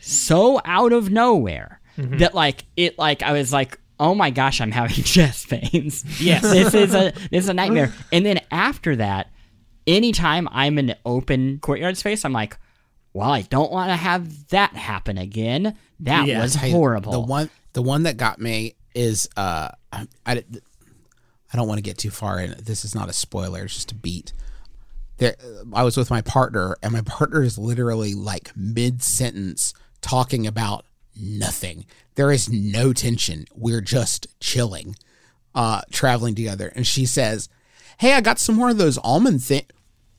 so 0.00 0.60
out 0.64 0.92
of 0.92 1.10
nowhere 1.10 1.80
that 1.96 2.34
like 2.34 2.64
it 2.76 2.98
like 2.98 3.22
I 3.22 3.32
was 3.32 3.52
like, 3.52 3.78
oh 3.98 4.14
my 4.14 4.30
gosh, 4.30 4.60
I'm 4.60 4.70
having 4.72 4.96
chest 5.04 5.48
pains. 5.50 6.04
Yes. 6.20 6.42
this 6.42 6.72
is 6.74 6.94
a 6.94 7.12
this 7.30 7.44
is 7.44 7.48
a 7.48 7.54
nightmare. 7.54 7.92
And 8.12 8.24
then 8.24 8.40
after 8.50 8.96
that, 8.96 9.30
anytime 9.86 10.48
I'm 10.50 10.78
in 10.78 10.90
an 10.90 10.96
open 11.04 11.58
courtyard 11.60 11.96
space, 11.96 12.24
I'm 12.24 12.32
like, 12.32 12.56
well, 13.12 13.30
I 13.30 13.42
don't 13.42 13.70
want 13.72 13.90
to 13.90 13.96
have 13.96 14.48
that 14.48 14.74
happen 14.76 15.18
again. 15.18 15.76
That 16.00 16.26
Yeah. 16.26 16.40
was 16.42 16.54
Hey, 16.54 16.70
horrible. 16.70 17.12
The 17.12 17.20
one, 17.20 17.50
the 17.74 17.82
one 17.82 18.04
that 18.04 18.16
got 18.16 18.40
me 18.40 18.76
is 18.94 19.28
uh, 19.36 19.68
I, 19.92 20.06
I, 20.24 20.44
I 21.52 21.56
don't 21.56 21.66
want 21.68 21.78
to 21.78 21.82
get 21.82 21.98
too 21.98 22.10
far 22.10 22.38
in. 22.40 22.54
This 22.62 22.84
is 22.84 22.94
not 22.94 23.08
a 23.08 23.12
spoiler. 23.12 23.64
It's 23.64 23.74
just 23.74 23.92
a 23.92 23.96
beat. 23.96 24.32
There, 25.18 25.34
I 25.74 25.82
was 25.82 25.96
with 25.96 26.08
my 26.08 26.22
partner, 26.22 26.76
and 26.82 26.92
my 26.92 27.02
partner 27.02 27.42
is 27.42 27.58
literally 27.58 28.14
like 28.14 28.52
mid 28.56 29.02
sentence 29.02 29.74
talking 30.00 30.46
about 30.46 30.84
nothing. 31.20 31.86
There 32.14 32.30
is 32.32 32.48
no 32.48 32.92
tension. 32.92 33.46
We're 33.54 33.80
just 33.80 34.26
chilling, 34.40 34.96
uh, 35.54 35.82
traveling 35.90 36.34
together. 36.34 36.72
And 36.74 36.86
she 36.86 37.06
says, 37.06 37.48
"Hey, 37.98 38.14
I 38.14 38.20
got 38.20 38.38
some 38.38 38.54
more 38.56 38.70
of 38.70 38.78
those 38.78 38.98
almond 38.98 39.42
thing." 39.42 39.64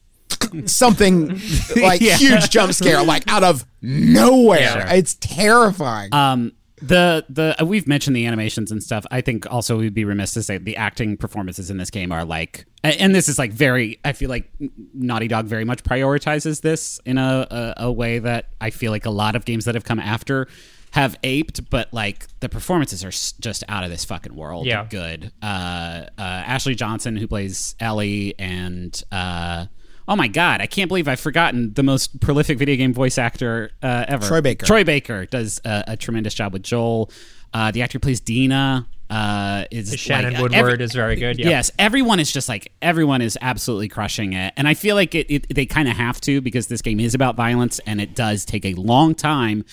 Something 0.66 1.40
like 1.82 2.02
Yeah. 2.02 2.18
huge 2.18 2.50
jump 2.50 2.74
scare, 2.74 3.04
like 3.04 3.30
out 3.32 3.44
of 3.44 3.66
nowhere. 3.82 4.60
Yeah. 4.60 4.94
It's 4.94 5.16
terrifying. 5.16 6.14
Um, 6.14 6.54
the 6.82 7.26
the 7.30 7.56
uh, 7.62 7.66
we've 7.66 7.88
mentioned 7.88 8.16
the 8.16 8.26
animations 8.26 8.72
and 8.72 8.82
stuff. 8.82 9.06
I 9.12 9.22
think 9.22 9.52
also 9.52 9.78
we'd 9.78 9.94
be 9.94 10.06
remiss 10.06 10.34
to 10.34 10.44
say 10.44 10.58
the 10.58 10.78
acting 10.78 11.18
performances 11.18 11.70
in 11.70 11.78
this 11.78 11.90
game 11.90 12.12
are 12.12 12.26
like, 12.26 12.66
and 12.84 13.14
this 13.14 13.30
is 13.30 13.38
like 13.38 13.52
very. 13.52 14.00
I 14.04 14.14
feel 14.14 14.30
like 14.30 14.52
Naughty 14.94 15.28
Dog 15.28 15.46
very 15.46 15.66
much 15.66 15.84
prioritizes 15.84 16.62
this 16.62 17.00
in 17.06 17.18
a 17.18 17.48
a, 17.50 17.74
a 17.86 17.92
way 17.92 18.20
that 18.20 18.50
I 18.60 18.70
feel 18.72 18.92
like 18.92 19.06
a 19.06 19.12
lot 19.12 19.36
of 19.36 19.46
games 19.46 19.66
that 19.66 19.76
have 19.76 19.84
come 19.86 20.00
after 20.00 20.48
have 20.92 21.18
aped, 21.24 21.70
but 21.70 21.94
like 21.94 22.28
the 22.42 22.50
performances 22.50 23.06
are 23.06 23.12
just 23.42 23.64
out 23.70 23.84
of 23.84 23.90
this 23.90 24.04
fucking 24.04 24.36
world. 24.36 24.66
Yeah. 24.66 24.86
good. 24.90 25.32
Uh, 25.42 26.06
uh, 26.18 26.22
Ashley 26.22 26.76
Johnson 26.76 27.16
who 27.16 27.28
plays 27.28 27.76
Ellie 27.80 28.36
and. 28.40 29.02
Uh, 29.12 29.68
Oh 30.12 30.16
my 30.18 30.28
god! 30.28 30.60
I 30.60 30.66
can't 30.66 30.90
believe 30.90 31.08
I've 31.08 31.22
forgotten 31.22 31.74
the 31.74 31.84
most 31.84 32.20
prolific 32.20 32.58
video 32.58 32.76
game 32.76 32.94
voice 32.94 33.18
actor 33.18 33.72
uh, 33.82 34.04
ever. 34.10 34.28
Troy 34.28 34.42
Baker. 34.42 34.66
Troy 34.66 34.84
Baker 34.84 35.26
does 35.26 35.62
a, 35.64 35.86
a 35.88 35.96
tremendous 35.96 36.34
job 36.34 36.52
with 36.52 36.64
Joel. 36.64 37.10
Uh, 37.54 37.72
the 37.72 37.82
actor 37.82 37.96
who 37.96 38.02
plays 38.02 38.20
Dina 38.20 38.86
uh, 39.10 39.64
is 39.72 39.98
Shannon 39.98 40.34
like, 40.34 40.40
uh, 40.40 40.44
Woodward 40.44 40.74
every- 40.74 40.84
is 40.84 40.92
very 40.92 41.16
good. 41.16 41.40
Yeah. 41.40 41.52
Yes, 41.52 41.72
everyone 41.80 42.20
is 42.20 42.30
just 42.30 42.50
like 42.50 42.74
everyone 42.82 43.22
is 43.22 43.38
absolutely 43.40 43.88
crushing 43.88 44.34
it, 44.34 44.54
and 44.58 44.68
I 44.68 44.74
feel 44.74 44.98
like 44.98 45.16
it, 45.16 45.32
it 45.32 45.56
they 45.56 45.66
kind 45.66 45.88
of 45.88 45.96
have 45.96 46.20
to 46.22 46.42
because 46.42 46.68
this 46.68 46.82
game 46.82 47.00
is 47.00 47.16
about 47.16 47.38
violence, 47.38 47.80
and 47.86 48.02
it 48.02 48.14
does 48.14 48.44
take 48.44 48.66
a 48.66 48.74
long 48.74 49.16
time 49.16 49.64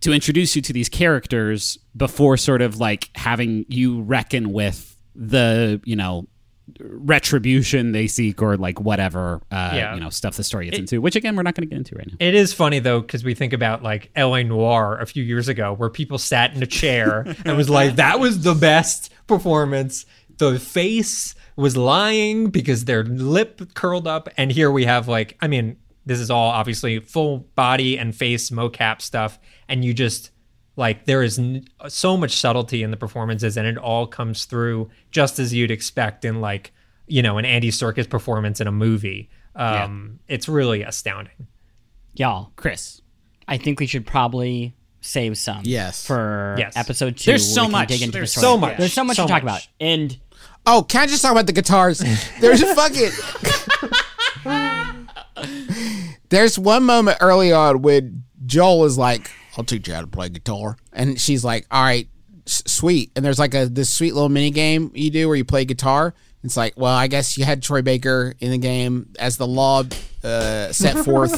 to 0.00 0.12
introduce 0.12 0.56
you 0.56 0.62
to 0.62 0.72
these 0.72 0.88
characters 0.88 1.78
before 1.96 2.36
sort 2.36 2.62
of 2.62 2.80
like 2.80 3.10
having 3.14 3.64
you 3.68 4.02
reckon 4.02 4.52
with 4.52 4.96
the 5.14 5.80
you 5.84 5.94
know 5.94 6.26
retribution 6.80 7.92
they 7.92 8.06
seek 8.06 8.42
or 8.42 8.56
like 8.56 8.80
whatever 8.80 9.40
uh, 9.50 9.72
Yeah. 9.74 9.94
you 9.94 10.00
know 10.00 10.10
stuff 10.10 10.36
the 10.36 10.44
story 10.44 10.66
gets 10.66 10.78
into 10.78 11.00
which 11.00 11.16
again 11.16 11.36
we're 11.36 11.42
not 11.42 11.54
going 11.54 11.68
to 11.68 11.70
get 11.70 11.78
into 11.78 11.94
right 11.96 12.06
now 12.06 12.14
It 12.20 12.34
is 12.34 12.52
funny 12.52 12.78
though 12.78 13.00
because 13.00 13.24
we 13.24 13.34
think 13.34 13.52
about 13.52 13.82
like 13.82 14.10
L.A. 14.16 14.44
Noire 14.44 14.98
a 15.00 15.06
few 15.06 15.22
years 15.22 15.48
ago, 15.48 15.72
where 15.72 15.90
people 15.90 16.18
sat 16.18 16.54
in 16.54 16.62
a 16.62 16.66
chair 16.66 17.24
and 17.44 17.56
was 17.56 17.70
like, 17.70 17.96
"That 17.96 18.20
was 18.20 18.42
the 18.42 18.54
best 18.54 19.12
performance." 19.26 20.04
The 20.38 20.58
face 20.58 21.34
was 21.56 21.76
lying 21.76 22.50
because 22.50 22.84
their 22.84 23.04
lip 23.04 23.74
curled 23.74 24.06
up, 24.06 24.28
and 24.36 24.50
here 24.52 24.70
we 24.70 24.84
have 24.84 25.08
like, 25.08 25.36
I 25.40 25.48
mean, 25.48 25.76
this 26.06 26.20
is 26.20 26.30
all 26.30 26.50
obviously 26.50 27.00
full 27.00 27.38
body 27.54 27.98
and 27.98 28.14
face 28.14 28.50
mocap 28.50 29.00
stuff, 29.02 29.38
and 29.68 29.84
you 29.84 29.92
just 29.94 30.30
like 30.78 31.04
there 31.04 31.22
is 31.22 31.38
n- 31.38 31.66
so 31.88 32.16
much 32.16 32.36
subtlety 32.36 32.82
in 32.82 32.90
the 32.90 32.96
performances, 32.96 33.56
and 33.58 33.66
it 33.66 33.76
all 33.76 34.06
comes 34.06 34.46
through 34.46 34.88
just 35.10 35.38
as 35.38 35.52
you'd 35.52 35.70
expect 35.70 36.24
in 36.24 36.40
like 36.40 36.72
you 37.06 37.20
know 37.20 37.36
an 37.36 37.44
Andy 37.44 37.70
Serkis 37.70 38.08
performance 38.08 38.60
in 38.60 38.66
a 38.66 38.72
movie. 38.72 39.28
Um, 39.56 40.20
It's 40.28 40.48
really 40.48 40.82
astounding. 40.82 41.48
Y'all, 42.14 42.52
chris 42.56 43.02
I 43.48 43.56
think 43.58 43.80
we 43.80 43.86
should 43.86 44.06
probably 44.06 44.74
save 45.00 45.36
some 45.38 45.62
Yes. 45.64 46.06
for 46.06 46.54
Yes. 46.58 46.74
episode 46.76 47.16
two. 47.16 47.30
There's 47.32 47.54
so 47.54 47.68
much. 47.68 47.88
Dig 47.88 48.02
into 48.02 48.12
There's 48.12 48.30
story. 48.32 48.42
so 48.42 48.56
much. 48.58 48.76
There's 48.78 48.92
so 48.92 49.04
much 49.04 49.16
So 49.16 49.24
to 49.26 49.28
talk 49.32 49.42
much. 49.42 49.64
about. 49.64 49.68
And 49.80 50.16
Oh, 50.66 50.82
can 50.82 51.02
I 51.02 51.06
just 51.06 51.22
talk 51.22 51.32
about 51.32 51.46
the 51.46 51.52
guitars? 51.52 51.98
There's 52.40 52.60
a 52.62 52.74
fucking. 52.74 53.10
There's 56.28 56.58
one 56.58 56.84
moment 56.84 57.18
early 57.20 57.52
on 57.52 57.80
when 57.82 58.24
Joel 58.44 58.84
is 58.84 58.98
like, 58.98 59.30
"I'll 59.58 59.64
teach 59.64 59.88
you 59.88 59.94
how 59.94 60.00
to 60.00 60.06
play 60.06 60.28
guitar," 60.30 60.76
and 60.92 61.20
she's 61.20 61.44
like, 61.44 61.66
"All 61.70 61.82
right, 61.82 62.08
s- 62.46 62.62
sweet." 62.66 63.10
And 63.16 63.24
there's 63.24 63.38
like 63.38 63.54
a 63.54 63.66
this 63.66 63.90
sweet 63.90 64.14
little 64.14 64.28
mini 64.30 64.50
game 64.50 64.90
you 64.94 65.10
do 65.10 65.26
where 65.28 65.36
you 65.36 65.44
play 65.44 65.64
guitar. 65.64 66.14
It's 66.44 66.56
like, 66.56 66.74
well, 66.76 66.94
I 66.94 67.08
guess 67.08 67.36
you 67.36 67.44
had 67.44 67.62
Troy 67.64 67.82
Baker 67.82 68.32
in 68.38 68.52
the 68.52 68.58
game 68.58 69.08
as 69.18 69.36
the 69.38 69.46
law 69.46 69.82
uh, 70.22 70.72
set 70.72 70.96
forth 71.04 71.34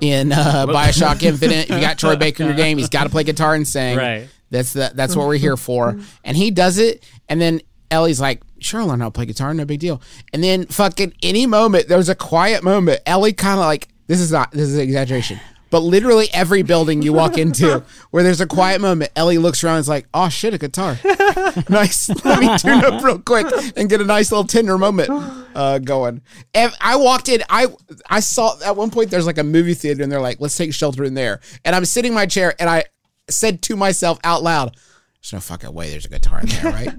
in 0.00 0.30
uh, 0.30 0.64
Bioshock 0.68 1.22
Infinite. 1.24 1.68
If 1.68 1.70
you 1.70 1.80
got 1.80 1.98
Troy 1.98 2.14
Baker 2.14 2.44
in 2.44 2.50
your 2.50 2.56
game, 2.56 2.78
he's 2.78 2.88
got 2.88 3.02
to 3.04 3.10
play 3.10 3.24
guitar 3.24 3.54
and 3.56 3.66
sing. 3.66 3.98
Right. 3.98 4.28
That's 4.50 4.72
the 4.72 4.92
that's 4.94 5.16
what 5.16 5.26
we're 5.26 5.36
here 5.38 5.56
for. 5.56 5.98
And 6.24 6.36
he 6.36 6.50
does 6.52 6.78
it, 6.78 7.04
and 7.28 7.40
then 7.40 7.60
Ellie's 7.90 8.20
like, 8.20 8.42
"Sure, 8.60 8.80
I'll 8.80 8.86
learn 8.86 9.00
how 9.00 9.06
to 9.06 9.10
play 9.10 9.26
guitar, 9.26 9.52
no 9.52 9.64
big 9.64 9.80
deal." 9.80 10.00
And 10.32 10.42
then 10.44 10.66
fucking 10.66 11.14
any 11.22 11.46
moment, 11.46 11.88
there 11.88 11.96
was 11.98 12.08
a 12.08 12.14
quiet 12.14 12.62
moment. 12.62 13.00
Ellie 13.06 13.32
kind 13.32 13.58
of 13.58 13.66
like, 13.66 13.88
this 14.06 14.20
is 14.20 14.30
not 14.30 14.52
this 14.52 14.68
is 14.68 14.74
an 14.76 14.82
exaggeration, 14.82 15.40
but 15.70 15.80
literally 15.80 16.28
every 16.32 16.62
building 16.62 17.02
you 17.02 17.12
walk 17.12 17.38
into 17.38 17.84
where 18.10 18.22
there's 18.22 18.40
a 18.40 18.46
quiet 18.46 18.80
moment, 18.80 19.10
Ellie 19.16 19.38
looks 19.38 19.62
around 19.62 19.76
and 19.76 19.80
is 19.82 19.88
like, 19.88 20.06
"Oh 20.14 20.28
shit, 20.28 20.54
a 20.54 20.58
guitar, 20.58 20.98
nice. 21.68 22.08
Let 22.24 22.40
me 22.40 22.56
tune 22.58 22.84
up 22.84 23.02
real 23.02 23.18
quick 23.18 23.46
and 23.76 23.88
get 23.88 24.00
a 24.00 24.04
nice 24.04 24.30
little 24.30 24.44
tender 24.44 24.78
moment 24.78 25.10
uh, 25.54 25.78
going." 25.78 26.22
And 26.54 26.72
I 26.80 26.96
walked 26.96 27.28
in, 27.28 27.42
I 27.48 27.66
I 28.08 28.20
saw 28.20 28.56
at 28.64 28.76
one 28.76 28.90
point 28.90 29.10
there's 29.10 29.26
like 29.26 29.38
a 29.38 29.44
movie 29.44 29.74
theater, 29.74 30.02
and 30.02 30.10
they're 30.10 30.20
like, 30.20 30.40
"Let's 30.40 30.56
take 30.56 30.72
shelter 30.72 31.04
in 31.04 31.14
there," 31.14 31.40
and 31.64 31.74
I'm 31.76 31.84
sitting 31.84 32.10
in 32.12 32.14
my 32.14 32.26
chair, 32.26 32.54
and 32.58 32.68
I 32.70 32.84
said 33.30 33.62
to 33.62 33.76
myself 33.76 34.18
out 34.24 34.42
loud, 34.42 34.76
"There's 35.20 35.32
no 35.32 35.40
fucking 35.40 35.72
way 35.72 35.90
there's 35.90 36.06
a 36.06 36.08
guitar 36.08 36.40
in 36.40 36.46
there, 36.46 36.72
right?" 36.72 36.94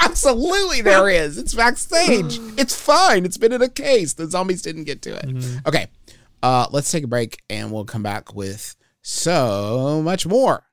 Absolutely, 0.00 0.80
there 0.80 1.08
is. 1.08 1.38
It's 1.38 1.54
backstage. 1.54 2.38
It's 2.58 2.74
fine. 2.74 3.24
It's 3.24 3.36
been 3.36 3.52
in 3.52 3.60
a 3.62 3.68
case. 3.68 4.14
The 4.14 4.26
zombies 4.30 4.62
didn't 4.62 4.84
get 4.84 5.02
to 5.02 5.14
it. 5.16 5.60
Okay, 5.66 5.88
uh, 6.44 6.66
let's 6.72 6.92
take 6.92 7.04
a 7.04 7.06
break, 7.06 7.42
and 7.48 7.72
we'll 7.72 7.86
come 7.86 8.02
back 8.02 8.34
with 8.34 8.76
so 9.00 10.02
much 10.04 10.26
more. 10.26 10.64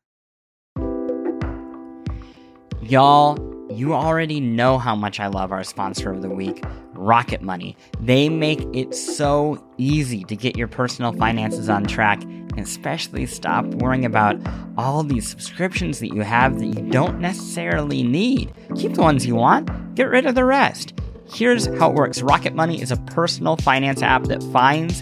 Y'all, 2.81 3.39
you 3.71 3.93
already 3.93 4.41
know 4.41 4.77
how 4.77 4.97
much 4.97 5.21
I 5.21 5.27
love 5.27 5.53
our 5.53 5.63
sponsor 5.63 6.11
of 6.11 6.21
the 6.21 6.29
week, 6.29 6.61
Rocket 6.93 7.41
Money. 7.41 7.77
They 8.01 8.27
make 8.27 8.59
it 8.73 8.93
so 8.93 9.65
easy 9.77 10.25
to 10.25 10.35
get 10.35 10.57
your 10.57 10.67
personal 10.67 11.13
finances 11.13 11.69
on 11.69 11.85
track 11.85 12.21
and 12.21 12.59
especially 12.59 13.25
stop 13.25 13.63
worrying 13.65 14.03
about 14.03 14.41
all 14.77 15.03
these 15.03 15.29
subscriptions 15.29 15.99
that 15.99 16.09
you 16.09 16.21
have 16.21 16.59
that 16.59 16.65
you 16.65 16.81
don't 16.91 17.21
necessarily 17.21 18.03
need. 18.03 18.53
Keep 18.75 18.95
the 18.95 19.01
ones 19.01 19.25
you 19.25 19.35
want, 19.35 19.95
get 19.95 20.09
rid 20.09 20.25
of 20.25 20.35
the 20.35 20.43
rest. 20.43 20.95
Here's 21.33 21.67
how 21.77 21.91
it 21.91 21.95
works 21.95 22.21
Rocket 22.21 22.55
Money 22.55 22.81
is 22.81 22.91
a 22.91 22.97
personal 22.97 23.55
finance 23.55 24.01
app 24.01 24.23
that 24.23 24.43
finds 24.51 25.01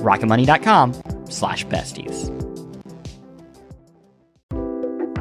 rocketmoney.com 0.00 0.94
slash 1.28 1.66
besties. 1.66 2.28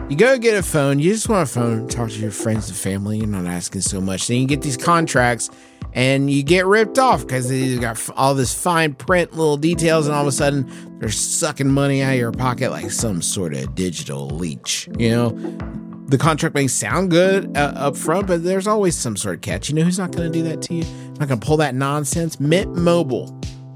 You 0.10 0.16
go 0.16 0.40
get 0.40 0.58
a 0.58 0.64
phone. 0.64 0.98
You 0.98 1.14
just 1.14 1.30
want 1.30 1.48
a 1.48 1.52
phone, 1.52 1.88
talk 1.88 2.10
to 2.10 2.18
your 2.20 2.32
friends 2.32 2.68
and 2.68 2.76
family. 2.76 3.20
You're 3.20 3.28
not 3.28 3.46
asking 3.46 3.82
so 3.82 4.02
much. 4.02 4.28
Then 4.28 4.38
you 4.38 4.48
get 4.48 4.64
these 4.64 4.76
contracts 4.76 5.52
and 5.94 6.32
you 6.32 6.42
get 6.42 6.66
ripped 6.66 6.98
off 6.98 7.22
because 7.22 7.48
they 7.48 7.78
got 7.78 8.10
all 8.18 8.34
this 8.34 8.52
fine 8.52 8.96
print, 8.96 9.34
little 9.34 9.58
details, 9.58 10.08
and 10.08 10.16
all 10.16 10.22
of 10.24 10.28
a 10.28 10.32
sudden 10.32 11.00
they're 11.00 11.10
sucking 11.10 11.70
money 11.70 12.02
out 12.02 12.14
of 12.14 12.20
your 12.20 12.32
pocket 12.32 12.72
like 12.72 12.90
some 12.90 13.22
sort 13.22 13.54
of 13.54 13.76
digital 13.76 14.30
leech. 14.32 14.90
You 14.98 15.12
know, 15.12 15.30
the 16.08 16.18
contract 16.18 16.56
may 16.56 16.68
sound 16.68 17.12
good 17.12 17.56
uh, 17.56 17.74
up 17.76 17.96
front, 17.96 18.26
but 18.26 18.44
there's 18.44 18.66
always 18.66 18.98
some 18.98 19.16
sort 19.16 19.36
of 19.36 19.42
catch. 19.42 19.70
You 19.70 19.76
know 19.76 19.84
who's 19.84 20.00
not 20.00 20.12
going 20.12 20.32
to 20.32 20.36
do 20.36 20.44
that 20.50 20.64
to 20.64 20.74
you? 20.74 20.84
Not 21.20 21.28
going 21.28 21.40
to 21.40 21.46
pull 21.46 21.58
that 21.58 21.76
nonsense? 21.76 22.40
Mint 22.40 22.76
Mobile. 22.76 23.39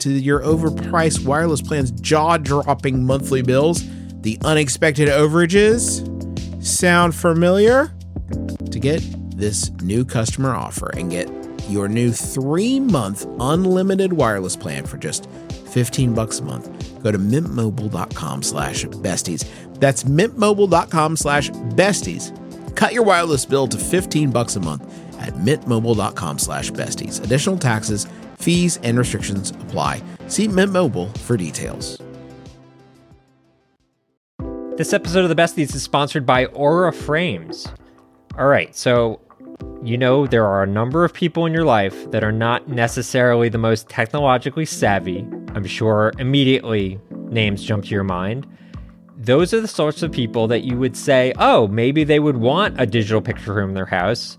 to 0.00 0.10
your 0.10 0.40
overpriced 0.40 1.24
wireless 1.24 1.60
plan's 1.60 1.90
jaw 1.90 2.36
dropping 2.36 3.04
monthly 3.04 3.42
bills, 3.42 3.82
the 4.22 4.38
unexpected 4.44 5.08
overages. 5.08 6.06
Sound 6.64 7.14
familiar? 7.14 7.92
To 8.70 8.78
get 8.78 9.02
this 9.36 9.70
new 9.82 10.04
customer 10.04 10.54
offer 10.54 10.90
and 10.96 11.10
get 11.10 11.28
your 11.68 11.88
new 11.88 12.12
three 12.12 12.80
month 12.80 13.26
unlimited 13.38 14.12
wireless 14.12 14.56
plan 14.56 14.84
for 14.84 14.98
just 14.98 15.28
15 15.68 16.14
bucks 16.14 16.40
a 16.40 16.44
month, 16.44 17.02
go 17.02 17.12
to 17.12 17.18
mintmobile.com 17.18 18.42
slash 18.42 18.84
besties. 18.86 19.46
That's 19.78 20.04
mintmobile.com 20.04 21.16
slash 21.16 21.50
besties. 21.50 22.36
Cut 22.76 22.92
your 22.92 23.04
wireless 23.04 23.44
bill 23.46 23.68
to 23.68 23.78
15 23.78 24.30
bucks 24.30 24.56
a 24.56 24.60
month 24.60 24.82
at 25.20 25.34
mintmobile.com 25.34 26.38
slash 26.38 26.70
besties. 26.72 27.22
Additional 27.22 27.58
taxes, 27.58 28.06
fees, 28.40 28.78
and 28.82 28.98
restrictions 28.98 29.50
apply. 29.50 30.02
See 30.28 30.48
Mint 30.48 30.72
Mobile 30.72 31.08
for 31.08 31.36
details. 31.36 32.00
This 34.76 34.94
episode 34.94 35.24
of 35.24 35.28
the 35.28 35.34
Best 35.34 35.56
Besties 35.56 35.74
is 35.74 35.82
sponsored 35.82 36.24
by 36.24 36.46
Aura 36.46 36.90
Frames. 36.90 37.68
All 38.38 38.46
right, 38.46 38.74
so 38.74 39.20
you 39.82 39.98
know 39.98 40.26
there 40.26 40.46
are 40.46 40.62
a 40.62 40.66
number 40.66 41.04
of 41.04 41.12
people 41.12 41.44
in 41.44 41.52
your 41.52 41.64
life 41.64 42.10
that 42.12 42.24
are 42.24 42.32
not 42.32 42.68
necessarily 42.68 43.50
the 43.50 43.58
most 43.58 43.90
technologically 43.90 44.64
savvy. 44.64 45.18
I'm 45.54 45.66
sure 45.66 46.12
immediately 46.18 46.98
names 47.10 47.62
jump 47.62 47.84
to 47.84 47.90
your 47.90 48.04
mind. 48.04 48.46
Those 49.18 49.52
are 49.52 49.60
the 49.60 49.68
sorts 49.68 50.02
of 50.02 50.12
people 50.12 50.48
that 50.48 50.64
you 50.64 50.78
would 50.78 50.96
say, 50.96 51.34
oh, 51.38 51.66
maybe 51.68 52.04
they 52.04 52.18
would 52.18 52.38
want 52.38 52.80
a 52.80 52.86
digital 52.86 53.20
picture 53.20 53.52
room 53.52 53.70
in 53.70 53.74
their 53.74 53.84
house, 53.84 54.38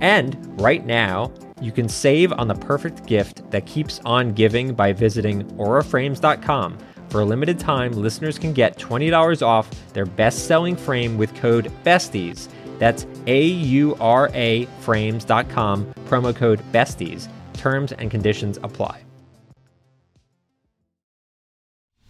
And 0.00 0.60
right 0.60 0.84
now, 0.84 1.32
you 1.60 1.72
can 1.72 1.88
save 1.88 2.32
on 2.32 2.48
the 2.48 2.54
perfect 2.54 3.06
gift 3.06 3.50
that 3.50 3.66
keeps 3.66 4.00
on 4.04 4.32
giving 4.32 4.74
by 4.74 4.92
visiting 4.92 5.44
auraframes.com. 5.56 6.78
For 7.10 7.20
a 7.20 7.24
limited 7.24 7.58
time, 7.58 7.92
listeners 7.92 8.38
can 8.38 8.52
get 8.52 8.78
$20 8.78 9.42
off 9.42 9.70
their 9.92 10.06
best 10.06 10.46
selling 10.46 10.76
frame 10.76 11.16
with 11.16 11.34
code 11.34 11.72
BESTIES. 11.82 12.48
That's 12.78 13.06
A 13.26 13.42
U 13.42 13.96
R 13.98 14.30
A 14.34 14.66
frames.com, 14.80 15.94
promo 16.06 16.34
code 16.34 16.60
BESTIES. 16.70 17.28
Terms 17.54 17.92
and 17.92 18.10
conditions 18.10 18.58
apply. 18.62 19.02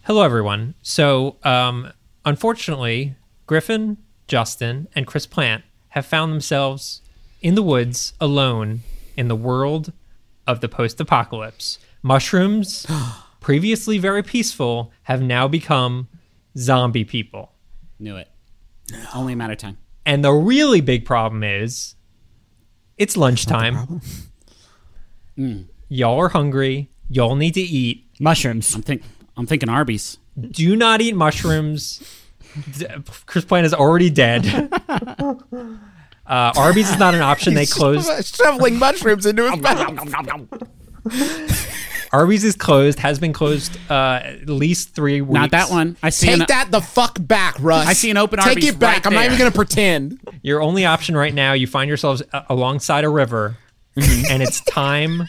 Hello, 0.03 0.23
everyone. 0.23 0.75
So, 0.81 1.37
um, 1.43 1.91
unfortunately, 2.25 3.15
Griffin, 3.45 3.97
Justin, 4.27 4.87
and 4.95 5.07
Chris 5.07 5.25
Plante 5.25 5.63
have 5.89 6.05
found 6.05 6.31
themselves 6.31 7.01
in 7.41 7.55
the 7.55 7.63
woods 7.63 8.13
alone 8.19 8.81
in 9.15 9.27
the 9.27 9.35
world 9.35 9.91
of 10.47 10.61
the 10.61 10.69
post 10.69 10.99
apocalypse. 10.99 11.79
Mushrooms, 12.01 12.85
previously 13.39 13.97
very 13.97 14.23
peaceful, 14.23 14.91
have 15.03 15.21
now 15.21 15.47
become 15.47 16.07
zombie 16.57 17.03
people. 17.03 17.51
Knew 17.99 18.15
it. 18.15 18.29
Only 19.13 19.33
a 19.33 19.35
matter 19.35 19.53
of 19.53 19.59
time. 19.59 19.77
And 20.05 20.23
the 20.23 20.31
really 20.31 20.81
big 20.81 21.05
problem 21.05 21.43
is 21.43 21.95
it's 22.97 23.17
lunchtime. 23.17 24.01
Hmm. 25.35 25.61
Y'all 25.87 26.19
are 26.19 26.27
hungry. 26.27 26.91
Y'all 27.09 27.37
need 27.37 27.53
to 27.53 27.61
eat. 27.61 28.09
Mushrooms. 28.19 28.75
I'm 28.75 28.81
think 28.81 29.03
I'm 29.37 29.45
thinking 29.45 29.69
Arby's. 29.69 30.17
Do 30.37 30.75
not 30.75 30.99
eat 30.99 31.15
mushrooms. 31.15 32.03
Chris 33.25 33.45
Plante 33.45 33.65
is 33.65 33.73
already 33.73 34.09
dead. 34.09 34.43
Uh, 36.29 36.53
Arby's 36.55 36.89
is 36.89 36.99
not 36.99 37.15
an 37.15 37.21
option. 37.21 37.55
They 37.55 37.65
closed. 37.67 38.35
shoveling 38.35 38.77
mushrooms 38.77 39.25
into 39.25 39.49
his 39.49 39.59
mouth. 39.59 40.63
Arby's 42.11 42.43
is 42.43 42.55
closed. 42.55 42.99
Has 42.99 43.19
been 43.19 43.33
closed 43.33 43.77
uh, 43.89 44.19
at 44.23 44.49
least 44.49 44.95
three 44.95 45.21
weeks. 45.21 45.33
Not 45.33 45.51
that 45.51 45.69
one. 45.69 45.95
I 46.01 46.09
see. 46.09 46.27
Take 46.27 46.39
an, 46.41 46.45
that 46.47 46.71
the 46.71 46.81
fuck 46.81 47.17
back, 47.19 47.55
Russ. 47.59 47.87
I 47.87 47.93
see 47.93 48.09
an 48.09 48.17
open 48.17 48.39
Take 48.39 48.47
Arby's 48.47 48.63
Take 48.65 48.73
it 48.75 48.79
back. 48.79 49.05
right 49.05 49.07
I'm 49.07 49.13
not 49.13 49.25
even 49.25 49.37
gonna 49.37 49.51
pretend. 49.51 50.19
Your 50.41 50.61
only 50.61 50.85
option 50.85 51.15
right 51.15 51.33
now. 51.33 51.53
You 51.53 51.67
find 51.67 51.87
yourselves 51.87 52.23
a- 52.33 52.45
alongside 52.49 53.03
a 53.03 53.09
river, 53.09 53.57
and 53.95 54.41
it's 54.41 54.61
time 54.61 55.27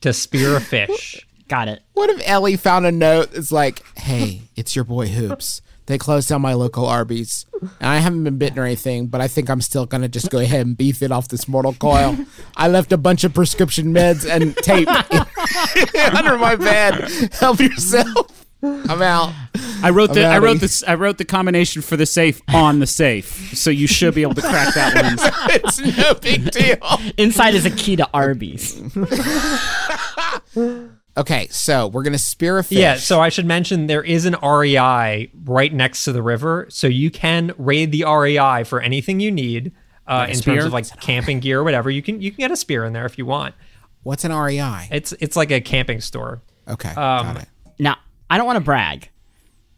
to 0.00 0.12
spear 0.12 0.56
a 0.56 0.60
fish. 0.60 1.26
Got 1.48 1.68
it. 1.68 1.82
What 1.92 2.10
if 2.10 2.20
Ellie 2.28 2.56
found 2.56 2.86
a 2.86 2.92
note 2.92 3.30
that's 3.32 3.52
like, 3.52 3.82
"Hey, 3.96 4.42
it's 4.56 4.74
your 4.74 4.84
boy 4.84 5.06
Hoops. 5.08 5.60
They 5.86 5.98
closed 5.98 6.30
down 6.30 6.40
my 6.40 6.54
local 6.54 6.86
Arby's, 6.86 7.44
and 7.60 7.90
I 7.90 7.98
haven't 7.98 8.24
been 8.24 8.38
bitten 8.38 8.58
or 8.58 8.64
anything, 8.64 9.08
but 9.08 9.20
I 9.20 9.28
think 9.28 9.50
I'm 9.50 9.60
still 9.60 9.84
gonna 9.84 10.08
just 10.08 10.30
go 10.30 10.38
ahead 10.38 10.66
and 10.66 10.76
beef 10.76 11.02
it 11.02 11.12
off 11.12 11.28
this 11.28 11.46
mortal 11.46 11.74
coil. 11.74 12.16
I 12.56 12.68
left 12.68 12.92
a 12.92 12.96
bunch 12.96 13.22
of 13.24 13.34
prescription 13.34 13.92
meds 13.92 14.28
and 14.28 14.56
tape 14.56 14.88
under 16.14 16.38
my 16.38 16.56
bed. 16.56 17.10
Help 17.34 17.60
yourself. 17.60 18.46
I'm 18.62 19.02
out. 19.02 19.34
I 19.82 19.90
wrote 19.90 20.14
the 20.14 20.24
I 20.24 20.38
wrote 20.38 20.58
this 20.60 20.82
I 20.84 20.94
wrote 20.94 21.18
the 21.18 21.26
combination 21.26 21.82
for 21.82 21.98
the 21.98 22.06
safe 22.06 22.40
on 22.54 22.78
the 22.78 22.86
safe, 22.86 23.52
so 23.54 23.68
you 23.68 23.86
should 23.86 24.14
be 24.14 24.22
able 24.22 24.34
to 24.36 24.40
crack 24.40 24.74
that 24.74 24.94
one. 24.94 25.16
it's 25.54 25.80
no 25.98 26.14
big 26.14 26.50
deal. 26.50 26.78
Inside 27.18 27.54
is 27.54 27.66
a 27.66 27.70
key 27.70 27.96
to 27.96 28.08
Arby's. 28.14 28.80
Okay, 31.16 31.46
so 31.48 31.86
we're 31.86 32.02
gonna 32.02 32.18
spear 32.18 32.58
a 32.58 32.64
fish. 32.64 32.78
Yeah, 32.78 32.96
so 32.96 33.20
I 33.20 33.28
should 33.28 33.46
mention 33.46 33.86
there 33.86 34.02
is 34.02 34.24
an 34.26 34.34
REI 34.42 35.30
right 35.44 35.72
next 35.72 36.04
to 36.04 36.12
the 36.12 36.22
river, 36.22 36.66
so 36.70 36.86
you 36.88 37.10
can 37.10 37.52
raid 37.56 37.92
the 37.92 38.04
REI 38.04 38.64
for 38.64 38.80
anything 38.80 39.20
you 39.20 39.30
need 39.30 39.72
uh, 40.08 40.26
in 40.28 40.34
spear? 40.36 40.54
terms 40.54 40.66
of 40.66 40.72
like 40.72 41.00
camping 41.00 41.38
gear 41.40 41.60
or 41.60 41.64
whatever. 41.64 41.88
You 41.90 42.02
can 42.02 42.20
you 42.20 42.30
can 42.32 42.38
get 42.38 42.50
a 42.50 42.56
spear 42.56 42.84
in 42.84 42.92
there 42.92 43.06
if 43.06 43.16
you 43.16 43.26
want. 43.26 43.54
what's 44.02 44.24
an 44.24 44.32
REI? 44.32 44.88
It's 44.90 45.12
it's 45.20 45.36
like 45.36 45.50
a 45.52 45.60
camping 45.60 46.00
store. 46.00 46.42
Okay, 46.66 46.88
Um, 46.90 46.94
got 46.96 47.42
it. 47.42 47.48
Now, 47.78 47.96
I 48.28 48.36
don't 48.36 48.46
want 48.46 48.56
to 48.56 48.64
brag, 48.64 49.10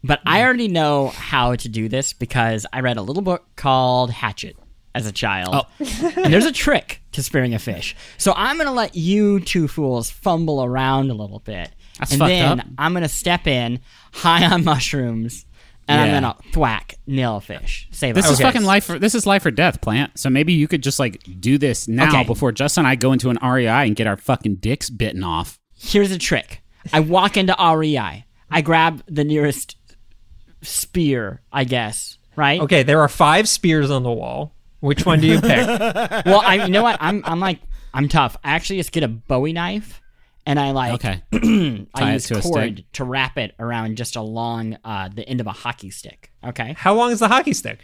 but 0.03 0.19
I 0.25 0.41
already 0.41 0.67
know 0.69 1.09
how 1.09 1.55
to 1.55 1.69
do 1.69 1.87
this 1.89 2.13
because 2.13 2.65
I 2.73 2.79
read 2.79 2.97
a 2.97 3.01
little 3.01 3.21
book 3.23 3.45
called 3.55 4.09
Hatchet 4.09 4.55
as 4.95 5.05
a 5.05 5.11
child. 5.11 5.49
Oh. 5.53 6.11
and 6.15 6.33
there's 6.33 6.45
a 6.45 6.51
trick 6.51 7.01
to 7.13 7.21
spearing 7.23 7.53
a 7.53 7.59
fish. 7.59 7.95
So 8.17 8.33
I'm 8.35 8.57
going 8.57 8.67
to 8.67 8.73
let 8.73 8.95
you 8.95 9.39
two 9.39 9.67
fools 9.67 10.09
fumble 10.09 10.63
around 10.63 11.09
a 11.11 11.13
little 11.13 11.39
bit. 11.39 11.69
That's 11.99 12.11
and 12.13 12.21
then 12.21 12.59
up. 12.61 12.65
I'm 12.77 12.93
going 12.93 13.03
to 13.03 13.09
step 13.09 13.47
in 13.47 13.79
high 14.13 14.45
on 14.45 14.63
mushrooms 14.63 15.45
and 15.87 15.97
Yeah. 16.09 16.15
I'm 16.17 16.23
going 16.23 16.33
to 16.35 16.49
thwack 16.51 16.95
nail 17.07 17.37
a 17.37 17.41
fish. 17.41 17.87
Save 17.91 18.15
This 18.15 18.25
is 18.29 18.33
Okay. 18.33 18.43
fucking 18.43 18.63
life. 18.63 18.85
For, 18.85 18.99
this 18.99 19.15
is 19.15 19.25
life 19.25 19.45
or 19.45 19.51
death, 19.51 19.81
Plante. 19.81 20.11
So 20.17 20.29
maybe 20.29 20.53
you 20.53 20.67
could 20.67 20.83
just 20.83 20.99
like 20.99 21.23
do 21.39 21.57
this 21.57 21.87
now 21.87 22.09
Okay. 22.09 22.23
before 22.23 22.51
Justin 22.51 22.81
and 22.81 22.87
I 22.87 22.95
go 22.95 23.11
into 23.13 23.29
an 23.29 23.37
REI 23.41 23.67
and 23.87 23.95
get 23.95 24.05
our 24.07 24.17
fucking 24.17 24.55
dicks 24.55 24.89
bitten 24.89 25.23
off. 25.23 25.59
Here's 25.75 26.11
a 26.11 26.17
trick. 26.17 26.61
I 26.93 26.99
walk 27.01 27.37
into 27.37 27.55
REI. 27.59 28.25
I 28.49 28.61
grab 28.61 29.03
the 29.07 29.23
nearest 29.23 29.75
spear, 30.61 31.41
I 31.51 31.63
guess, 31.63 32.17
right? 32.35 32.61
Okay, 32.61 32.83
there 32.83 33.01
are 33.01 33.07
five 33.09 33.47
spears 33.49 33.89
on 33.91 34.03
the 34.03 34.11
wall. 34.11 34.53
Which 34.79 35.05
one 35.05 35.19
do 35.19 35.27
you 35.27 35.41
pick? 35.41 35.67
well, 36.25 36.41
I 36.41 36.65
you 36.65 36.71
know 36.71 36.83
what? 36.83 36.97
I'm 36.99 37.23
I'm 37.25 37.39
like 37.39 37.59
I'm 37.93 38.07
tough. 38.07 38.37
I 38.43 38.51
actually 38.51 38.77
just 38.77 38.91
get 38.91 39.03
a 39.03 39.07
Bowie 39.07 39.53
knife 39.53 40.01
and 40.45 40.59
I 40.59 40.71
like 40.71 40.93
Okay. 40.95 41.21
I 41.93 41.99
Tie 41.99 42.13
use 42.13 42.27
to 42.27 42.41
cord 42.41 42.85
to 42.93 43.03
wrap 43.03 43.37
it 43.37 43.55
around 43.59 43.97
just 43.97 44.15
along 44.15 44.77
uh, 44.83 45.09
the 45.13 45.27
end 45.27 45.41
of 45.41 45.47
a 45.47 45.51
hockey 45.51 45.89
stick. 45.89 46.31
Okay, 46.43 46.75
How 46.77 46.93
long 46.93 47.11
is 47.11 47.19
the 47.19 47.27
hockey 47.27 47.53
stick? 47.53 47.79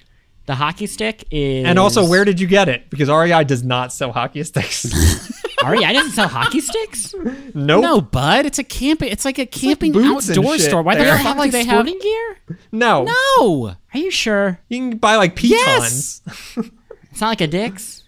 the 0.45 0.55
hockey 0.55 0.87
stick 0.87 1.25
is 1.31 1.65
And 1.65 1.79
also, 1.79 2.07
where 2.07 2.25
did 2.25 2.39
you 2.39 2.47
get 2.47 2.67
it? 2.67 2.89
Because 2.89 3.09
REI 3.09 3.43
does 3.45 3.63
not 3.63 3.93
sell 3.93 4.11
hockey 4.11 4.43
sticks. 4.43 4.85
REI 5.65 5.93
doesn't 5.93 6.11
sell 6.11 6.27
hockey 6.27 6.59
sticks? 6.59 7.13
nope. 7.53 7.81
No, 7.81 8.01
bud. 8.01 8.45
It's 8.45 8.59
a 8.59 8.63
camping. 8.63 9.09
It's 9.09 9.23
like 9.23 9.39
a 9.39 9.45
camping 9.45 9.93
boots 9.93 10.27
and 10.27 10.37
outdoor 10.37 10.57
store. 10.57 10.81
Why 10.81 10.95
the 10.95 11.03
there. 11.03 11.11
They 11.13 11.23
fuck 11.23 11.27
have 11.27 11.37
like 11.37 11.51
do 11.51 11.57
they 11.57 11.63
have? 11.63 11.87
sporting 11.87 11.99
gear? 11.99 12.37
No. 12.71 13.03
No. 13.05 13.75
Are 13.93 13.97
you 13.97 14.11
sure? 14.11 14.59
You 14.67 14.89
can 14.89 14.97
buy 14.97 15.15
like 15.15 15.35
pitons. 15.35 16.21
Yes. 16.25 16.69
It's 17.13 17.21
not 17.21 17.29
like 17.29 17.41
a 17.41 17.47
Dick's. 17.47 18.03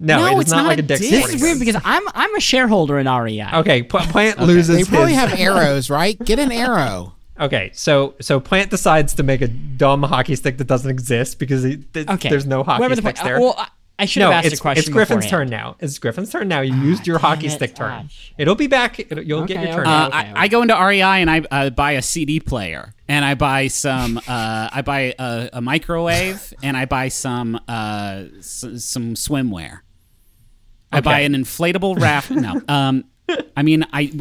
No, 0.00 0.18
No, 0.18 0.26
it 0.26 0.34
is 0.34 0.40
it's 0.42 0.50
not, 0.50 0.56
not 0.62 0.66
like 0.68 0.78
a 0.78 0.82
Dix. 0.82 1.00
Dick's 1.00 1.10
Dick's. 1.10 1.26
This 1.26 1.34
is 1.36 1.42
weird 1.42 1.58
because 1.58 1.80
I'm 1.84 2.02
I'm 2.14 2.34
a 2.36 2.40
shareholder 2.40 2.98
in 2.98 3.06
REI. 3.08 3.46
Okay, 3.54 3.82
Pl- 3.82 4.00
Plante 4.00 4.40
loses 4.40 4.76
They 4.76 4.84
probably 4.84 5.12
his. 5.14 5.20
have 5.20 5.38
arrows, 5.38 5.90
right? 5.90 6.18
Get 6.24 6.38
an 6.38 6.52
arrow. 6.52 7.14
Okay, 7.40 7.70
so 7.72 8.14
so 8.20 8.40
Plante 8.40 8.70
decides 8.70 9.14
to 9.14 9.22
make 9.22 9.40
a 9.42 9.48
dumb 9.48 10.02
hockey 10.02 10.34
stick 10.36 10.58
that 10.58 10.66
doesn't 10.66 10.90
exist 10.90 11.38
because 11.38 11.62
he, 11.62 11.76
th- 11.78 12.08
Okay. 12.08 12.28
there's 12.30 12.46
no 12.46 12.62
hockey 12.64 12.80
Wherever 12.80 12.96
the 12.96 13.02
sticks 13.02 13.20
point- 13.20 13.28
there. 13.28 13.36
uh, 13.36 13.40
well, 13.40 13.66
I, 13.98 14.04
I 14.04 14.06
should 14.06 14.20
no, 14.20 14.30
have 14.30 14.44
asked 14.44 14.52
it's, 14.52 14.60
a 14.60 14.62
question. 14.62 14.80
it's 14.80 14.88
Griffin's 14.88 15.24
beforehand. 15.24 15.50
turn 15.50 15.58
now. 15.58 15.76
It's 15.80 15.98
Griffin's 15.98 16.30
turn 16.30 16.46
now. 16.48 16.60
You 16.60 16.74
used 16.74 17.06
your 17.06 17.18
hockey 17.18 17.48
it. 17.48 17.50
stick 17.50 17.74
turn. 17.74 18.02
Gosh. 18.02 18.32
It'll 18.38 18.54
be 18.54 18.68
back. 18.68 19.00
It'll, 19.00 19.22
you'll 19.24 19.44
get 19.44 19.62
your 19.62 19.72
turn. 19.72 19.86
okay. 19.86 19.90
Uh, 19.90 20.08
now. 20.08 20.16
I, 20.16 20.32
I 20.36 20.48
go 20.48 20.62
into 20.62 20.74
REI 20.74 21.02
and 21.02 21.30
I 21.30 21.42
uh, 21.50 21.70
buy 21.70 21.92
a 21.92 22.02
CD 22.02 22.38
player 22.38 22.94
and 23.08 23.24
I 23.24 23.34
buy 23.34 23.66
some. 23.68 24.18
Uh, 24.18 24.68
I 24.72 24.82
buy 24.82 25.14
a, 25.18 25.50
a 25.54 25.60
microwave 25.60 26.52
and 26.62 26.76
I 26.76 26.84
buy 26.84 27.08
some 27.08 27.58
uh, 27.66 28.24
s- 28.38 28.64
some 28.76 29.14
swimwear. 29.14 29.80
I 30.92 31.00
buy 31.00 31.20
an 31.20 31.32
inflatable 31.34 32.00
raft. 32.00 32.30
no, 32.30 32.62
um, 32.68 33.04
I 33.56 33.62
mean 33.62 33.84
I 33.92 34.12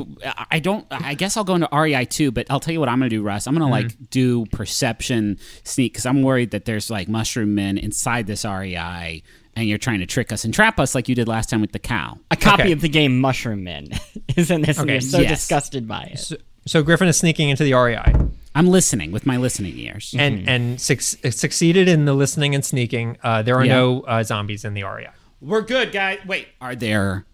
I 0.51 0.59
don't. 0.59 0.85
I 0.89 1.13
guess 1.13 1.37
I'll 1.37 1.45
go 1.45 1.55
into 1.55 1.69
REI 1.71 2.05
too. 2.05 2.31
But 2.31 2.47
I'll 2.49 2.59
tell 2.59 2.73
you 2.73 2.79
what 2.79 2.89
I'm 2.89 2.99
gonna 2.99 3.09
do, 3.09 3.21
Russ. 3.23 3.47
I'm 3.47 3.53
gonna 3.53 3.69
like 3.69 4.09
do 4.09 4.45
perception 4.47 5.39
sneak 5.63 5.93
because 5.93 6.05
I'm 6.05 6.23
worried 6.23 6.51
that 6.51 6.65
there's 6.65 6.89
like 6.89 7.07
mushroom 7.07 7.55
men 7.55 7.77
inside 7.77 8.27
this 8.27 8.43
REI. 8.43 9.23
And 9.57 9.67
you're 9.67 9.79
trying 9.79 9.99
to 10.01 10.05
trick 10.05 10.31
us 10.31 10.45
and 10.45 10.53
trap 10.53 10.79
us 10.79 10.93
like 10.93 11.09
you 11.09 11.15
did 11.15 11.27
last 11.27 11.49
time 11.49 11.61
with 11.61 11.71
the 11.71 11.79
cow. 11.79 12.17
A 12.29 12.35
copy 12.35 12.61
Okay. 12.63 12.71
of 12.73 12.81
the 12.81 12.89
game 12.89 13.19
Mushroom 13.19 13.63
Men 13.63 13.87
is 14.37 14.51
in 14.51 14.61
this, 14.61 14.77
and 14.77 14.87
you're 14.87 15.01
so 15.01 15.19
yes. 15.19 15.31
disgusted 15.31 15.87
by 15.87 16.03
it. 16.13 16.19
so, 16.19 16.35
so 16.67 16.83
Griffin 16.83 17.07
is 17.07 17.17
sneaking 17.17 17.49
into 17.49 17.63
the 17.63 17.73
REI 17.73 18.13
I'm 18.53 18.67
listening 18.67 19.11
with 19.11 19.25
my 19.25 19.37
listening 19.37 19.77
ears. 19.77 20.13
and 20.17 20.47
and 20.47 20.79
suc- 20.79 21.01
succeeded 21.01 21.87
in 21.87 22.05
the 22.05 22.13
listening 22.13 22.53
and 22.55 22.63
sneaking. 22.63 23.17
Uh, 23.23 23.41
there 23.41 23.55
are 23.55 23.65
Yeah. 23.65 23.73
no 23.73 24.01
uh, 24.01 24.23
zombies 24.23 24.63
in 24.63 24.73
the 24.75 24.83
REI. 24.83 25.09
We're 25.41 25.61
good, 25.61 25.91
guys. 25.91 26.19
Wait, 26.27 26.47
are 26.61 26.75
there 26.75 27.25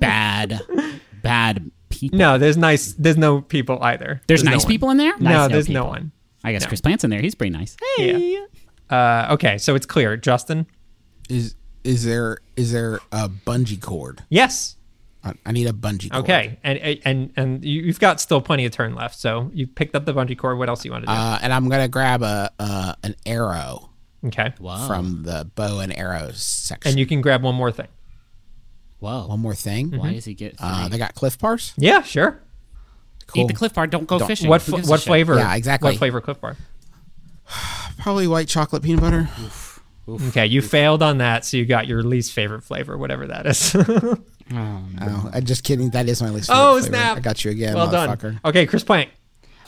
bad, 0.00 0.60
bad 1.22 1.70
people? 1.90 2.18
No, 2.18 2.38
there's 2.38 2.56
nice. 2.56 2.92
There's 2.94 3.16
no 3.16 3.40
people 3.40 3.82
either. 3.82 4.20
There's, 4.26 4.42
no 4.44 4.50
nice 4.52 4.64
one. 4.64 4.70
people 4.72 4.90
in 4.90 4.96
there. 4.96 5.16
No, 5.18 5.30
Nice 5.30 5.48
no 5.48 5.52
there's 5.52 5.68
no 5.68 5.84
one. 5.86 6.12
I 6.44 6.52
guess 6.52 6.62
No. 6.62 6.68
Chris 6.68 6.80
Plante's 6.80 7.04
in 7.04 7.10
there. 7.10 7.20
He's 7.20 7.34
pretty 7.34 7.50
nice. 7.56 7.76
Yeah. 7.98 8.46
Uh, 8.88 9.28
okay, 9.34 9.58
so 9.58 9.74
it's 9.74 9.86
clear. 9.86 10.16
Justin. 10.16 10.66
Is 11.28 11.54
is 11.84 12.04
there 12.04 12.38
is 12.56 12.72
there 12.72 13.00
a 13.12 13.28
bungee 13.28 13.80
cord? 13.80 14.22
Yes. 14.28 14.76
I, 15.24 15.34
I 15.44 15.52
need 15.52 15.66
a 15.66 15.72
bungee 15.72 16.10
cord. 16.10 16.24
Okay, 16.24 16.58
and 16.62 16.78
and 17.04 17.32
and 17.36 17.64
you- 17.64 17.82
you've 17.82 17.98
got 18.00 18.20
still 18.20 18.40
plenty 18.40 18.64
of 18.64 18.72
turn 18.72 18.94
left, 18.94 19.18
so 19.18 19.50
you 19.52 19.66
picked 19.66 19.94
up 19.96 20.04
the 20.04 20.14
bungee 20.14 20.38
cord. 20.38 20.56
What 20.58 20.68
else 20.68 20.82
do 20.82 20.88
you 20.88 20.92
want 20.92 21.02
to 21.04 21.06
do? 21.06 21.12
Uh, 21.12 21.38
and 21.42 21.52
I'm 21.52 21.68
gonna 21.68 21.88
grab 21.88 22.22
a 22.22 22.50
uh, 22.60 22.94
an 23.02 23.16
arrow 23.26 23.90
okay, 24.24 24.52
Whoa. 24.58 24.86
from 24.86 25.24
the 25.24 25.50
bow 25.56 25.80
and 25.80 25.96
arrows 25.96 26.42
section. 26.42 26.90
and 26.90 26.98
you 26.98 27.06
can 27.06 27.20
grab 27.22 27.42
one 27.42 27.54
more 27.56 27.72
thing. 27.72 27.88
Whoa. 29.00 29.26
one 29.26 29.40
more 29.40 29.54
thing. 29.54 29.90
Why 29.96 30.12
does 30.14 30.24
he 30.24 30.34
get? 30.34 30.54
Uh, 30.60 30.88
they 30.88 30.96
got 30.98 31.14
Clif 31.14 31.38
Bars. 31.38 31.74
Yeah, 31.76 32.02
sure. 32.02 32.40
Cool. 33.26 33.42
Eat 33.42 33.48
the 33.48 33.54
Clif 33.54 33.74
Bar. 33.74 33.88
Don't 33.88 34.06
go 34.06 34.18
Don't- 34.20 34.28
fishing. 34.28 34.48
What 34.48 34.62
Who 34.62 34.78
fl- 34.80 34.88
what 34.90 35.00
shit? 35.00 35.06
flavor? 35.08 35.34
Yeah, 35.36 35.56
exactly. 35.56 35.90
What 35.90 35.98
flavor 35.98 36.20
Clif 36.20 36.40
Bar? 36.40 36.56
Probably 37.98 38.26
white 38.28 38.48
chocolate 38.48 38.82
peanut 38.82 39.00
butter. 39.00 39.28
Okay, 40.08 40.46
you 40.46 40.62
failed 40.62 41.02
on 41.02 41.18
that, 41.18 41.44
so 41.44 41.56
you 41.56 41.64
got 41.66 41.86
your 41.88 42.02
least 42.02 42.32
favorite 42.32 42.62
flavor, 42.62 42.96
whatever 42.96 43.26
that 43.26 43.46
is. 43.46 43.74
Oh, 44.48 44.80
no. 45.00 45.28
I'm 45.32 45.44
just 45.44 45.64
kidding. 45.64 45.90
That 45.90 46.08
is 46.08 46.22
my 46.22 46.30
least 46.30 46.46
favorite. 46.46 46.62
oh 46.62 46.72
flavor. 46.78 46.86
snap! 46.86 47.16
I 47.16 47.20
got 47.20 47.44
you 47.44 47.50
again, 47.50 47.74
Well 47.74 47.90
done. 47.90 48.10
motherfucker. 48.16 48.38
Okay, 48.44 48.64
Chris 48.64 48.84
Plante, 48.84 49.10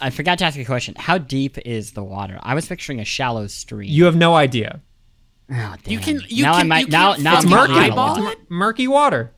I 0.00 0.10
forgot 0.10 0.38
to 0.38 0.44
ask 0.44 0.56
you 0.56 0.62
a 0.62 0.66
question. 0.66 0.94
How 0.96 1.18
deep 1.18 1.58
is 1.66 1.90
the 1.94 2.04
water? 2.04 2.38
I 2.44 2.54
was 2.54 2.64
picturing 2.66 3.00
a 3.00 3.04
shallow 3.04 3.48
stream. 3.48 3.90
you 3.90 4.04
have 4.04 4.14
no 4.14 4.36
idea. 4.36 4.80
Oh, 5.50 5.54
damn. 5.82 5.92
You 5.92 5.98
can- 5.98 6.20
you 6.28 6.44
now 6.44 6.54
I 6.54 6.58
can- 6.60 6.68
might 6.68 6.86
you 6.86 6.92
now 6.92 7.10
can't- 7.14 7.24
now 7.24 7.36
it's 7.38 7.44
I'm 7.46 7.50
murky. 7.50 7.74
getting 7.74 7.90
Eyeball 7.90 8.28
it? 8.28 8.38
Murky 8.48 8.86
water. 8.86 9.32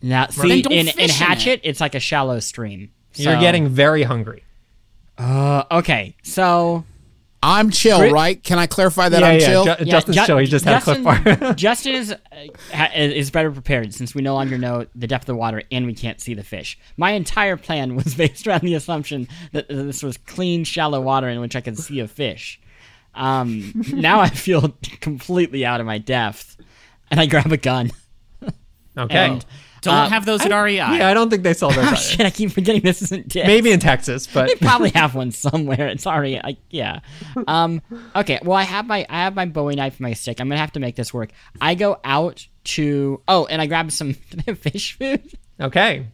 Now 0.00 0.28
see 0.28 0.46
Then 0.48 0.62
don't 0.62 0.72
in, 0.72 0.86
in 0.86 0.94
fish 0.94 1.20
in 1.20 1.26
Hatchet, 1.26 1.60
it's 1.64 1.80
like 1.80 1.96
a 1.96 2.00
shallow 2.00 2.38
stream. 2.38 2.92
You're 3.16 3.40
getting 3.40 3.66
very 3.66 4.04
hungry. 4.04 4.44
Uh, 5.18 5.64
okay, 5.72 6.14
so 6.22 6.84
I'm 7.42 7.70
chill, 7.70 7.98
Grit- 7.98 8.12
right? 8.12 8.42
Can 8.42 8.58
I 8.58 8.66
clarify 8.66 9.08
that 9.08 9.20
yeah, 9.20 9.26
I'm 9.28 9.40
yeah. 9.40 9.46
chill? 9.46 9.64
Ju- 9.64 9.70
yeah, 9.78 9.84
Justin's 9.84 10.16
Ju- 10.16 10.26
chill. 10.26 10.38
He 10.38 10.46
just 10.46 10.64
had 10.64 10.78
a 10.78 10.80
Cliff 10.80 11.04
Justin, 11.04 11.34
Bar. 11.38 11.54
Justin 11.54 11.94
is 11.94 12.12
uh, 12.12 12.16
ha- 12.72 12.90
is 12.94 13.30
better 13.30 13.50
prepared 13.50 13.94
since 13.94 14.14
we 14.14 14.22
no 14.22 14.34
longer 14.34 14.58
know 14.58 14.86
the 14.94 15.06
depth 15.06 15.22
of 15.22 15.26
the 15.26 15.36
water 15.36 15.62
and 15.70 15.86
we 15.86 15.94
can't 15.94 16.20
see 16.20 16.34
the 16.34 16.42
fish. 16.42 16.78
My 16.96 17.12
entire 17.12 17.56
plan 17.56 17.94
was 17.94 18.14
based 18.16 18.46
around 18.46 18.62
the 18.62 18.74
assumption 18.74 19.28
that 19.52 19.68
this 19.68 20.02
was 20.02 20.16
clean, 20.16 20.64
shallow 20.64 21.00
water 21.00 21.28
in 21.28 21.40
which 21.40 21.54
I 21.54 21.60
could 21.60 21.78
see 21.78 22.00
a 22.00 22.08
fish. 22.08 22.60
Um, 23.14 23.72
now 23.92 24.20
I 24.20 24.28
feel 24.28 24.76
completely 25.00 25.64
out 25.64 25.80
of 25.80 25.86
my 25.86 25.98
depth, 25.98 26.56
and 27.10 27.20
I 27.20 27.26
grab 27.26 27.52
a 27.52 27.56
gun. 27.56 27.92
okay. 28.96 29.26
And 29.26 29.44
Don't 29.82 29.94
Uh, 29.94 30.08
have 30.08 30.24
those 30.26 30.40
at 30.44 30.50
REI. 30.52 30.74
yeah, 30.76 31.08
I 31.08 31.14
don't 31.14 31.30
think 31.30 31.42
they 31.42 31.54
sell 31.54 31.70
those. 31.70 31.86
oh 31.92 31.94
shit, 31.94 32.20
I 32.26 32.30
keep 32.30 32.50
forgetting 32.52 32.82
this 32.82 33.02
isn't 33.02 33.28
Dick's. 33.28 33.46
Maybe 33.46 33.70
in 33.70 33.80
Texas, 33.80 34.26
but 34.26 34.48
They 34.48 34.54
probably 34.56 34.90
have 34.90 35.14
one 35.14 35.30
somewhere. 35.30 35.86
It's 35.88 36.06
already, 36.06 36.38
I, 36.38 36.56
yeah. 36.70 37.00
Um, 37.46 37.80
okay. 38.16 38.40
Well, 38.42 38.56
I 38.56 38.62
have 38.64 38.86
my 38.86 39.06
I 39.08 39.18
have 39.24 39.34
my 39.34 39.46
Bowie 39.46 39.76
knife, 39.76 39.94
and 39.94 40.00
my 40.00 40.12
stick. 40.14 40.40
I'm 40.40 40.48
gonna 40.48 40.60
have 40.60 40.72
to 40.72 40.80
make 40.80 40.96
this 40.96 41.12
work. 41.14 41.30
I 41.60 41.74
go 41.74 41.98
out 42.04 42.46
to 42.64 43.22
oh, 43.28 43.46
and 43.46 43.62
I 43.62 43.66
grab 43.66 43.90
some 43.92 44.12
do 44.12 44.18
they 44.36 44.42
have 44.52 44.58
fish 44.58 44.98
food. 44.98 45.22
okay. 45.60 46.06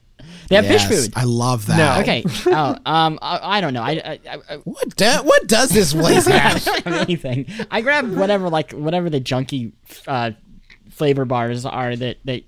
They 0.48 0.56
have 0.56 0.64
Yes, 0.64 0.86
fish 0.88 1.04
food. 1.04 1.12
I 1.16 1.24
love 1.24 1.66
that. 1.66 1.76
No. 1.76 2.00
Okay. 2.00 2.24
Oh, 2.46 2.76
um, 2.86 3.18
I, 3.20 3.58
I 3.58 3.60
don't 3.60 3.74
know. 3.74 3.82
I, 3.82 3.90
I, 3.92 4.18
I, 4.30 4.38
I 4.50 4.56
What 4.64 4.96
do, 4.96 5.04
what 5.22 5.46
does 5.46 5.68
this 5.70 5.92
place 5.92 6.26
have? 6.28 6.56
I 6.66 6.80
don't 6.80 6.84
have 6.84 7.02
anything. 7.02 7.46
I 7.70 7.80
grab 7.82 8.10
whatever, 8.14 8.48
like 8.48 8.72
whatever 8.72 9.10
the 9.10 9.20
junky 9.20 9.72
uh, 10.06 10.30
flavor 10.90 11.24
bars 11.26 11.66
are 11.66 11.94
that 11.96 12.18
that 12.24 12.42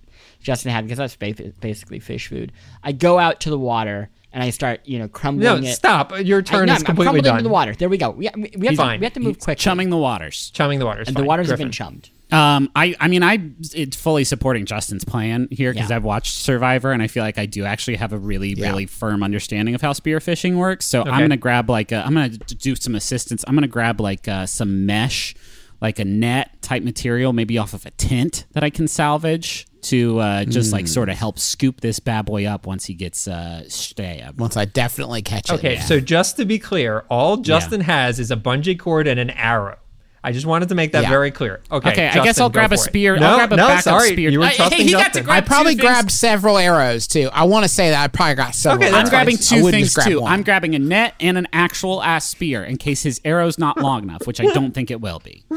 Justin 0.47 0.70
had 0.70 0.84
because 0.86 0.99
that's 0.99 1.16
ba- 1.16 1.53
basically 1.61 1.99
fish 1.99 2.28
food. 2.28 2.53
I 2.84 2.92
go 2.92 3.18
out 3.18 3.40
to 3.40 3.51
the 3.51 3.59
water 3.59 4.09
and 4.32 4.44
I 4.44 4.51
start, 4.51 4.80
you 4.84 4.99
know, 5.01 5.09
crumbling 5.09 5.62
No, 5.62 5.68
it. 5.68 5.74
stop. 5.74 6.12
Your 6.24 6.38
I, 6.38 6.42
turn 6.42 6.66
no, 6.66 6.74
is 6.74 6.80
I'm 6.80 6.84
completely 6.86 7.05
crumbling 7.07 7.22
done. 7.24 7.34
into 7.38 7.42
the 7.49 7.53
water. 7.53 7.74
There 7.74 7.88
we 7.88 7.99
go. 7.99 8.11
We, 8.11 8.30
we, 8.36 8.53
we 8.57 8.66
have, 8.68 8.76
to, 8.76 8.97
we 8.99 9.05
have 9.05 9.12
to 9.14 9.20
move 9.20 9.38
quickly. 9.40 9.57
Chumming 9.57 9.90
the 9.90 9.97
waters. 9.97 10.51
Chumming 10.55 10.78
the 10.78 10.86
waters. 10.86 11.09
and 11.09 11.16
fine. 11.16 11.24
the 11.24 11.28
waters 11.28 11.49
Griffin. 11.49 11.66
have 11.66 11.66
been 11.68 11.72
chummed. 11.72 12.11
Um, 12.30 12.70
I, 12.76 12.94
I 13.01 13.09
mean, 13.09 13.22
I 13.22 13.38
it's 13.72 13.97
fully 13.97 14.24
supporting 14.24 14.66
Justin's 14.66 15.05
plan 15.05 15.49
here 15.51 15.72
because 15.72 15.90
Yeah. 15.90 15.97
I've 15.97 16.05
watched 16.05 16.34
Survivor 16.34 16.90
and 16.92 17.01
I 17.03 17.07
feel 17.07 17.22
like 17.24 17.38
I 17.38 17.47
do 17.47 17.64
actually 17.64 17.97
have 17.97 18.12
a 18.12 18.18
really, 18.18 18.55
really 18.57 18.86
firm 18.86 19.22
understanding 19.22 19.74
of 19.74 19.80
how 19.80 19.92
spearfishing 19.92 20.57
works. 20.57 20.86
So 20.86 21.03
I'm 21.05 21.20
gonna 21.20 21.36
grab 21.36 21.70
like 21.70 21.90
a, 21.92 22.05
I'm 22.05 22.14
gonna 22.14 22.30
do 22.30 22.74
some 22.76 22.94
assistance. 22.97 23.44
I'm 23.47 23.55
gonna 23.55 23.68
grab 23.68 24.01
like 24.01 24.26
uh, 24.28 24.47
some 24.47 24.86
mesh, 24.86 25.34
like 25.81 25.99
a 25.99 26.05
net 26.05 26.62
type 26.62 26.83
material, 26.83 27.33
maybe 27.33 27.59
off 27.59 27.74
of 27.74 27.87
a 27.87 27.91
tent 27.93 28.47
that 28.53 28.64
I 28.64 28.70
can 28.70 28.89
salvage 28.89 29.66
to 29.83 30.18
uh, 30.18 30.45
just 30.45 30.72
like 30.72 30.89
sort 30.89 31.09
of 31.09 31.16
help 31.16 31.39
scoop 31.39 31.81
this 31.81 32.01
bad 32.01 32.27
boy 32.27 32.47
up 32.47 32.66
once 32.66 32.85
he 32.85 32.95
gets 32.95 33.29
uh, 33.29 33.68
stabbed. 33.68 34.39
Once 34.41 34.57
I 34.57 34.64
definitely 34.64 35.22
catch 35.22 35.51
it. 35.51 35.55
Okay, 35.55 35.74
yeah. 35.74 35.83
so 35.83 36.01
just 36.01 36.37
to 36.39 36.45
be 36.45 36.59
clear, 36.59 37.05
all 37.09 37.37
Justin 37.37 37.81
has 37.83 38.18
is 38.18 38.31
a 38.31 38.37
bungee 38.37 38.79
cord 38.79 39.07
and 39.07 39.20
an 39.20 39.31
arrow. 39.31 39.79
I 40.25 40.33
just 40.33 40.45
wanted 40.47 40.69
to 40.71 40.75
make 40.75 40.93
that 40.93 41.03
Yeah. 41.05 41.09
very 41.11 41.31
clear. 41.31 41.61
Okay, 41.71 41.91
Okay, 41.93 42.09
I 42.09 42.25
guess 42.25 42.41
I'll 42.41 42.51
grab 42.51 42.73
a 42.73 42.77
for 42.77 42.83
it. 42.83 42.85
spear. 42.85 43.14
I'll 43.14 43.21
No, 43.21 43.37
grab 43.37 43.53
a 43.53 43.57
no, 43.57 43.69
backup 43.69 43.85
sorry. 43.85 44.09
spear. 44.12 44.29
You 44.31 44.41
were 44.41 44.47
Hey, 44.47 44.51
hey, 44.53 44.57
trusting 44.57 44.79
he 44.87 44.93
got 44.93 44.99
to 44.99 45.05
Justin. 45.05 45.25
grab 45.25 45.37
I 45.45 45.47
probably 45.47 45.75
two 45.75 45.79
things. 45.83 45.89
grabbed 45.91 46.11
several 46.11 46.59
arrows 46.59 47.07
too. 47.07 47.29
I 47.33 47.45
want 47.45 47.62
to 47.64 47.69
say 47.69 47.91
that 47.91 48.03
I 48.03 48.09
probably 48.09 48.35
got 48.35 48.55
several. 48.55 48.79
Okay, 48.83 48.87
I'm 48.89 49.05
that's 49.05 49.11
arrows. 49.11 49.11
fine. 49.11 49.37
grabbing 49.37 49.37
two 49.64 49.71
things 49.71 49.95
grab 49.95 50.09
too. 50.09 50.21
one. 50.23 50.33
I'm 50.33 50.43
grabbing 50.43 50.75
a 50.75 50.79
net 50.81 51.14
and 51.21 51.39
an 51.39 51.47
actual 51.53 52.03
ass 52.03 52.29
spear 52.29 52.64
in 52.64 52.77
case 52.77 53.03
his 53.05 53.21
arrow's 53.25 53.59
not 53.59 53.79
long 53.79 54.03
enough, 54.03 54.27
which 54.27 54.41
I 54.41 54.47
don't 54.47 54.73
think 54.73 54.91
it 54.91 55.01
will 55.01 55.21
be. 55.21 55.45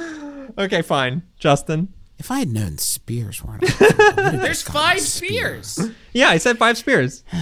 Okay, 0.58 0.82
fine. 0.82 1.22
Justin. 1.38 1.90
If 2.18 2.32
I 2.32 2.40
had 2.40 2.50
known 2.50 2.80
spears 2.80 3.42
weren't. 3.44 3.62
There's 4.16 4.62
five 4.64 5.00
spears. 5.00 5.80
Yeah, 6.12 6.30
I 6.30 6.38
said 6.38 6.58
five 6.58 6.78
spears. 6.78 7.24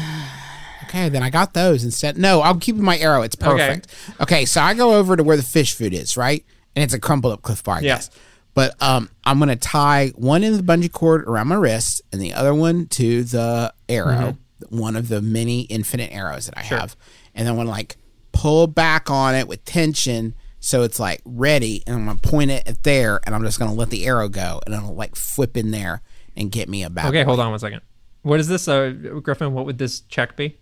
Okay, 0.84 1.09
then 1.09 1.22
I 1.22 1.30
got 1.30 1.53
those 1.53 1.84
instead. 1.84 2.18
No, 2.18 2.41
I'm 2.41 2.61
keeping 2.61 2.82
my 2.84 2.97
arrow. 2.97 3.22
It's 3.22 3.36
perfect. 3.36 3.88
Okay, 4.22 4.45
so 4.45 4.61
I 4.61 4.74
go 4.74 4.93
over 4.95 5.18
to 5.18 5.24
where 5.24 5.36
the 5.36 5.43
fish 5.43 5.74
food 5.74 5.93
is, 5.93 6.15
right? 6.15 6.45
And 6.78 6.84
it's 6.84 6.93
a 6.93 6.99
crumpled 6.99 7.34
up 7.34 7.41
Clif 7.41 7.63
bar, 7.63 7.78
I 7.78 7.80
Yeah. 7.80 7.95
guess. 7.95 8.11
But 8.53 8.80
um, 8.84 9.09
I'm 9.25 9.39
gonna 9.39 9.55
tie 9.55 10.09
one 10.15 10.43
end 10.43 10.53
of 10.53 10.63
the 10.63 10.71
bungee 10.71 10.91
cord 10.91 11.23
around 11.23 11.47
my 11.47 11.55
wrist, 11.55 12.03
and 12.11 12.21
the 12.21 12.34
other 12.34 12.53
one 12.53 12.86
to 12.89 13.23
the 13.23 13.73
arrow, 13.89 14.38
one 14.69 14.95
of 14.95 15.07
the 15.07 15.19
many 15.21 15.61
infinite 15.61 16.11
arrows 16.13 16.45
that 16.45 16.55
I 16.55 16.61
have, 16.61 16.95
and 17.34 17.47
then 17.47 17.53
I'm 17.53 17.57
gonna 17.57 17.71
like 17.71 17.97
pull 18.32 18.67
back 18.67 19.09
on 19.09 19.34
it 19.34 19.47
with 19.47 19.65
tension, 19.65 20.36
so 20.59 20.84
it's 20.84 20.99
like 20.99 21.21
ready, 21.25 21.82
and 21.88 21.95
I'm 21.95 22.05
gonna 22.05 22.19
point 22.19 22.51
it 22.51 22.67
at 22.67 22.84
there, 22.84 23.19
and 23.25 23.34
I'm 23.34 23.43
just 23.43 23.57
gonna 23.57 23.73
let 23.73 23.89
the 23.89 24.05
arrow 24.05 24.30
go, 24.30 24.61
and 24.67 24.75
it'll 24.75 24.93
like 24.93 25.15
flip 25.15 25.57
in 25.57 25.71
there 25.71 26.01
and 26.36 26.51
get 26.51 26.69
me 26.69 26.84
a 26.84 26.89
back. 26.91 27.05
Okay, 27.07 27.23
hold 27.23 27.39
on 27.39 27.49
one 27.49 27.59
second. 27.59 27.82
What 28.21 28.39
is 28.39 28.47
this, 28.47 28.67
uh, 28.67 28.89
Griffin? 29.23 29.53
What 29.53 29.65
would 29.65 29.78
this 29.80 30.01
check 30.01 30.36
be? 30.36 30.57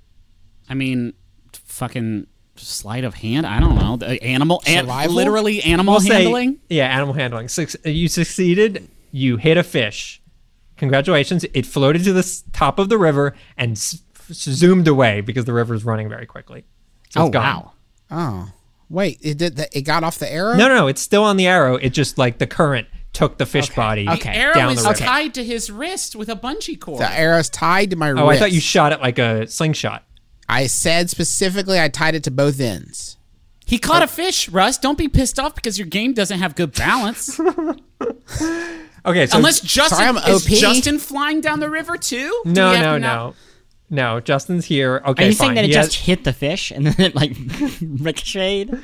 I 0.70 0.74
mean, 0.74 1.14
fucking 1.54 2.28
sleight 2.56 3.04
of 3.04 3.16
hand. 3.16 3.46
I 3.46 3.60
don't 3.60 3.76
know. 3.76 3.98
The 3.98 4.22
animal, 4.24 4.62
an, 4.66 4.88
literally 4.88 5.62
animal 5.64 5.94
We'll 5.96 6.02
say- 6.02 6.24
handling. 6.24 6.60
yeah, 6.70 6.88
animal 6.88 7.14
handling. 7.14 7.48
Suc 7.50 7.70
you 7.84 8.08
succeeded. 8.08 8.88
You 9.12 9.38
hit 9.38 9.58
a 9.58 9.64
fish. 9.64 10.22
Congratulations! 10.78 11.46
It 11.54 11.66
floated 11.66 12.04
to 12.04 12.12
the 12.14 12.20
s- 12.20 12.44
top 12.52 12.80
of 12.80 12.90
the 12.90 12.98
river 12.98 13.34
and 13.58 13.74
s- 13.74 14.02
zoomed 14.32 14.88
away 14.90 15.22
because 15.22 15.46
the 15.46 15.54
river 15.54 15.74
is 15.74 15.86
running 15.86 16.10
very 16.10 16.26
quickly. 16.26 16.66
So 17.10 17.22
Oh 17.22 17.26
it's 17.28 17.34
gone. 17.34 17.44
wow! 17.44 17.72
Oh, 18.12 18.52
wait, 18.90 19.20
it 19.22 19.38
did. 19.38 19.56
The, 19.56 19.78
it 19.78 19.84
got 19.84 20.04
off 20.04 20.18
the 20.20 20.30
arrow. 20.32 20.56
No, 20.58 20.68
no, 20.68 20.76
no. 20.76 20.88
It's 20.88 21.02
still 21.02 21.24
on 21.24 21.38
the 21.38 21.48
arrow. 21.48 21.76
It 21.78 21.92
just 21.92 22.18
like 22.18 22.40
the 22.40 22.48
current 22.48 22.88
took 23.14 23.38
the 23.38 23.46
fish 23.46 23.70
body 23.74 24.10
Okay. 24.10 24.34
Arrow 24.36 24.54
down 24.54 24.74
is 24.74 24.84
the 24.84 24.90
river. 24.90 25.00
tied 25.00 25.34
to 25.36 25.44
his 25.46 25.72
wrist 25.72 26.18
with 26.18 26.28
a 26.28 26.36
bungee 26.36 26.78
cord. 26.78 27.00
The 27.00 27.10
arrow's 27.10 27.50
tied 27.50 27.92
to 27.92 27.96
my 27.96 28.10
wrist. 28.10 28.22
Oh, 28.22 28.28
I 28.28 28.38
thought 28.38 28.52
you 28.52 28.60
shot 28.60 28.92
it 28.92 29.00
like 29.00 29.18
a 29.18 29.48
slingshot. 29.48 30.04
I 30.48 30.68
said 30.68 31.10
specifically 31.10 31.80
I 31.80 31.90
tied 31.90 32.16
it 32.16 32.24
to 32.24 32.32
both 32.32 32.60
ends. 32.60 33.18
He 33.66 33.80
caught 33.80 34.02
oh. 34.02 34.06
a 34.06 34.08
fish, 34.08 34.48
Russ. 34.50 34.78
Don't 34.78 34.98
be 34.98 35.08
pissed 35.08 35.40
off 35.40 35.56
because 35.56 35.80
your 35.80 35.88
game 35.88 36.14
doesn't 36.14 36.38
have 36.40 36.56
good 36.56 36.74
balance. 36.74 37.40
Okay, 39.06 39.28
so 39.28 39.38
Unless 39.38 39.62
Justin 39.62 39.98
Sorry, 39.98 40.10
I'm 40.10 40.18
is 40.30 40.46
Justin 40.46 40.98
flying 40.98 41.40
down 41.40 41.60
the 41.60 41.70
river 41.70 41.96
too? 41.96 42.42
Do 42.44 42.52
no, 42.52 42.74
no, 42.74 42.94
to 42.94 43.00
no, 43.00 43.36
no. 43.90 44.20
Justin's 44.20 44.66
here. 44.66 45.02
Okay, 45.06 45.26
Are 45.26 45.28
you 45.28 45.36
fine. 45.36 45.46
saying 45.48 45.56
that 45.56 45.66
it 45.66 45.68
He 45.68 45.74
just 45.74 45.96
hit 45.96 46.24
the 46.24 46.34
fish 46.34 46.72
and 46.72 46.88
then 46.88 47.00
it 47.00 47.16
like 47.16 47.36
ricocheted? 47.82 48.82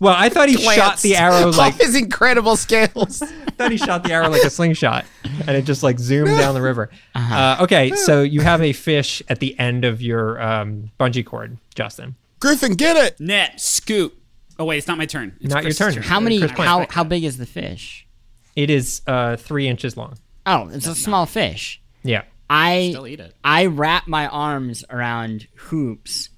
Well, 0.00 0.14
I 0.16 0.28
thought 0.28 0.48
he 0.48 0.56
shot 0.56 0.98
the 0.98 1.16
arrow 1.16 1.50
like 1.52 1.74
Off 1.74 1.80
his 1.80 1.96
incredible 1.96 2.56
scales. 2.56 3.22
I 3.22 3.26
thought 3.56 3.70
he 3.70 3.76
shot 3.78 4.04
the 4.04 4.12
arrow 4.12 4.28
like 4.28 4.42
a 4.42 4.50
slingshot, 4.50 5.04
and 5.24 5.50
it 5.50 5.64
just 5.64 5.82
like 5.82 5.98
zoomed 5.98 6.36
down 6.36 6.54
the 6.54 6.62
river. 6.62 6.90
uh 7.14 7.58
okay, 7.60 7.90
so 7.92 8.22
you 8.22 8.40
have 8.40 8.62
a 8.62 8.72
fish 8.72 9.22
at 9.28 9.40
the 9.40 9.58
end 9.58 9.84
of 9.84 10.02
your 10.02 10.40
um, 10.40 10.90
bungee 11.00 11.24
cord, 11.24 11.56
Justin. 11.74 12.16
Griffin, 12.40 12.74
get 12.74 12.96
it. 12.96 13.18
Net, 13.20 13.60
scoop. 13.60 14.14
Oh 14.58 14.64
wait, 14.64 14.78
it's 14.78 14.86
not 14.86 14.98
my 14.98 15.06
turn. 15.06 15.36
It's 15.40 15.52
Not 15.52 15.62
your 15.64 15.72
Chris's 15.74 15.94
turn. 15.96 16.02
How 16.02 16.20
many? 16.20 16.38
Chris 16.38 16.52
Pine. 16.52 16.66
How 16.66 16.86
how 16.88 17.04
big 17.04 17.24
is 17.24 17.38
the 17.38 17.46
fish? 17.46 18.06
It 18.54 18.70
is 18.70 19.02
uh, 19.06 19.36
three 19.36 19.68
inches 19.68 19.96
long. 19.96 20.16
Oh, 20.46 20.68
it's 20.72 20.86
a 20.86 20.94
small 20.94 21.26
fish. 21.26 21.80
Yeah. 22.02 22.22
I 22.48 22.90
Still 22.90 23.06
eat 23.06 23.20
it. 23.20 23.34
I 23.42 23.66
wrap 23.66 24.06
my 24.06 24.28
arms 24.28 24.84
around 24.88 25.48
hoops 25.56 26.30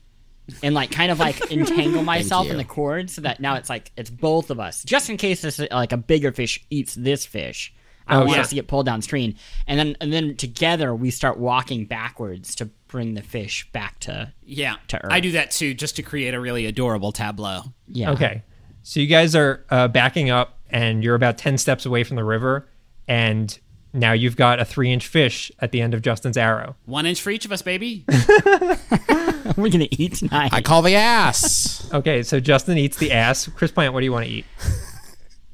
and 0.62 0.74
like 0.74 0.90
kind 0.90 1.10
of 1.10 1.18
like 1.18 1.40
entangle 1.50 2.02
myself 2.02 2.48
in 2.48 2.56
the 2.56 2.64
cord 2.64 3.10
so 3.10 3.20
that 3.22 3.40
now 3.40 3.54
it's 3.56 3.68
like 3.68 3.92
it's 3.96 4.10
both 4.10 4.50
of 4.50 4.58
us 4.60 4.82
just 4.84 5.10
in 5.10 5.16
case 5.16 5.42
this 5.42 5.58
like 5.70 5.92
a 5.92 5.96
bigger 5.96 6.32
fish 6.32 6.64
eats 6.70 6.94
this 6.94 7.26
fish. 7.26 7.72
I 8.06 8.14
Oh, 8.14 8.18
don't 8.20 8.28
want 8.28 8.36
yeah. 8.38 8.42
us 8.42 8.48
to 8.48 8.54
get 8.54 8.68
pulled 8.68 8.86
downstream, 8.86 9.34
and 9.66 9.78
then 9.78 9.96
and 10.00 10.10
then 10.10 10.34
together 10.34 10.94
we 10.94 11.10
start 11.10 11.36
walking 11.38 11.84
backwards 11.84 12.54
to 12.54 12.66
bring 12.86 13.12
the 13.12 13.20
fish 13.22 13.70
back 13.72 14.00
to 14.00 14.32
Yeah, 14.44 14.76
To 14.88 14.96
Earth. 15.04 15.12
I 15.12 15.20
do 15.20 15.32
that 15.32 15.50
too, 15.50 15.74
just 15.74 15.96
to 15.96 16.02
create 16.02 16.32
a 16.32 16.40
really 16.40 16.64
adorable 16.64 17.12
tableau. 17.12 17.64
yeah. 17.86 18.12
Okay. 18.12 18.42
So 18.82 19.00
you 19.00 19.06
guys 19.08 19.36
are 19.36 19.66
uh, 19.68 19.88
backing 19.88 20.30
up, 20.30 20.58
and 20.70 21.04
you're 21.04 21.16
about 21.16 21.36
ten 21.36 21.58
steps 21.58 21.84
away 21.84 22.02
from 22.02 22.16
the 22.16 22.24
river, 22.24 22.66
and 23.06 23.58
now 23.92 24.12
you've 24.12 24.36
got 24.36 24.60
a 24.60 24.64
three-inch 24.64 25.06
fish 25.06 25.50
at 25.58 25.72
the 25.72 25.80
end 25.80 25.94
of 25.94 26.02
Justin's 26.02 26.36
arrow. 26.36 26.76
One 26.84 27.06
inch 27.06 27.20
for 27.20 27.30
each 27.30 27.44
of 27.44 27.52
us, 27.52 27.62
baby. 27.62 28.04
we're 29.56 29.70
gonna 29.70 29.88
eat 29.90 30.14
tonight. 30.14 30.52
I 30.52 30.60
call 30.60 30.82
the 30.82 30.94
ass. 30.94 31.88
Okay, 31.92 32.22
so 32.22 32.40
Justin 32.40 32.78
eats 32.78 32.96
the 32.96 33.12
ass. 33.12 33.48
Chris 33.48 33.70
Plante, 33.70 33.92
what 33.92 34.00
do 34.00 34.04
you 34.04 34.12
want 34.12 34.26
to 34.26 34.30
eat? 34.30 34.44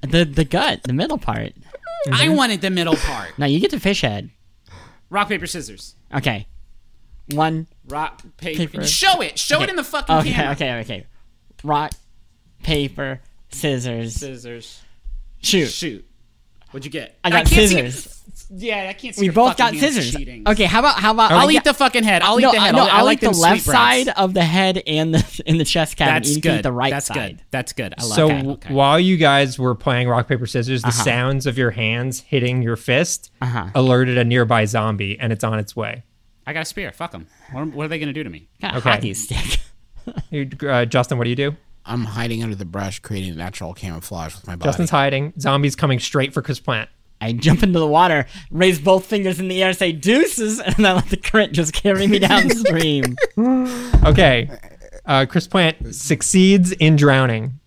the 0.02 0.24
the 0.24 0.44
gut, 0.44 0.82
the 0.84 0.92
middle 0.92 1.18
part. 1.18 1.52
I 2.06 2.26
mm-hmm. 2.26 2.36
wanted 2.36 2.60
the 2.60 2.70
middle 2.70 2.96
part. 2.96 3.38
No, 3.38 3.46
you 3.46 3.60
get 3.60 3.70
the 3.70 3.80
fish 3.80 4.02
head. 4.02 4.30
Rock 5.08 5.28
paper 5.28 5.46
scissors. 5.46 5.94
Okay. 6.14 6.46
One. 7.30 7.66
Rock 7.88 8.22
paper. 8.36 8.58
Paper. 8.58 8.86
Show 8.86 9.20
it. 9.22 9.38
Show 9.38 9.62
it 9.62 9.70
in 9.70 9.76
the 9.76 9.84
fucking 9.84 10.14
Okay, 10.16 10.32
camera. 10.32 10.52
okay, 10.52 10.80
okay. 10.80 11.06
Rock, 11.62 11.92
paper, 12.62 13.20
scissors. 13.48 14.14
Scissors. 14.14 14.82
Shoot. 15.40 15.68
Shoot. 15.70 16.04
What'd 16.74 16.84
you 16.84 16.90
get? 16.90 17.16
I 17.22 17.30
got 17.30 17.46
can't 17.46 17.70
scissors. 17.70 18.06
it. 18.06 18.10
Yeah, 18.56 18.88
I 18.90 18.92
can't 18.94 19.14
see. 19.14 19.20
We 19.20 19.26
your 19.26 19.32
both 19.32 19.56
got 19.56 19.74
scissors. 19.74 20.12
cheating. 20.12 20.42
Okay, 20.46 20.64
how 20.64 20.80
about 20.80 20.96
how 20.98 21.12
about 21.12 21.30
I'll 21.30 21.48
eat 21.50 21.62
the 21.62 21.72
fucking 21.72 22.02
head. 22.02 22.20
I'll 22.22 22.36
no, 22.38 22.48
eat 22.48 22.52
the 22.54 22.60
head. 22.60 22.74
no, 22.74 22.82
I'll, 22.82 22.88
I 22.90 22.98
I'll 22.98 23.04
like 23.04 23.20
the 23.20 23.30
left 23.30 23.62
sweetbreads. 23.62 24.06
side 24.06 24.08
of 24.16 24.34
the 24.34 24.42
head 24.42 24.82
and 24.86 25.14
the 25.14 25.42
in 25.46 25.58
the 25.58 25.64
chest 25.64 25.96
cavity. 25.96 26.14
That's 26.14 26.36
you 26.36 26.42
can 26.42 26.50
good. 26.50 26.58
eat 26.58 26.62
the 26.62 26.72
right 26.72 26.90
That's 26.90 27.06
side. 27.06 27.36
good. 27.38 27.42
That's 27.52 27.72
good. 27.72 27.94
I 27.96 28.02
love 28.02 28.12
So 28.16 28.26
that. 28.28 28.46
Okay. 28.46 28.74
while 28.74 28.98
you 28.98 29.16
guys 29.16 29.56
were 29.56 29.76
playing 29.76 30.08
rock 30.08 30.26
paper 30.26 30.46
scissors, 30.46 30.82
the 30.82 30.88
Uh-huh. 30.88 31.04
sounds 31.04 31.46
of 31.46 31.56
your 31.56 31.70
hands 31.70 32.20
hitting 32.20 32.60
your 32.60 32.74
fist 32.76 33.30
Uh-huh. 33.40 33.66
alerted 33.74 34.18
a 34.18 34.24
nearby 34.24 34.64
zombie, 34.64 35.16
and 35.20 35.32
it's 35.32 35.44
on 35.44 35.60
its 35.60 35.76
way. 35.76 36.02
I 36.44 36.52
got 36.52 36.62
a 36.62 36.64
spear. 36.66 36.90
Fuck 36.90 37.12
them. 37.12 37.28
What, 37.52 37.68
what 37.68 37.84
are 37.84 37.88
they 37.88 38.00
gonna 38.00 38.12
do 38.12 38.24
to 38.24 38.30
me? 38.30 38.48
Got 38.60 38.74
a 38.74 38.78
Okay. 38.78 38.90
hockey 38.90 39.14
stick. 39.14 39.60
Uh, 40.62 40.84
Justin, 40.84 41.16
what 41.16 41.24
do 41.24 41.30
you 41.30 41.36
do? 41.36 41.56
I'm 41.86 42.04
hiding 42.04 42.42
under 42.42 42.56
the 42.56 42.64
brush, 42.64 43.00
creating 43.00 43.36
natural 43.36 43.74
camouflage 43.74 44.34
with 44.34 44.46
my 44.46 44.56
body. 44.56 44.68
Justin's 44.68 44.90
hiding. 44.90 45.34
Zombies 45.38 45.76
coming 45.76 46.00
straight 46.00 46.32
for 46.32 46.40
Chris 46.42 46.58
Plante. 46.60 46.90
I 47.20 47.32
jump 47.32 47.62
into 47.62 47.78
the 47.78 47.86
water, 47.86 48.26
raise 48.50 48.78
both 48.78 49.06
fingers 49.06 49.40
in 49.40 49.48
the 49.48 49.62
air, 49.62 49.72
say 49.72 49.92
deuces, 49.92 50.60
and 50.60 50.86
I 50.86 50.94
let 50.94 51.08
the 51.08 51.16
current 51.16 51.52
just 51.52 51.72
carry 51.72 52.06
me 52.06 52.18
downstream. 52.18 53.16
Okay. 54.04 54.50
Uh, 55.06 55.24
Chris 55.26 55.46
Plante 55.46 55.94
succeeds 55.94 56.72
in 56.72 56.96
drowning. 56.96 57.58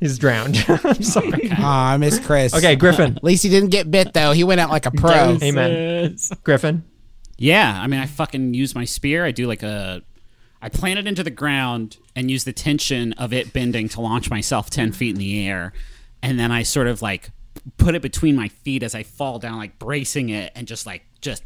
He's 0.00 0.18
drowned. 0.18 0.64
I'm 0.68 1.02
sorry. 1.02 1.50
Aw, 1.52 1.92
I 1.92 1.96
miss 1.96 2.18
Chris. 2.18 2.52
Okay, 2.52 2.74
Griffin. 2.74 3.16
At 3.16 3.22
least 3.22 3.44
he 3.44 3.48
didn't 3.48 3.70
get 3.70 3.90
bit 3.90 4.12
though. 4.12 4.32
He 4.32 4.42
went 4.42 4.60
out 4.60 4.70
like 4.70 4.86
a 4.86 4.90
pro. 4.90 5.38
Amen. 5.40 6.16
Griffin. 6.42 6.84
Yeah, 7.38 7.80
I 7.80 7.86
mean, 7.86 8.00
I 8.00 8.06
fucking 8.06 8.54
use 8.54 8.74
my 8.74 8.84
spear. 8.84 9.24
I 9.24 9.30
do 9.30 9.46
like 9.46 9.62
a. 9.62 10.02
I 10.64 10.70
plant 10.70 10.98
it 10.98 11.06
into 11.06 11.22
the 11.22 11.30
ground 11.30 11.98
and 12.16 12.30
use 12.30 12.44
the 12.44 12.52
tension 12.54 13.12
of 13.14 13.34
it 13.34 13.52
bending 13.52 13.86
to 13.90 14.00
launch 14.00 14.30
myself 14.30 14.70
10 14.70 14.92
feet 14.92 15.10
in 15.10 15.16
the 15.16 15.46
air. 15.46 15.74
And 16.22 16.40
then 16.40 16.50
I 16.50 16.62
sort 16.62 16.86
of 16.86 17.02
like 17.02 17.28
put 17.76 17.94
it 17.94 18.00
between 18.00 18.34
my 18.34 18.48
feet 18.48 18.82
as 18.82 18.94
I 18.94 19.02
fall 19.02 19.38
down, 19.38 19.58
like 19.58 19.78
bracing 19.78 20.30
it 20.30 20.52
and 20.54 20.66
just 20.66 20.86
like, 20.86 21.02
just 21.20 21.44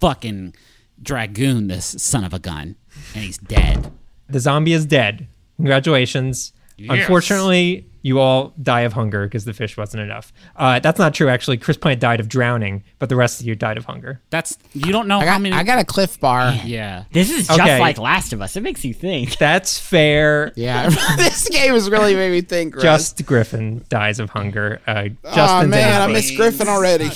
fucking 0.00 0.54
dragoon 1.02 1.66
this 1.66 2.02
son 2.02 2.24
of 2.24 2.32
a 2.32 2.38
gun. 2.38 2.76
And 3.14 3.24
he's 3.24 3.36
dead. 3.36 3.92
The 4.30 4.40
zombie 4.40 4.72
is 4.72 4.86
dead. 4.86 5.28
Congratulations. 5.56 6.54
Yes. 6.78 7.00
Unfortunately, 7.00 7.90
you 8.06 8.20
all 8.20 8.52
die 8.62 8.82
of 8.82 8.92
hunger 8.92 9.26
because 9.26 9.44
the 9.44 9.52
fish 9.52 9.76
wasn't 9.76 10.00
enough. 10.00 10.32
Uh, 10.54 10.78
that's 10.78 10.98
not 10.98 11.12
true, 11.12 11.28
actually. 11.28 11.56
Chris 11.56 11.76
Plante 11.76 11.98
died 11.98 12.20
of 12.20 12.28
drowning, 12.28 12.84
but 13.00 13.08
the 13.08 13.16
rest 13.16 13.40
of 13.40 13.46
you 13.46 13.56
died 13.56 13.76
of 13.76 13.84
hunger. 13.84 14.20
That's 14.30 14.56
you 14.74 14.92
don't 14.92 15.08
know 15.08 15.18
I 15.18 15.24
how 15.26 15.32
got, 15.34 15.40
many. 15.40 15.56
I 15.56 15.64
got 15.64 15.80
a 15.80 15.84
Clif 15.84 16.20
Bar. 16.20 16.52
yeah. 16.64 17.04
This 17.10 17.30
is 17.30 17.48
just 17.48 17.58
Okay. 17.60 17.80
like 17.80 17.98
Last 17.98 18.32
of 18.32 18.40
Us. 18.40 18.54
It 18.56 18.62
makes 18.62 18.84
you 18.84 18.94
think. 18.94 19.36
That's 19.38 19.76
fair. 19.78 20.52
Yeah, 20.54 20.88
this 21.16 21.48
game 21.48 21.72
has 21.74 21.90
really 21.90 22.14
made 22.14 22.30
me 22.30 22.42
think. 22.42 22.76
Russ. 22.76 22.84
Just 23.12 23.26
Griffin 23.26 23.84
dies 23.88 24.20
of 24.20 24.30
hunger. 24.30 24.80
Uh, 24.86 25.08
oh 25.24 25.66
man, 25.66 26.00
I 26.02 26.04
innocent. 26.04 26.12
miss 26.12 26.36
Griffin 26.36 26.68
already. 26.68 27.10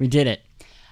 We 0.00 0.08
did 0.08 0.26
it. 0.26 0.40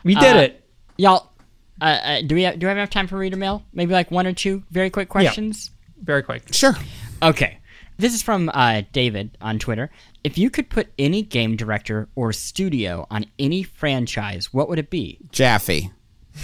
we 0.05 0.15
did 0.15 0.37
Uh, 0.37 0.41
it. 0.41 0.65
Y'all, 0.99 1.33
uh, 1.81 1.85
uh, 1.85 2.21
do 2.25 2.35
we 2.37 2.43
have, 2.43 2.59
do 2.61 2.67
we 2.67 2.69
have 2.69 2.77
enough 2.77 2.91
time 2.91 3.09
for 3.09 3.17
reader 3.19 3.37
mail? 3.37 3.65
Maybe 3.73 3.93
like 3.93 4.11
one 4.11 4.27
or 4.27 4.33
two 4.33 4.63
very 4.71 4.91
quick 4.91 5.09
questions? 5.09 5.71
Very 6.03 6.23
quick. 6.23 6.43
Sure. 6.55 6.75
Okay. 7.23 7.59
This 8.01 8.15
is 8.15 8.23
from 8.23 8.49
uh, 8.55 8.81
David 8.93 9.37
on 9.43 9.59
Twitter. 9.59 9.91
If 10.25 10.39
you 10.39 10.49
could 10.49 10.71
put 10.71 10.89
any 10.99 11.21
game 11.21 11.55
director 11.55 12.09
or 12.15 12.33
studio 12.33 13.07
on 13.11 13.27
any 13.39 13.63
franchise, 13.63 14.55
what 14.55 14.71
would 14.71 14.79
it 14.79 14.89
be? 14.89 15.19
Jaffe. 15.31 15.91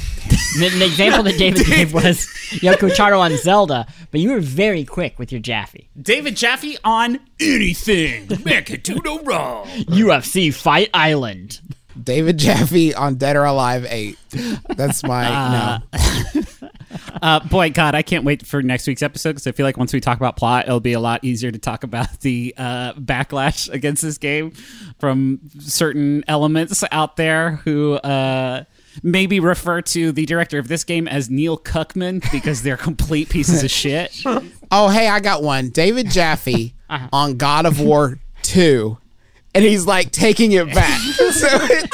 The, 0.59 0.71
the 0.71 0.87
example 0.87 1.23
that 1.25 1.37
David 1.37 1.67
gave 1.67 1.93
was 1.95 2.27
Yoko 2.61 2.95
Taro 2.95 3.21
on 3.21 3.37
Zelda, 3.37 3.87
but 4.11 4.21
you 4.21 4.31
were 4.31 4.41
very 4.41 4.85
quick 4.85 5.19
with 5.19 5.31
your 5.31 5.41
Jaffe. 5.41 5.91
David 6.01 6.35
Jaffe 6.35 6.79
on 6.83 7.21
anything. 7.39 8.27
Make 8.45 8.71
it 8.71 8.83
to 8.85 8.95
no 9.05 9.21
wrong. 9.21 9.67
UFC 9.67 10.55
Fight 10.55 10.89
Island. 10.95 11.61
David 12.03 12.39
Jaffe 12.39 12.95
on 12.95 13.17
Dead 13.17 13.37
or 13.37 13.45
Alive 13.45 13.87
8. 13.87 14.17
That's 14.77 15.03
my 15.03 15.81
no. 15.93 16.43
Uh, 17.23 17.41
boy, 17.41 17.71
God, 17.71 17.95
I 17.95 18.03
can't 18.03 18.25
wait 18.25 18.47
for 18.47 18.63
next 18.63 18.87
week's 18.87 19.03
episode 19.03 19.31
because 19.31 19.47
I 19.47 19.53
feel 19.53 19.65
like 19.65 19.77
once 19.77 19.93
we 19.93 20.01
talk 20.01 20.19
about 20.19 20.37
plot, 20.37 20.67
it'll 20.67 20.81
be 20.81 20.93
a 20.93 21.01
lot 21.01 21.25
easier 21.25 21.51
to 21.51 21.59
talk 21.59 21.83
about 21.85 22.21
the 22.21 22.55
uh, 22.57 22.93
backlash 22.95 23.69
against 23.73 24.03
this 24.03 24.19
game 24.19 24.53
from 24.99 25.41
certain 25.61 26.25
elements 26.29 26.85
out 26.91 27.17
there 27.17 27.53
who 27.65 27.95
uh, 27.95 28.65
maybe 29.03 29.41
refer 29.41 29.81
to 29.83 30.13
the 30.13 30.27
director 30.27 30.59
of 30.59 30.69
this 30.69 30.85
game 30.85 31.09
as 31.09 31.31
Neil 31.31 31.57
Cuckman 31.59 32.21
because 32.33 32.63
they're 32.63 32.77
complete 32.77 33.29
pieces 33.29 33.63
of 33.63 33.71
shit. 33.71 34.23
Oh, 34.73 34.89
hey, 34.89 35.07
I 35.07 35.21
got 35.21 35.45
one. 35.45 35.69
David 35.69 36.11
Jaffe 36.11 36.75
on 37.13 37.37
God 37.37 37.67
of 37.67 37.81
War 37.81 38.19
2. 38.43 38.99
And 39.57 39.65
he's 39.65 39.87
like 39.87 40.11
taking 40.13 40.53
it 40.53 40.67
back. 40.75 41.01
so 41.33 41.49
it, 41.51 41.91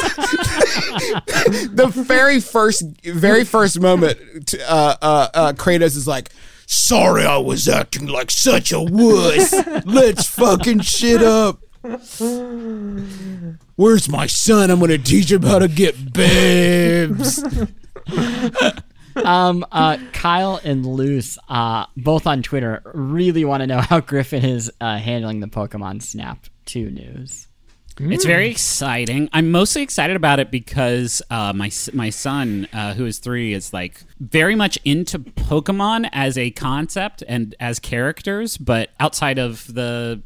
the 1.77 1.87
very 1.87 2.41
first, 2.41 2.83
very 3.05 3.45
first 3.45 3.79
moment, 3.81 4.19
t- 4.49 4.61
uh, 4.61 4.97
uh, 5.01 5.29
uh, 5.33 5.53
Kratos 5.53 5.97
is 5.97 6.09
like, 6.09 6.31
"Sorry, 6.67 7.25
I 7.25 7.37
was 7.37 7.69
acting 7.69 8.09
like 8.09 8.31
such 8.33 8.73
a 8.73 8.81
wuss. 8.83 9.53
Let's 9.87 10.27
fucking 10.27 10.81
shit 10.81 11.23
up." 11.23 11.61
Where's 13.77 14.09
my 14.09 14.27
son? 14.27 14.71
I'm 14.71 14.81
gonna 14.81 14.99
teach 14.99 15.31
him 15.31 15.43
how 15.43 15.61
to 15.61 15.69
get 15.69 16.13
babes. 16.13 17.45
Um, 19.15 19.65
uh, 19.71 19.99
Kyle 20.13 20.59
and 20.65 20.87
Luce, 20.87 21.39
uh, 21.49 21.87
both 21.97 22.27
on 22.27 22.43
Twitter, 22.43 22.83
really 22.95 23.45
want 23.45 23.61
to 23.61 23.67
know 23.67 23.81
how 23.81 24.01
Griffin 24.01 24.45
is 24.45 24.71
uh, 24.81 24.97
handling 24.99 25.41
the 25.41 25.49
Pokemon 25.49 26.03
Snap 26.03 26.47
2 26.67 26.91
news. 26.91 27.49
It's 28.01 28.25
very 28.25 28.49
exciting. 28.49 29.29
I'm 29.33 29.51
mostly 29.51 29.83
excited 29.83 30.17
about 30.17 30.41
it 30.41 30.51
because 30.51 31.23
uh, 31.31 31.53
my 31.53 31.71
my 31.93 32.11
son, 32.11 32.69
uh, 32.73 32.95
who 32.95 33.07
is 33.07 33.19
three, 33.19 33.53
is 33.53 33.73
like 33.73 34.03
very 34.21 34.55
much 34.55 34.79
into 34.85 35.19
Pokemon 35.19 36.09
as 36.13 36.39
a 36.39 36.51
concept 36.51 37.23
and 37.29 37.55
as 37.61 37.79
characters. 37.79 38.57
But 38.57 38.91
outside 39.01 39.39
of 39.39 39.73
the, 39.73 40.23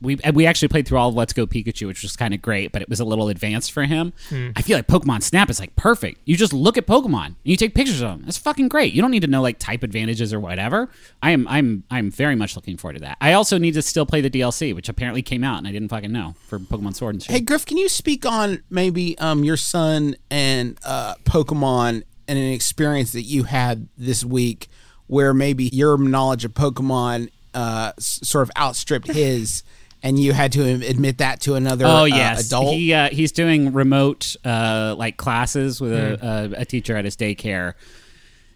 we 0.00 0.18
we 0.32 0.46
actually 0.46 0.68
played 0.68 0.86
through 0.86 0.98
all 0.98 1.10
of 1.10 1.14
Let's 1.14 1.32
Go 1.32 1.46
Pikachu, 1.46 1.86
which 1.86 2.02
was 2.02 2.16
kind 2.16 2.32
of 2.34 2.40
great, 2.40 2.72
but 2.72 2.82
it 2.82 2.88
was 2.88 3.00
a 3.00 3.04
little 3.04 3.28
advanced 3.28 3.72
for 3.72 3.84
him. 3.84 4.12
I 4.56 4.62
feel 4.62 4.76
like 4.78 4.86
Pokemon 4.86 5.22
Snap 5.22 5.50
is 5.50 5.60
like 5.60 5.74
perfect. 5.76 6.20
You 6.24 6.36
just 6.36 6.52
look 6.52 6.78
at 6.78 6.86
Pokemon 6.86 7.26
and 7.26 7.36
you 7.44 7.56
take 7.56 7.74
pictures 7.74 8.00
of 8.00 8.10
them. 8.10 8.22
That's 8.24 8.38
fucking 8.38 8.68
great. 8.68 8.92
You 8.92 9.02
don't 9.02 9.10
need 9.10 9.20
to 9.22 9.26
know 9.28 9.42
like 9.42 9.58
type 9.58 9.82
advantages 9.82 10.32
or 10.32 10.40
whatever. 10.40 10.88
I 11.22 11.32
am 11.32 11.46
I'm 11.48 11.84
I'm 11.90 12.10
very 12.10 12.34
much 12.34 12.56
looking 12.56 12.76
forward 12.76 12.94
to 12.94 13.00
that. 13.00 13.18
I 13.20 13.32
also 13.34 13.58
need 13.58 13.74
to 13.74 13.82
still 13.82 14.06
play 14.06 14.20
the 14.20 14.30
DLC, 14.30 14.74
which 14.74 14.88
apparently 14.88 15.22
came 15.22 15.44
out 15.44 15.58
and 15.58 15.66
I 15.66 15.72
didn't 15.72 15.88
fucking 15.88 16.12
know 16.12 16.34
for 16.46 16.58
Pokemon 16.58 16.94
Sword 16.94 17.14
and 17.16 17.22
Shield. 17.22 17.36
Hey 17.36 17.44
Griff, 17.44 17.66
can 17.66 17.76
you 17.76 17.88
speak 17.88 18.24
on 18.24 18.62
maybe 18.70 19.18
um, 19.18 19.44
your 19.44 19.56
son 19.56 20.16
and 20.30 20.78
uh, 20.84 21.14
Pokemon 21.24 22.02
and 22.28 22.38
an 22.38 22.52
experience 22.52 23.12
that 23.12 23.22
you 23.22 23.42
had 23.42 23.88
this 23.98 24.24
week 24.24 24.68
where 25.08 25.34
maybe 25.34 25.64
your 25.72 25.98
knowledge 25.98 26.44
of 26.44 26.52
Pokemon 26.54 27.30
uh, 27.52 27.92
sort 27.98 28.42
of 28.42 28.50
outstripped 28.56 29.08
his, 29.08 29.64
and 30.02 30.18
you 30.18 30.32
had 30.32 30.52
to 30.52 30.62
admit 30.62 31.18
that 31.18 31.40
to 31.42 31.54
another 31.54 31.84
Oh 31.86 32.02
uh, 32.02 32.04
yes, 32.04 32.46
adult? 32.46 32.74
he 32.74 32.92
uh, 32.94 33.08
he's 33.10 33.32
doing 33.32 33.72
remote 33.72 34.36
uh, 34.44 34.94
like 34.98 35.16
classes 35.16 35.80
with 35.80 35.92
a, 35.92 36.50
a, 36.56 36.60
a 36.62 36.64
teacher 36.64 36.96
at 36.96 37.04
his 37.04 37.16
daycare, 37.16 37.74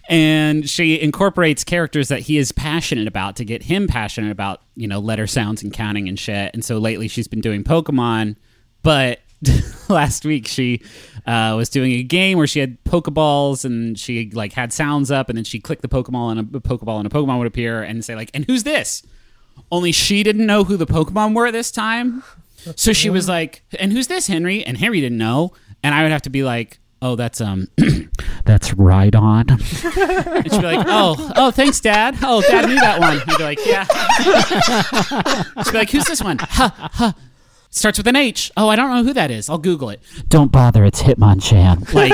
and 0.08 0.68
she 0.68 1.00
incorporates 1.00 1.64
characters 1.64 2.08
that 2.08 2.20
he 2.20 2.38
is 2.38 2.52
passionate 2.52 3.06
about 3.08 3.36
to 3.36 3.44
get 3.44 3.64
him 3.64 3.86
passionate 3.86 4.30
about 4.30 4.62
you 4.74 4.86
know 4.86 4.98
letter 4.98 5.26
sounds 5.26 5.62
and 5.62 5.72
counting 5.72 6.08
and 6.08 6.18
shit. 6.18 6.52
And 6.54 6.64
so 6.64 6.78
lately 6.78 7.08
she's 7.08 7.28
been 7.28 7.40
doing 7.40 7.64
Pokemon, 7.64 8.36
but 8.82 9.20
last 9.88 10.24
week 10.24 10.46
she 10.46 10.82
uh, 11.26 11.54
was 11.56 11.68
doing 11.68 11.92
a 11.92 12.02
game 12.02 12.38
where 12.38 12.46
she 12.46 12.60
had 12.60 12.82
Pokeballs 12.84 13.64
and 13.64 13.98
she 13.98 14.30
like 14.30 14.52
had 14.52 14.72
sounds 14.72 15.10
up, 15.10 15.28
and 15.28 15.36
then 15.36 15.44
she 15.44 15.60
clicked 15.60 15.82
the 15.82 15.88
Pokeball 15.88 16.30
and 16.30 16.40
a 16.40 16.60
Pokeball 16.60 16.98
and 16.98 17.06
a 17.06 17.10
Pokemon 17.10 17.38
would 17.38 17.46
appear 17.46 17.82
and 17.82 18.04
say 18.04 18.14
like, 18.14 18.30
"And 18.32 18.44
who's 18.46 18.62
this?" 18.64 19.02
Only 19.70 19.92
she 19.92 20.22
didn't 20.22 20.46
know 20.46 20.64
who 20.64 20.76
the 20.76 20.86
Pokemon 20.86 21.34
were 21.34 21.50
this 21.50 21.70
time. 21.70 22.22
So 22.76 22.92
she 22.92 23.10
was 23.10 23.28
like, 23.28 23.62
"And 23.78 23.92
who's 23.92 24.06
this, 24.06 24.26
Henry?" 24.26 24.64
And 24.64 24.78
Henry 24.78 25.00
didn't 25.00 25.18
know, 25.18 25.52
and 25.82 25.94
I 25.94 26.02
would 26.02 26.12
have 26.12 26.22
to 26.22 26.30
be 26.30 26.42
like, 26.42 26.78
"Oh, 27.02 27.14
that's 27.16 27.40
um, 27.40 27.68
that's 28.44 28.70
Rhydon." 28.70 29.50
and 30.36 30.52
she'd 30.52 30.60
be 30.60 30.66
like, 30.66 30.86
"Oh, 30.88 31.32
oh, 31.36 31.50
thanks, 31.50 31.80
Dad. 31.80 32.16
Oh, 32.22 32.40
Dad 32.42 32.66
knew 32.68 32.76
that 32.76 33.00
one." 33.00 33.18
He'd 33.18 33.36
be 33.36 33.42
like, 33.42 33.58
"Yeah." 33.66 33.84
she'd 35.64 35.72
be 35.72 35.78
like, 35.78 35.90
"Who's 35.90 36.06
this 36.06 36.22
one?" 36.22 36.38
Huh, 36.40 36.70
huh. 36.74 37.12
Starts 37.74 37.98
with 37.98 38.06
an 38.06 38.14
H. 38.14 38.52
Oh, 38.56 38.68
I 38.68 38.76
don't 38.76 38.88
know 38.88 39.02
who 39.02 39.12
that 39.14 39.32
is. 39.32 39.50
I'll 39.50 39.58
Google 39.58 39.90
it. 39.90 40.00
Don't 40.28 40.52
bother. 40.52 40.84
It's 40.84 41.02
Hitmonchan. 41.02 41.92
Like, 41.92 42.12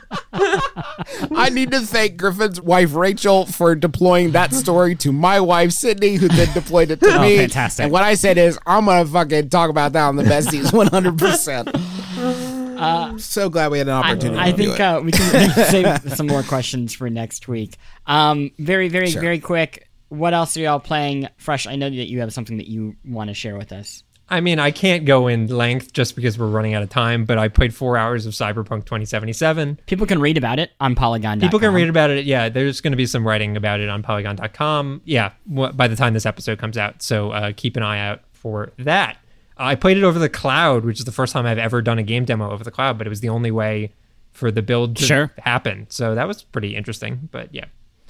I 0.40 1.50
need 1.52 1.70
to 1.72 1.80
thank 1.80 2.16
Griffin's 2.16 2.60
wife 2.60 2.94
Rachel 2.94 3.46
for 3.46 3.74
deploying 3.74 4.32
that 4.32 4.52
story 4.54 4.94
to 4.96 5.12
my 5.12 5.40
wife 5.40 5.72
Sydney, 5.72 6.14
who 6.16 6.28
then 6.28 6.52
deployed 6.54 6.90
it 6.90 7.00
to 7.00 7.06
Oh, 7.18 7.22
me. 7.22 7.36
fantastic. 7.38 7.84
And 7.84 7.92
what 7.92 8.02
I 8.02 8.14
said 8.14 8.38
is, 8.38 8.58
I'm 8.66 8.86
gonna 8.86 9.06
fucking 9.06 9.48
talk 9.50 9.70
about 9.70 9.92
that 9.92 10.04
on 10.04 10.16
the 10.16 10.22
besties 10.24 10.72
100. 10.72 11.18
percent 11.18 11.68
So 13.20 13.48
glad 13.50 13.70
we 13.70 13.78
had 13.78 13.88
an 13.88 13.94
opportunity. 13.94 14.38
I 14.38 14.52
do 14.52 14.56
think 14.68 14.80
uh, 14.80 15.00
we 15.04 15.12
can 15.12 15.32
we 15.32 15.48
can 15.52 15.64
save 15.66 16.12
some 16.16 16.26
more 16.26 16.42
questions 16.42 16.94
for 16.94 17.08
next 17.10 17.48
week. 17.48 17.76
Um, 18.06 18.50
very, 18.58 18.88
very, 18.88 19.10
Sure. 19.10 19.20
very 19.22 19.40
quick. 19.40 19.88
What 20.10 20.32
else 20.32 20.56
are 20.56 20.60
y'all 20.60 20.80
playing 20.80 21.28
fresh? 21.36 21.66
I 21.66 21.76
know 21.76 21.90
that 21.90 22.08
you 22.08 22.20
have 22.20 22.32
something 22.32 22.56
that 22.58 22.66
you 22.68 22.96
want 23.04 23.28
to 23.28 23.34
share 23.34 23.56
with 23.58 23.72
us. 23.72 24.04
I 24.30 24.40
mean, 24.40 24.58
I 24.58 24.70
can't 24.70 25.04
go 25.06 25.26
in 25.26 25.46
length 25.46 25.92
just 25.92 26.14
because 26.14 26.38
we're 26.38 26.48
running 26.48 26.74
out 26.74 26.82
of 26.82 26.90
time, 26.90 27.24
but 27.24 27.38
I 27.38 27.48
played 27.48 27.74
four 27.74 27.96
hours 27.96 28.26
of 28.26 28.34
Cyberpunk 28.34 28.84
2077. 28.84 29.80
People 29.86 30.06
can 30.06 30.20
read 30.20 30.36
about 30.36 30.58
it 30.58 30.72
on 30.80 30.94
Polygon. 30.94 31.40
People 31.40 31.58
can 31.58 31.72
read 31.72 31.88
about 31.88 32.10
it. 32.10 32.26
Yeah, 32.26 32.48
there's 32.50 32.80
going 32.82 32.92
to 32.92 32.96
be 32.96 33.06
some 33.06 33.26
writing 33.26 33.56
about 33.56 33.80
it 33.80 33.88
on 33.88 34.02
polygon.com. 34.02 35.00
Yeah, 35.04 35.32
by 35.46 35.88
the 35.88 35.96
time 35.96 36.12
this 36.14 36.26
episode 36.26 36.58
comes 36.58 36.76
out. 36.76 37.02
So 37.02 37.30
uh, 37.30 37.52
keep 37.56 37.76
an 37.76 37.82
eye 37.82 37.98
out 38.06 38.20
for 38.32 38.72
that. 38.78 39.16
I 39.56 39.74
played 39.74 39.96
it 39.96 40.04
over 40.04 40.18
the 40.18 40.28
cloud, 40.28 40.84
which 40.84 40.98
is 40.98 41.04
the 41.04 41.12
first 41.12 41.32
time 41.32 41.46
I've 41.46 41.58
ever 41.58 41.82
done 41.82 41.98
a 41.98 42.02
game 42.02 42.24
demo 42.24 42.50
over 42.50 42.62
the 42.62 42.70
cloud, 42.70 42.98
but 42.98 43.06
it 43.06 43.10
was 43.10 43.20
the 43.20 43.28
only 43.30 43.50
way 43.50 43.92
for 44.32 44.50
the 44.52 44.62
build 44.62 44.96
to 44.96 45.04
Sure. 45.04 45.32
happen. 45.38 45.86
So 45.90 46.14
that 46.14 46.28
was 46.28 46.44
pretty 46.44 46.76
interesting. 46.76 47.28
But 47.32 47.52
yeah. 47.52 47.64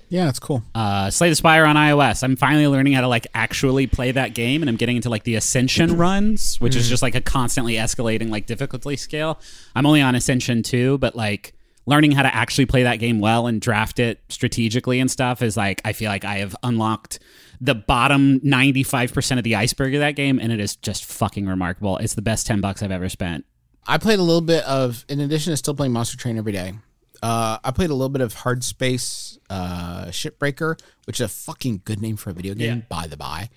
Yeah, 0.08 0.28
it's 0.28 0.38
cool. 0.38 0.62
uh, 0.74 1.10
Slay 1.10 1.28
the 1.28 1.34
Spire 1.34 1.64
on 1.64 1.76
iOS. 1.76 2.22
I'm 2.22 2.36
finally 2.36 2.66
learning 2.66 2.94
how 2.94 3.02
to 3.02 3.08
like 3.08 3.26
actually 3.34 3.86
play 3.86 4.12
that 4.12 4.34
game, 4.34 4.62
and 4.62 4.68
I'm 4.68 4.76
getting 4.76 4.96
into 4.96 5.10
like 5.10 5.24
the 5.24 5.34
Ascension 5.34 5.96
runs, 5.98 6.60
which 6.60 6.76
is 6.76 6.88
just 6.88 7.02
like 7.02 7.14
a 7.14 7.20
constantly 7.20 7.74
escalating 7.74 8.30
like 8.30 8.46
difficulty 8.46 8.96
scale. 8.96 9.40
I'm 9.74 9.86
only 9.86 10.00
on 10.00 10.14
Ascension 10.14 10.62
two, 10.62 10.98
but 10.98 11.14
like 11.16 11.54
learning 11.86 12.12
how 12.12 12.22
to 12.22 12.34
actually 12.34 12.66
play 12.66 12.82
that 12.82 12.96
game 12.96 13.18
well 13.20 13.46
and 13.46 13.60
draft 13.60 13.98
it 13.98 14.20
strategically 14.28 15.00
and 15.00 15.10
stuff 15.10 15.40
is 15.40 15.56
like 15.56 15.80
I 15.86 15.94
feel 15.94 16.10
like 16.10 16.24
I 16.24 16.36
have 16.38 16.54
unlocked 16.62 17.18
the 17.60 17.74
bottom 17.74 18.38
95% 18.40 19.38
of 19.38 19.44
the 19.44 19.56
iceberg 19.56 19.94
of 19.94 20.00
that 20.00 20.12
game, 20.12 20.38
and 20.38 20.52
it 20.52 20.60
is 20.60 20.76
just 20.76 21.04
fucking 21.04 21.46
remarkable. 21.46 21.96
It's 21.98 22.14
the 22.14 22.22
best 22.22 22.46
10 22.46 22.60
bucks 22.60 22.82
I've 22.82 22.92
ever 22.92 23.08
spent. 23.08 23.44
I 23.86 23.98
played 23.98 24.18
a 24.18 24.22
little 24.22 24.42
bit 24.42 24.64
of, 24.64 25.04
in 25.08 25.18
addition 25.18 25.52
to 25.52 25.56
still 25.56 25.74
playing 25.74 25.92
Monster 25.92 26.16
Train 26.18 26.38
every 26.38 26.52
day. 26.52 26.74
Uh, 27.22 27.58
I 27.64 27.70
played 27.72 27.90
a 27.90 27.94
little 27.94 28.08
bit 28.08 28.22
of 28.22 28.32
Hard 28.34 28.62
Space 28.64 29.38
uh, 29.50 30.06
Shipbreaker, 30.06 30.78
which 31.06 31.20
is 31.20 31.24
a 31.24 31.28
fucking 31.28 31.82
good 31.84 32.00
name 32.00 32.16
for 32.16 32.30
a 32.30 32.32
video 32.32 32.54
game, 32.54 32.78
Yeah. 32.78 32.82
by 32.88 33.06
the 33.06 33.16
by. 33.16 33.48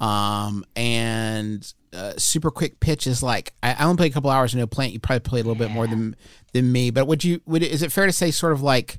Um, 0.00 0.64
and 0.74 1.72
uh, 1.92 2.14
Super 2.18 2.50
Quick 2.50 2.80
Pitch 2.80 3.06
is 3.06 3.22
like 3.22 3.52
I, 3.62 3.74
I 3.74 3.84
only 3.84 3.96
played 3.96 4.10
a 4.10 4.14
couple 4.14 4.30
hours. 4.30 4.54
I 4.54 4.58
know 4.58 4.66
Plante, 4.66 4.92
you 4.92 4.98
probably 5.00 5.20
played 5.20 5.44
a 5.44 5.48
little 5.48 5.54
bit 5.64 5.70
more 5.72 5.86
than 5.86 6.16
than 6.52 6.70
me. 6.72 6.90
But 6.90 7.06
would 7.06 7.22
you 7.24 7.40
would 7.46 7.62
is 7.62 7.82
it 7.82 7.92
fair 7.92 8.06
to 8.06 8.12
say 8.12 8.30
sort 8.32 8.52
of 8.52 8.60
like 8.62 8.98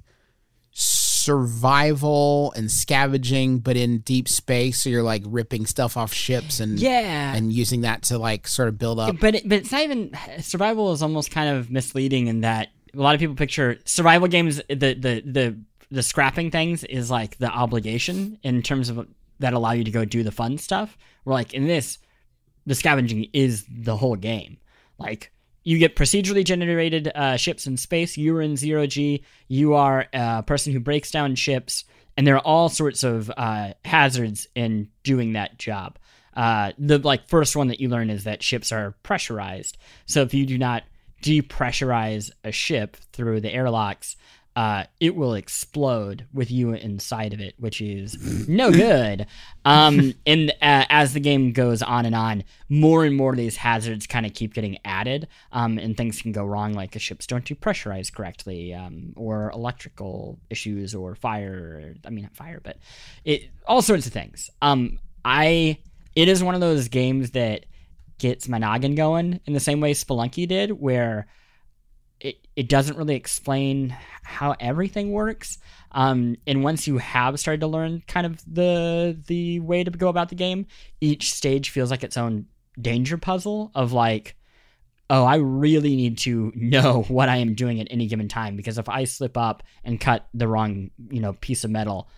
survival 0.71 2.53
and 2.55 2.71
scavenging, 2.71 3.59
but 3.59 3.75
in 3.75 3.99
deep 3.99 4.27
space. 4.29 4.81
So 4.83 4.89
you're 4.89 5.03
like 5.03 5.23
ripping 5.25 5.65
stuff 5.65 5.97
off 5.97 6.13
ships 6.13 6.59
and 6.59 6.79
Yeah. 6.79 7.33
and 7.35 7.51
using 7.51 7.81
that 7.81 8.03
to 8.03 8.17
like 8.17 8.47
sort 8.47 8.67
of 8.69 8.77
build 8.77 8.99
up. 8.99 9.19
but 9.19 9.35
it, 9.35 9.47
but 9.49 9.57
it's 9.59 9.71
not 9.71 9.81
even 9.81 10.11
survival 10.39 10.91
is 10.93 11.01
almost 11.01 11.31
kind 11.31 11.49
of 11.57 11.69
misleading 11.71 12.27
in 12.27 12.41
that 12.41 12.69
a 12.95 13.01
lot 13.01 13.15
of 13.15 13.19
people 13.19 13.35
picture 13.35 13.79
survival 13.85 14.27
games 14.27 14.61
the 14.69 14.93
the 14.93 15.21
the 15.25 15.57
the 15.91 16.03
scrapping 16.03 16.51
things 16.51 16.83
is 16.83 17.11
like 17.11 17.37
the 17.37 17.49
obligation 17.49 18.39
in 18.43 18.61
terms 18.61 18.89
of 18.89 19.07
that 19.39 19.53
allow 19.53 19.71
you 19.71 19.83
to 19.83 19.91
go 19.91 20.05
do 20.05 20.23
the 20.23 20.31
fun 20.31 20.57
stuff. 20.57 20.97
We're 21.23 21.33
like 21.33 21.53
in 21.53 21.67
this, 21.67 21.97
the 22.65 22.75
scavenging 22.75 23.29
is 23.33 23.65
the 23.69 23.97
whole 23.97 24.15
game. 24.15 24.57
Like 24.97 25.31
you 25.63 25.77
get 25.77 25.95
procedurally 25.95 26.45
generated 26.45 27.11
uh, 27.13 27.37
ships 27.37 27.67
in 27.67 27.77
space. 27.77 28.17
You're 28.17 28.41
in 28.41 28.55
zero 28.55 28.87
G. 28.87 29.23
You 29.47 29.73
are 29.73 30.07
a 30.13 30.43
person 30.43 30.73
who 30.73 30.79
breaks 30.79 31.11
down 31.11 31.35
ships, 31.35 31.83
and 32.15 32.25
there 32.25 32.35
are 32.35 32.45
all 32.45 32.69
sorts 32.69 33.03
of 33.03 33.31
uh, 33.35 33.73
hazards 33.83 34.47
in 34.55 34.89
doing 35.03 35.33
that 35.33 35.57
job. 35.57 35.97
Uh, 36.35 36.71
the 36.77 36.99
like 36.99 37.27
first 37.27 37.55
one 37.55 37.67
that 37.69 37.79
you 37.79 37.89
learn 37.89 38.09
is 38.09 38.25
that 38.25 38.43
ships 38.43 38.71
are 38.71 38.95
pressurized. 39.03 39.77
So 40.05 40.21
if 40.21 40.33
you 40.33 40.45
do 40.45 40.57
not 40.57 40.83
depressurize 41.25 42.29
a 42.43 42.51
ship 42.51 42.97
through 43.11 43.41
the 43.41 43.51
airlocks, 43.51 44.15
uh, 44.55 44.85
it 45.01 45.15
will 45.15 45.33
explode 45.33 46.27
with 46.31 46.49
you 46.49 46.71
inside 46.71 47.33
of 47.33 47.41
it, 47.41 47.55
which 47.57 47.81
is 47.81 48.47
no 48.47 48.71
good. 48.71 49.25
Um, 49.65 50.13
and 50.25 50.51
uh, 50.61 50.85
as 50.89 51.13
the 51.13 51.19
game 51.19 51.51
goes 51.51 51.81
on 51.81 52.05
and 52.05 52.13
on, 52.13 52.43
more 52.69 53.03
and 53.03 53.17
more 53.17 53.31
of 53.31 53.37
these 53.37 53.57
hazards 53.57 54.05
kind 54.05 54.25
of 54.25 54.33
keep 54.33 54.53
getting 54.53 54.77
added, 54.85 55.27
um, 55.51 55.79
and 55.79 55.97
things 55.97 56.21
can 56.21 56.31
go 56.31 56.45
wrong, 56.45 56.73
like 56.73 56.91
the 56.91 56.99
ships 56.99 57.25
don't 57.25 57.43
depressurize 57.43 58.13
correctly, 58.13 58.73
um, 58.73 59.13
or 59.17 59.49
electrical 59.49 60.39
issues, 60.49 60.93
or 60.93 61.15
fire. 61.15 61.95
I 62.05 62.11
mean, 62.11 62.23
not 62.23 62.35
fire, 62.35 62.61
but 62.63 62.77
it 63.25 63.49
all 63.67 63.81
sorts 63.81 64.05
of 64.05 64.13
things. 64.13 64.51
Um, 64.61 64.99
I 65.25 65.79
it 66.15 66.29
is 66.29 66.43
one 66.43 66.55
of 66.55 66.61
those 66.61 66.87
games 66.87 67.31
that 67.31 67.65
gets 68.17 68.47
my 68.47 68.57
noggin 68.57 68.95
going 68.95 69.39
in 69.45 69.53
the 69.53 69.59
same 69.59 69.81
way 69.81 69.93
Spelunky 69.93 70.47
did, 70.47 70.71
where 70.71 71.27
it, 72.19 72.47
it 72.55 72.69
doesn't 72.69 72.97
really 72.97 73.15
explain 73.15 73.95
how 74.23 74.55
everything 74.59 75.11
works. 75.11 75.57
Um, 75.91 76.35
and 76.47 76.63
once 76.63 76.87
you 76.87 76.97
have 76.97 77.39
started 77.39 77.61
to 77.61 77.67
learn 77.67 78.03
kind 78.07 78.25
of 78.25 78.41
the 78.51 79.17
the 79.27 79.59
way 79.59 79.83
to 79.83 79.91
go 79.91 80.07
about 80.07 80.29
the 80.29 80.35
game, 80.35 80.67
each 81.01 81.33
stage 81.33 81.69
feels 81.69 81.91
like 81.91 82.03
its 82.03 82.17
own 82.17 82.47
danger 82.79 83.17
puzzle 83.17 83.71
of 83.75 83.93
like, 83.93 84.35
oh, 85.09 85.23
I 85.23 85.35
really 85.35 85.95
need 85.95 86.17
to 86.19 86.51
know 86.55 87.01
what 87.07 87.29
I 87.29 87.37
am 87.37 87.53
doing 87.53 87.79
at 87.79 87.87
any 87.89 88.07
given 88.07 88.27
time 88.27 88.55
because 88.55 88.77
if 88.77 88.89
I 88.89 89.03
slip 89.05 89.37
up 89.37 89.63
and 89.83 89.99
cut 89.99 90.27
the 90.33 90.47
wrong, 90.47 90.91
you 91.09 91.21
know, 91.21 91.33
piece 91.33 91.63
of 91.63 91.71
metal, 91.71 92.09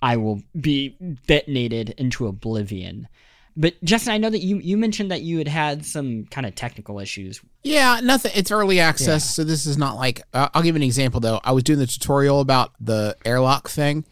I 0.00 0.16
will 0.16 0.42
be 0.58 0.96
detonated 1.26 1.90
into 1.90 2.26
oblivion. 2.26 3.08
But 3.60 3.74
Justin, 3.82 4.12
I 4.12 4.18
know 4.18 4.30
that 4.30 4.38
you 4.38 4.58
you 4.58 4.76
mentioned 4.76 5.10
that 5.10 5.22
you 5.22 5.38
had 5.38 5.48
had 5.48 5.84
some 5.84 6.26
kind 6.26 6.46
of 6.46 6.54
technical 6.54 7.00
issues. 7.00 7.40
Yeah, 7.64 7.98
nothing. 8.04 8.30
It's 8.36 8.52
early 8.52 8.78
access, 8.78 9.34
so 9.34 9.42
this 9.42 9.66
is 9.66 9.76
not 9.76 9.96
like. 9.96 10.22
Uh, 10.32 10.48
I'll 10.54 10.62
give 10.62 10.76
an 10.76 10.82
example 10.84 11.18
though. 11.18 11.40
I 11.42 11.50
was 11.50 11.64
doing 11.64 11.80
the 11.80 11.86
tutorial 11.88 12.40
about 12.40 12.70
the 12.80 13.16
airlock 13.24 13.68
thing, 13.68 14.04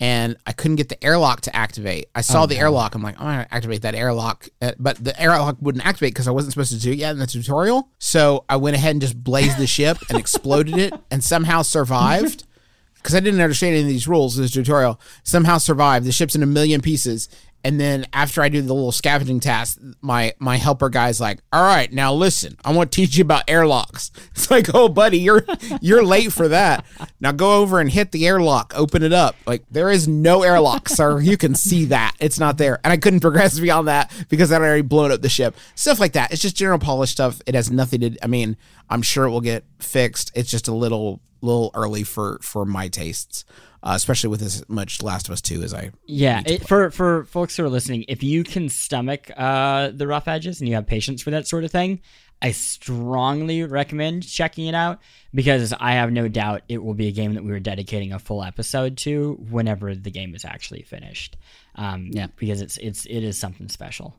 and 0.00 0.38
I 0.46 0.52
couldn't 0.52 0.76
get 0.76 0.88
the 0.88 1.04
airlock 1.04 1.42
to 1.42 1.54
activate. 1.54 2.06
I 2.14 2.22
saw 2.22 2.46
the 2.46 2.56
airlock. 2.56 2.94
I'm 2.94 3.02
like, 3.02 3.20
I'm 3.20 3.26
gonna 3.26 3.48
activate 3.50 3.82
that 3.82 3.94
airlock, 3.94 4.48
uh, 4.62 4.72
but 4.78 4.96
the 5.04 5.20
airlock 5.20 5.58
wouldn't 5.60 5.84
activate 5.84 6.14
because 6.14 6.26
I 6.26 6.30
wasn't 6.30 6.54
supposed 6.54 6.72
to 6.72 6.80
do 6.80 6.92
it 6.92 6.96
yet 6.96 7.10
in 7.10 7.18
the 7.18 7.26
tutorial. 7.26 7.90
So 7.98 8.46
I 8.48 8.56
went 8.56 8.74
ahead 8.74 8.92
and 8.92 9.02
just 9.02 9.22
blazed 9.22 9.58
the 9.58 9.66
ship 9.66 9.98
and 10.08 10.18
exploded 10.18 10.78
it, 10.78 10.94
and 11.10 11.22
somehow 11.22 11.60
survived. 11.60 12.46
Because 12.94 13.16
I 13.16 13.20
didn't 13.20 13.42
understand 13.42 13.74
any 13.74 13.82
of 13.82 13.88
these 13.88 14.08
rules 14.08 14.38
in 14.38 14.42
this 14.44 14.52
tutorial, 14.52 14.98
somehow 15.24 15.58
survived. 15.58 16.06
The 16.06 16.12
ship's 16.12 16.34
in 16.34 16.42
a 16.42 16.46
million 16.46 16.80
pieces, 16.80 17.28
and 17.64 17.80
then 17.80 18.06
after 18.12 18.42
I 18.42 18.50
do 18.50 18.60
the 18.60 18.74
little 18.74 18.92
scavenging 18.92 19.40
task, 19.40 19.80
my 20.02 20.34
my 20.38 20.56
helper 20.56 20.90
guy's 20.90 21.18
like, 21.18 21.40
"All 21.50 21.62
right, 21.62 21.90
now 21.90 22.12
listen, 22.12 22.58
I 22.62 22.72
want 22.72 22.92
to 22.92 22.96
teach 22.96 23.16
you 23.16 23.22
about 23.22 23.44
airlocks." 23.48 24.12
It's 24.34 24.50
like, 24.50 24.74
"Oh, 24.74 24.88
buddy, 24.88 25.18
you're 25.18 25.46
you're 25.80 26.04
late 26.04 26.32
for 26.32 26.48
that. 26.48 26.84
Now 27.20 27.32
go 27.32 27.62
over 27.62 27.80
and 27.80 27.90
hit 27.90 28.12
the 28.12 28.26
airlock, 28.26 28.74
open 28.76 29.02
it 29.02 29.12
up. 29.12 29.36
Like 29.46 29.64
there 29.70 29.90
is 29.90 30.06
no 30.06 30.42
airlock, 30.42 30.88
sir. 30.88 31.20
You 31.20 31.38
can 31.38 31.54
see 31.54 31.86
that 31.86 32.14
it's 32.20 32.38
not 32.38 32.58
there." 32.58 32.78
And 32.84 32.92
I 32.92 32.98
couldn't 32.98 33.20
progress 33.20 33.58
beyond 33.66 33.88
that 33.88 34.12
because 34.28 34.52
I'd 34.52 34.60
already 34.60 34.82
blown 34.82 35.10
up 35.12 35.22
the 35.22 35.28
ship. 35.30 35.56
Stuff 35.74 35.98
like 35.98 36.12
that. 36.12 36.32
It's 36.32 36.42
just 36.42 36.56
general 36.56 36.78
polish 36.78 37.12
stuff. 37.12 37.40
It 37.46 37.54
has 37.54 37.70
nothing 37.70 38.00
to. 38.02 38.16
I 38.22 38.26
mean, 38.26 38.56
I'm 38.90 39.02
sure 39.02 39.24
it 39.24 39.30
will 39.30 39.40
get 39.40 39.64
fixed. 39.78 40.30
It's 40.34 40.50
just 40.50 40.68
a 40.68 40.74
little 40.74 41.20
little 41.40 41.70
early 41.74 42.02
for 42.02 42.38
for 42.42 42.66
my 42.66 42.88
tastes. 42.88 43.44
Uh, 43.84 43.92
especially 43.94 44.30
with 44.30 44.40
as 44.40 44.64
much 44.66 45.02
Last 45.02 45.28
of 45.28 45.32
Us 45.34 45.42
2 45.42 45.62
as 45.62 45.74
I 45.74 45.90
Yeah, 46.06 46.42
it, 46.46 46.66
for 46.66 46.90
for 46.90 47.24
folks 47.26 47.54
who 47.56 47.64
are 47.64 47.68
listening, 47.68 48.06
if 48.08 48.22
you 48.22 48.42
can 48.42 48.70
stomach 48.70 49.30
uh, 49.36 49.90
the 49.92 50.06
rough 50.06 50.26
edges 50.26 50.60
and 50.60 50.68
you 50.68 50.74
have 50.74 50.86
patience 50.86 51.20
for 51.22 51.30
that 51.32 51.46
sort 51.46 51.64
of 51.64 51.70
thing, 51.70 52.00
I 52.40 52.52
strongly 52.52 53.62
recommend 53.64 54.26
checking 54.26 54.66
it 54.66 54.74
out 54.74 55.00
because 55.34 55.72
I 55.78 55.92
have 55.92 56.12
no 56.12 56.28
doubt 56.28 56.62
it 56.68 56.82
will 56.82 56.94
be 56.94 57.08
a 57.08 57.12
game 57.12 57.34
that 57.34 57.44
we 57.44 57.50
were 57.50 57.60
dedicating 57.60 58.12
a 58.12 58.18
full 58.18 58.42
episode 58.42 58.96
to 58.98 59.34
whenever 59.50 59.94
the 59.94 60.10
game 60.10 60.34
is 60.34 60.44
actually 60.46 60.82
finished. 60.82 61.36
Um, 61.74 62.08
Yeah. 62.12 62.28
because 62.36 62.60
it's 62.62 62.78
it's 62.78 63.04
it 63.06 63.20
is 63.22 63.36
something 63.38 63.68
special. 63.68 64.16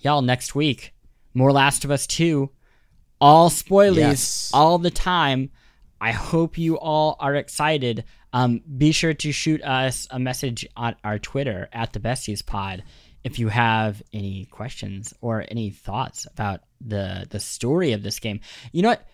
Y'all, 0.00 0.22
next 0.22 0.54
week, 0.56 0.92
more 1.34 1.52
Last 1.52 1.84
of 1.84 1.90
Us 1.92 2.06
Two, 2.06 2.50
all 3.20 3.48
spoilers, 3.48 3.96
Yes. 3.98 4.50
all 4.52 4.78
the 4.78 4.90
time. 4.90 5.50
I 6.00 6.10
hope 6.12 6.58
you 6.58 6.76
all 6.78 7.16
are 7.20 7.34
excited. 7.36 8.04
Um, 8.34 8.62
be 8.76 8.90
sure 8.90 9.14
to 9.14 9.30
shoot 9.30 9.62
us 9.62 10.08
a 10.10 10.18
message 10.18 10.66
on 10.76 10.96
our 11.04 11.20
Twitter 11.20 11.68
at 11.72 11.92
the 11.92 12.00
Besties 12.00 12.44
Pod 12.44 12.82
if 13.22 13.38
you 13.38 13.48
have 13.48 14.02
any 14.12 14.46
questions 14.46 15.14
or 15.20 15.44
any 15.48 15.70
thoughts 15.70 16.26
about 16.26 16.60
the 16.84 17.26
the 17.30 17.38
story 17.38 17.92
of 17.92 18.02
this 18.02 18.18
game. 18.18 18.40
You 18.72 18.82
know 18.82 18.88
what? 18.90 19.06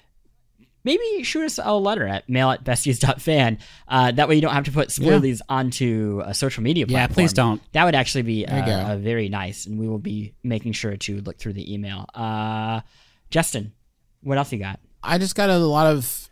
Maybe 0.84 1.22
shoot 1.22 1.44
us 1.44 1.60
a 1.62 1.74
letter 1.74 2.06
at 2.06 2.26
mail 2.30 2.50
at 2.50 2.64
besties.fan. 2.64 3.58
Uh, 3.86 4.12
that 4.12 4.26
way 4.26 4.36
you 4.36 4.40
don't 4.40 4.54
have 4.54 4.64
to 4.64 4.72
put 4.72 4.88
spoilies 4.88 5.42
onto 5.46 6.22
a 6.24 6.32
social 6.32 6.62
media 6.62 6.86
platform. 6.86 7.10
Yeah, 7.10 7.14
please 7.14 7.34
don't. 7.34 7.60
That 7.72 7.84
would 7.84 7.94
actually 7.94 8.22
be 8.22 8.46
uh, 8.46 8.92
uh, 8.92 8.96
very 8.96 9.28
nice, 9.28 9.66
and 9.66 9.78
we 9.78 9.86
will 9.86 9.98
be 9.98 10.32
making 10.42 10.72
sure 10.72 10.96
to 10.96 11.20
look 11.20 11.36
through 11.36 11.52
the 11.52 11.74
email. 11.74 12.06
Uh, 12.14 12.80
Justin, 13.28 13.74
what 14.22 14.38
else 14.38 14.50
you 14.50 14.58
got? 14.58 14.80
I 15.02 15.18
just 15.18 15.34
got 15.34 15.50
a 15.50 15.58
lot 15.58 15.86
of 15.86 16.29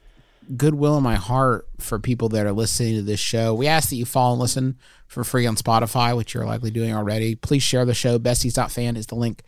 goodwill 0.57 0.97
in 0.97 1.03
my 1.03 1.17
heart 1.17 1.69
for 1.79 1.99
people 1.99 2.29
that 2.31 2.47
are 2.47 2.53
listening 2.53 2.97
to 2.97 3.03
this 3.03 3.21
show. 3.21 3.55
We 3.55 3.67
ask 3.67 3.91
that 3.91 3.97
you 3.97 4.05
follow 4.05 4.33
and 4.33 4.41
listen 4.41 4.79
for 5.07 5.25
free 5.25 5.47
on 5.47 5.57
Spotify, 5.57 6.17
which 6.17 6.35
you're 6.35 6.47
likely 6.47 6.71
doing 6.71 6.95
already. 6.95 7.35
Please 7.35 7.63
share 7.63 7.85
the 7.85 7.95
show. 7.95 8.19
Besties.fan 8.19 8.97
is 8.97 9.07
the 9.07 9.15
link 9.15 9.43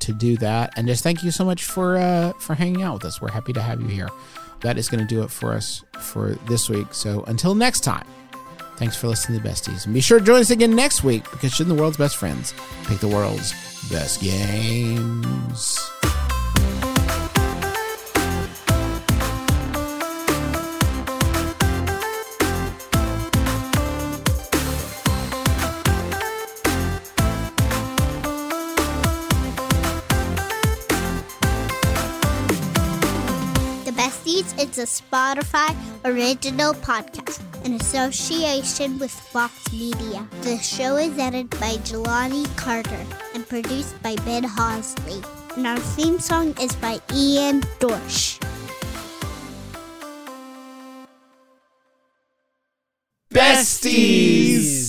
to 0.00 0.12
do 0.12 0.36
that. 0.38 0.72
And 0.76 0.86
just 0.86 1.02
thank 1.02 1.22
you 1.22 1.30
so 1.30 1.44
much 1.44 1.64
for 1.64 1.96
uh, 1.96 2.32
for 2.34 2.54
hanging 2.54 2.82
out 2.82 2.94
with 2.94 3.04
us. 3.04 3.20
We're 3.20 3.30
happy 3.30 3.52
to 3.52 3.62
have 3.62 3.80
you 3.80 3.88
here. 3.88 4.08
That 4.60 4.78
is 4.78 4.88
going 4.88 5.00
to 5.00 5.06
do 5.06 5.22
it 5.22 5.30
for 5.30 5.52
us 5.52 5.82
for 5.98 6.32
this 6.46 6.68
week. 6.68 6.94
So 6.94 7.24
until 7.24 7.54
next 7.54 7.80
time, 7.80 8.06
thanks 8.76 8.96
for 8.96 9.08
listening 9.08 9.40
to 9.40 9.48
Besties. 9.48 9.86
And 9.86 9.94
be 9.94 10.00
sure 10.00 10.18
to 10.18 10.24
join 10.24 10.40
us 10.40 10.50
again 10.50 10.76
next 10.76 11.02
week 11.02 11.28
because 11.30 11.52
shouldn't 11.52 11.74
the 11.74 11.80
world's 11.80 11.96
best 11.96 12.16
friends 12.16 12.54
pick 12.84 12.98
the 12.98 13.08
world's 13.08 13.52
best 13.90 14.20
games? 14.20 15.78
Is 34.72 34.78
a 34.78 35.02
Spotify 35.02 35.76
original 36.02 36.72
podcast 36.72 37.42
in 37.66 37.74
association 37.74 38.98
with 38.98 39.12
Vox 39.30 39.70
Media. 39.70 40.26
The 40.40 40.56
show 40.56 40.96
is 40.96 41.18
edited 41.18 41.50
by 41.60 41.76
Jelani 41.84 42.46
Carter 42.56 43.04
and 43.34 43.46
produced 43.46 44.02
by 44.02 44.16
Ben 44.24 44.44
Hosley. 44.44 45.20
And 45.58 45.66
our 45.66 45.78
theme 45.78 46.18
song 46.18 46.54
is 46.58 46.74
by 46.76 47.00
Ian 47.12 47.60
Dorsch. 47.80 48.40
Besties! 53.30 54.81